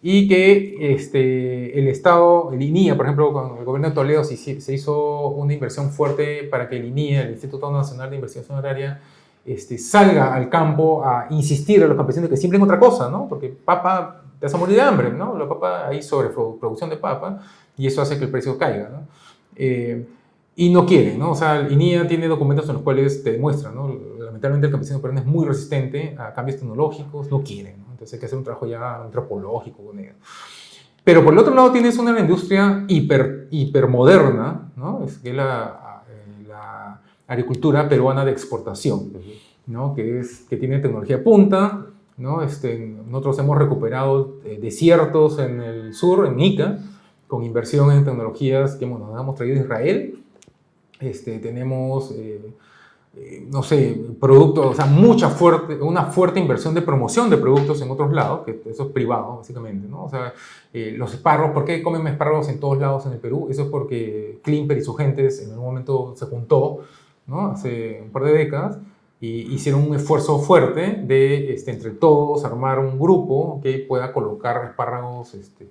[0.00, 4.36] y que este, el Estado, el INIA, por ejemplo, con el gobierno de Toledo se,
[4.36, 9.00] se hizo una inversión fuerte para que el INIA, el Instituto Nacional de Investigación Agraria,
[9.44, 13.26] este, salga al campo a insistir a los campesinos que siembren otra cosa, ¿no?
[13.28, 15.36] Porque papa te vas a morir de hambre, ¿no?
[15.36, 17.40] La papa, hay sobreproducción de papa
[17.76, 19.08] y eso hace que el precio caiga, ¿no?
[19.56, 20.06] Eh,
[20.54, 21.30] y no quieren, ¿no?
[21.32, 23.88] O sea, INIA tiene documentos en los cuales te demuestran, ¿no?
[24.18, 27.92] Lamentablemente el campesino peruano es muy resistente a cambios tecnológicos, no quieren, ¿no?
[27.92, 30.16] Entonces hay que hacer un trabajo ya antropológico con ellos.
[31.04, 35.04] Pero por el otro lado tienes una industria hiper, hipermoderna, ¿no?
[35.04, 36.04] Es que la,
[36.46, 39.12] la agricultura peruana de exportación,
[39.66, 39.94] ¿no?
[39.94, 41.86] Que, es, que tiene tecnología punta,
[42.18, 42.42] ¿no?
[42.42, 46.78] Este, nosotros hemos recuperado eh, desiertos en el sur, en Ica,
[47.26, 50.21] con inversión en tecnologías que bueno, nos hemos traído de Israel.
[51.02, 52.40] Este, tenemos, eh,
[53.16, 57.82] eh, no sé, productos, o sea, mucha fuerte, una fuerte inversión de promoción de productos
[57.82, 60.04] en otros lados, que eso es privado, básicamente, ¿no?
[60.04, 60.32] O sea,
[60.72, 63.48] eh, los espárragos, ¿por qué comen espárragos en todos lados en el Perú?
[63.50, 66.80] Eso es porque Klimper y sus gentes en algún momento se juntó,
[67.26, 67.48] ¿no?
[67.48, 68.78] Hace un par de décadas,
[69.20, 74.64] y hicieron un esfuerzo fuerte de, este, entre todos, armar un grupo que pueda colocar
[74.64, 75.68] espárragos este,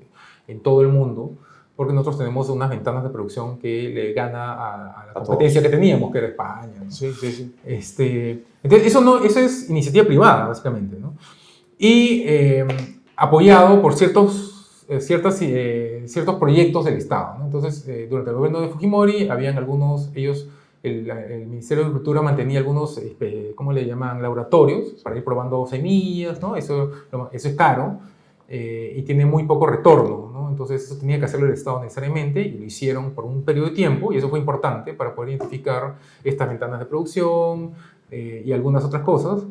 [0.48, 1.34] en todo el mundo,
[1.82, 5.64] porque nosotros tenemos unas ventanas de producción que le gana a, a la A competencia
[5.64, 6.74] que teníamos, que era España.
[6.80, 6.91] ¿no?
[6.91, 7.56] Sí, sí, sí.
[7.66, 11.16] Este, entonces, eso, no, eso es iniciativa privada, básicamente, ¿no?
[11.80, 12.68] Y eh,
[13.16, 17.45] apoyado por ciertos, eh, ciertas, eh, ciertos proyectos del Estado, ¿no?
[17.45, 20.49] Entonces, eh, durante el gobierno de Fujimori, habían algunos, ellos
[20.84, 24.22] el, el Ministerio de Agricultura mantenía algunos, este, ¿cómo le llaman?
[24.22, 26.56] Laboratorios para ir probando semillas, ¿no?
[26.56, 26.91] Eso,
[27.32, 28.02] eso es caro
[28.53, 30.49] eh, y tiene muy poco retorno, ¿no?
[30.49, 33.72] Entonces eso tenía que hacerlo el Estado necesariamente y lo hicieron por un periodo de
[33.76, 37.72] tiempo y eso fue importante para poder identificar estas ventanas de producción
[38.11, 39.44] eh, y algunas otras cosas.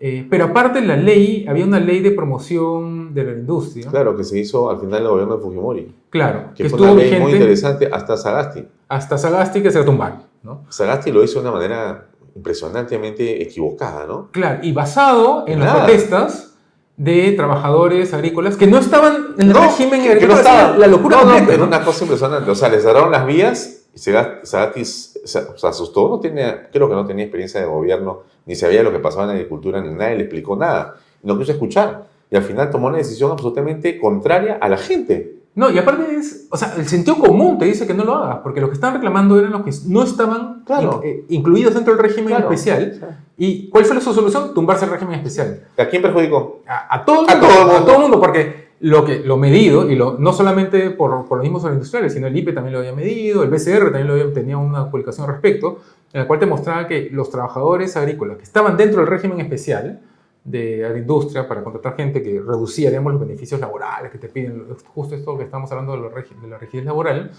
[0.00, 3.88] Eh, pero aparte la ley, había una ley de promoción de la industria.
[3.90, 5.94] Claro, que se hizo al final del gobierno de Fujimori.
[6.10, 8.66] Claro, Que que fue una ley muy vigente interesante hasta Sagasti.
[8.88, 10.64] hasta Sagasti que se la tumbaron, ¿no?
[10.68, 14.28] Sagasti lo hizo de una manera impresionantemente equivocada, ¿no?
[14.32, 15.84] Claro, y basado en las Nada.
[15.86, 16.57] protestas
[16.98, 20.76] de trabajadores agrícolas que no estaban en el No, régimen que- que agrícola, no estaba-
[20.76, 21.68] la locura No, no, completa, pero ¿no?
[21.68, 22.50] una cosa impresionante.
[22.50, 26.08] O sea, les cerraron las vías y Sagasti se, se asustó.
[26.08, 29.28] No tenía, creo que no tenía experiencia de gobierno, ni sabía lo que pasaba en
[29.28, 30.96] la agricultura, ni nadie le explicó nada.
[31.22, 32.04] No quiso escuchar.
[32.30, 35.37] Y al final tomó una decisión absolutamente contraria a la gente.
[35.54, 38.38] No, y aparte es, o sea, el sentido común te dice que no lo hagas,
[38.44, 41.00] porque los que estaban reclamando eran los que no estaban Claro.
[41.02, 42.44] in- eh, incluidos dentro del régimen Claro.
[42.44, 43.18] especial.
[43.36, 44.54] ¿Y cuál fue su solución?
[44.54, 45.62] Tumbarse el régimen especial.
[45.76, 46.62] ¿A quién perjudicó?
[46.68, 47.76] A, a todo el A mundo, todo el mundo.
[47.76, 51.38] a todo el mundo, porque lo, que, lo medido, y lo, no solamente por, por
[51.38, 54.32] los mismos industriales, sino el IPE también lo había medido, el BCR también lo había-
[54.32, 55.80] tenía una publicación al respecto,
[56.12, 60.00] en la cual te mostraba que los trabajadores agrícolas que estaban dentro del régimen especial
[60.44, 65.14] de agroindustria para contratar gente que reducía, digamos, los beneficios laborales que te piden, justo
[65.14, 67.32] esto que estamos hablando de, la regi- de la rigidez laboral,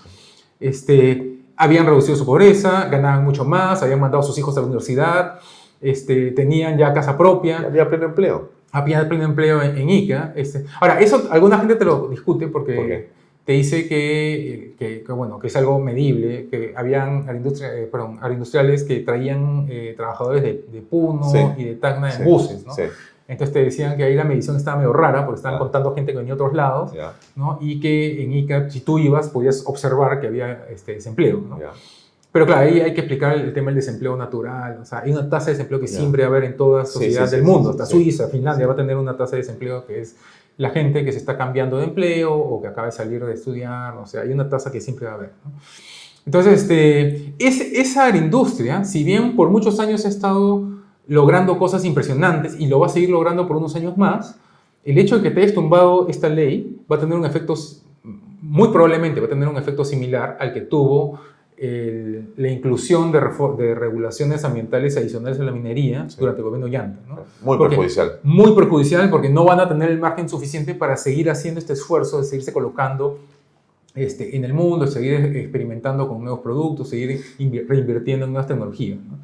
[0.60, 4.68] este, habían reducido su pobreza, ganaban mucho más, habían mandado a sus hijos a la
[4.68, 5.40] universidad,
[5.82, 8.50] este, tenían ya casa propia, Había pleno empleo.
[8.72, 10.34] había pleno empleo en, en ICA.
[10.36, 10.66] Este.
[10.80, 13.10] Ahora, eso alguna gente te lo discute porque ¿Por qué?
[13.50, 18.84] Te dice que, que, que, bueno, que es algo medible, que habían eh, perdón, agroindustriales
[18.84, 21.40] que traían eh, trabajadores de, de Puno Sí.
[21.58, 22.76] y de Tacna en Sí, buses, ¿no?
[22.76, 22.84] Sí,
[23.28, 25.62] Entonces te decían que ahí la medición estaba medio rara porque estaban Ah.
[25.62, 27.58] contando gente que venía de otros lados, ya, ¿no?
[27.60, 31.60] Y que en ICA, si tú ibas, podías observar que había este, desempleo, ¿no?
[31.60, 31.72] ya.
[32.32, 34.78] Pero claro, ahí hay que explicar el tema del desempleo natural.
[34.84, 35.98] O sea, hay una tasa de desempleo que Ya.
[35.98, 37.72] siempre va a haber en toda sociedad del mundo.
[37.72, 37.88] Hasta.
[37.88, 40.16] Suiza, Finlandia va a tener una tasa de desempleo que es
[40.60, 43.96] la gente que se está cambiando de empleo o que acaba de salir de estudiar.
[43.98, 45.32] O sea, hay una tasa que siempre va a haber.
[46.26, 50.68] Entonces, este, es, esa agroindustria, si bien por muchos años ha estado
[51.08, 54.38] logrando cosas impresionantes y lo va a seguir logrando por unos años más,
[54.84, 57.54] el hecho de que te hayas tumbado esta ley va a tener un efecto,
[58.42, 61.22] muy probablemente va a tener un efecto similar al que tuvo
[61.60, 63.20] el- la inclusión de,
[63.58, 66.18] de regulaciones ambientales adicionales a la minería Sí.
[66.20, 67.02] durante el gobierno Llanta.
[67.08, 67.16] ¿no?
[67.42, 68.20] Muy Porque- perjudicial.
[68.24, 72.20] Muy perjudicial porque no van a tener el margen suficiente para seguir haciendo este esfuerzo
[72.20, 73.20] de seguirse colocando
[73.96, 79.00] este, en el mundo, seguir experimentando con nuevos productos, seguir invi- reinvirtiendo en nuevas tecnologías.
[79.00, 79.18] ¿no?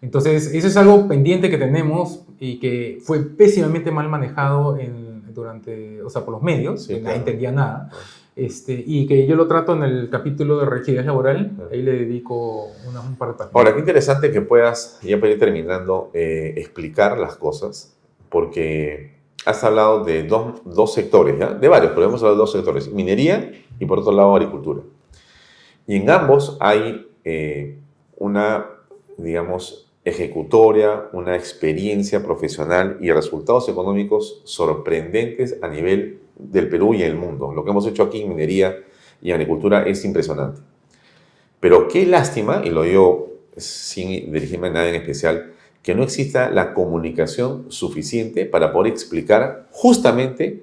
[0.00, 6.00] Entonces, eso es algo pendiente que tenemos y que fue pésimamente mal manejado en- durante,
[6.02, 7.04] o sea, por los medios, Sí, que claro.
[7.06, 7.90] nadie entendía nada.
[8.34, 12.68] Este, y que yo lo trato en el capítulo de rigidez laboral, ahí le dedico
[12.88, 13.54] una, un par de páginas.
[13.54, 17.94] Ahora, qué interesante que puedas, ya para ir terminando, eh, explicar las cosas,
[18.30, 21.52] porque has hablado de dos, dos sectores, ¿ya?
[21.52, 24.80] De varios, pero hemos hablado de dos sectores, minería y por otro lado agricultura.
[25.86, 27.76] Y en ambos hay eh,
[28.16, 28.66] una,
[29.18, 36.20] digamos, ejecutoria, una experiencia profesional y resultados económicos sorprendentes a nivel
[36.50, 37.52] del Perú y el mundo.
[37.52, 38.76] Lo que hemos hecho aquí en minería
[39.20, 40.60] y agricultura es impresionante.
[41.60, 45.52] Pero qué lástima, y lo digo sin dirigirme a nadie en especial,
[45.82, 50.62] que no exista la comunicación suficiente para poder explicar justamente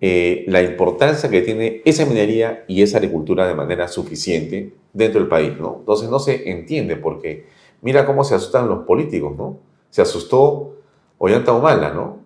[0.00, 5.28] eh, la importancia que tiene esa minería y esa agricultura de manera suficiente dentro del
[5.28, 5.76] país, ¿no?
[5.80, 7.44] Entonces no se entiende porque
[7.82, 9.58] mira cómo se asustan los políticos, ¿no?
[9.90, 10.76] Se asustó
[11.18, 12.19] Ollanta Humala, ¿no?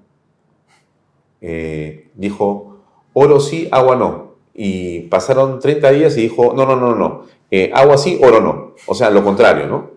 [1.46, 2.78] Eh, dijo,
[3.12, 4.34] oro sí, agua no.
[4.54, 8.74] Y pasaron 30 días y dijo, no, no, no, no, eh, agua sí, oro no.
[8.86, 9.90] O sea, lo contrario, ¿no?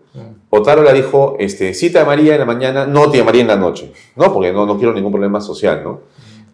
[0.50, 3.94] Otárola dijo, este, cita de María en la mañana, no tía María en la noche,
[4.18, 4.34] ¿no?
[4.34, 6.02] Porque no, no quiero ningún problema social, ¿no?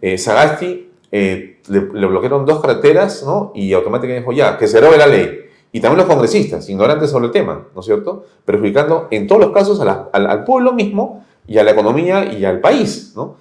[0.01, 3.51] Eh, Sagasti eh, le, le bloquearon dos carreteras, ¿no?
[3.55, 5.39] Y automáticamente dijo, ya, que se derogue la ley.
[5.71, 8.25] Y también los congresistas, ignorantes sobre el tema, ¿no es cierto?
[8.45, 12.31] Perjudicando en todos los casos a la- al, al pueblo mismo y a la economía
[12.31, 13.37] y al país, ¿no?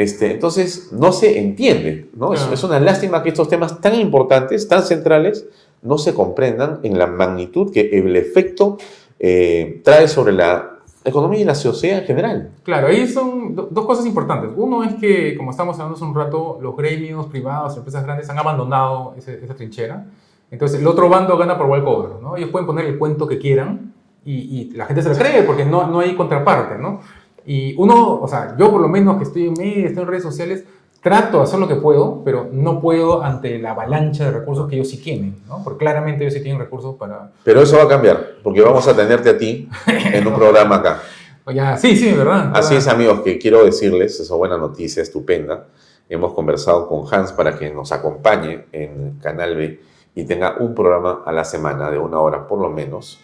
[0.00, 2.32] Este, entonces, no se entiende, ¿no?
[2.32, 2.54] Es, Claro.
[2.54, 5.44] es una lástima que estos temas tan importantes, tan centrales,
[5.82, 8.78] no se comprendan en la magnitud que el efecto
[9.18, 12.50] eh, trae sobre la economía y la sociedad en general.
[12.62, 14.50] Claro, ahí son do- dos cosas importantes.
[14.56, 18.38] Uno es que, como estamos hablando hace un rato, los gremios privados, empresas grandes han
[18.38, 20.06] abandonado ese- esa trinchera.
[20.50, 22.36] Entonces, el otro bando gana por walkover, ¿no?
[22.38, 23.92] Ellos pueden poner el cuento que quieran
[24.24, 27.00] y, y la gente se lo cree porque no, no hay contraparte, ¿no?
[27.46, 30.22] Y uno, o sea, yo por lo menos que estoy en medio, estoy en redes
[30.22, 30.64] sociales,
[31.02, 34.76] trato de hacer lo que puedo, pero no puedo ante la avalancha de recursos que
[34.76, 35.62] ellos sí tienen, ¿no?
[35.64, 37.30] Porque claramente ellos sí tienen recursos para...
[37.42, 41.02] Pero eso va a cambiar, porque vamos a tenerte a ti en un programa acá.
[41.52, 42.52] Ya, sí, sí, verdad.
[42.54, 45.66] Así es, amigos, que quiero decirles, esa buena noticia estupenda.
[46.08, 49.80] Hemos conversado con Hans para que nos acompañe en Canal B
[50.14, 53.20] y tenga un programa a la semana de una hora por lo menos,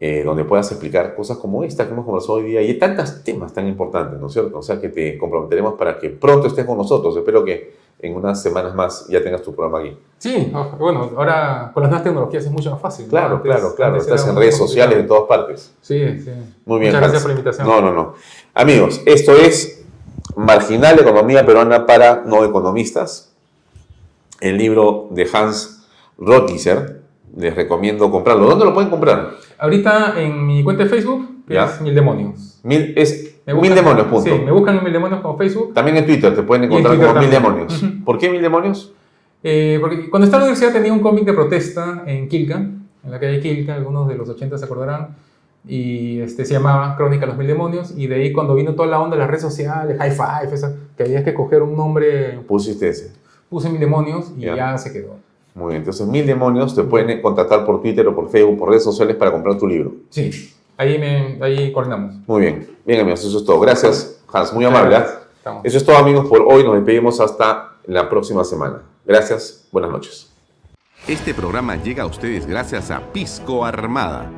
[0.00, 3.52] eh, donde puedas explicar cosas como esta que hemos conversado hoy día y tantos temas
[3.52, 4.58] tan importantes, ¿no es cierto?
[4.58, 7.16] O sea, que te comprometeremos para que pronto estés con nosotros.
[7.16, 9.98] Espero que en unas semanas más ya tengas tu programa aquí.
[10.18, 13.06] Sí, bueno, ahora con las nuevas tecnologías es mucho más fácil.
[13.06, 13.10] ¿no?
[13.10, 13.94] Claro, claro, claro.
[13.94, 14.68] antes Estás en redes complicado.
[14.68, 15.74] sociales en todas partes.
[15.80, 16.30] Sí, sí.
[16.64, 16.92] Muy bien.
[16.92, 17.66] Muchas gracias por la invitación.
[17.66, 18.14] No, no, no.
[18.54, 19.84] Amigos, esto es
[20.36, 23.32] Marginal Economía Peruana para No Economistas.
[24.40, 25.84] El libro de Hans
[26.18, 27.02] Rottiser.
[27.36, 28.46] Les recomiendo comprarlo.
[28.48, 29.32] ¿Dónde lo pueden comprar?
[29.58, 32.60] Ahorita en mi cuenta de Facebook, que es Mil Demonios.
[32.62, 34.30] Mil, es Me Mil buscan- Demonios, punto.
[34.36, 35.74] Sí, me buscan en Mil Demonios como Facebook.
[35.74, 37.54] También en Twitter te pueden en encontrar Twitter como Mil también.
[37.68, 37.82] Demonios.
[37.82, 38.04] Ujú.
[38.04, 38.92] ¿Por qué Mil Demonios?
[39.42, 43.10] Eh, porque cuando estaba en la universidad tenía un cómic de protesta en Quilca, en
[43.10, 45.16] la calle Quilca, algunos de los 80 se acordarán,
[45.66, 48.88] y este, se llamaba Crónica de los Mil Demonios, y de ahí cuando vino toda
[48.88, 52.38] la onda de las redes sociales, High Five, esa, que había que coger un nombre,
[52.46, 53.12] Pusiste ese.
[53.48, 55.16] puse Mil Demonios y ya se quedó.
[55.58, 55.78] Muy bien.
[55.80, 59.32] Entonces, Mil Demonios te pueden contactar por Twitter o por Facebook, por redes sociales para
[59.32, 59.92] comprar tu libro.
[60.08, 62.14] Sí, ahí, me, ahí coordinamos.
[62.26, 62.70] Muy bien.
[62.86, 63.58] Bien, amigos, eso es todo.
[63.58, 64.52] Gracias, Hans.
[64.52, 64.96] Muy amable.
[64.96, 65.60] ¿ah?
[65.64, 66.62] Eso es todo, amigos, por hoy.
[66.62, 68.82] Nos despedimos hasta la próxima semana.
[69.04, 69.66] Gracias.
[69.72, 70.32] Buenas noches.
[71.08, 74.30] Este programa llega a ustedes gracias a Pisco Armada.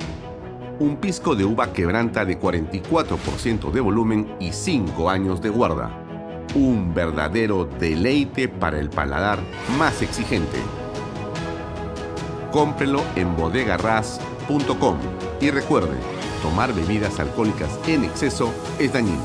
[0.78, 5.90] Un pisco de uva quebranta de 44% de volumen y 5 años de guarda.
[6.54, 9.38] Un verdadero deleite para el paladar
[9.78, 10.58] más exigente.
[12.52, 14.98] Cómprelo en bodegarras.com
[15.40, 15.96] y recuerde,
[16.42, 19.22] tomar bebidas alcohólicas en exceso es dañino.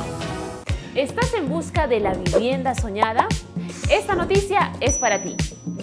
[0.93, 3.27] ¿Estás en busca de la vivienda soñada?
[3.89, 5.35] Esta noticia es para ti.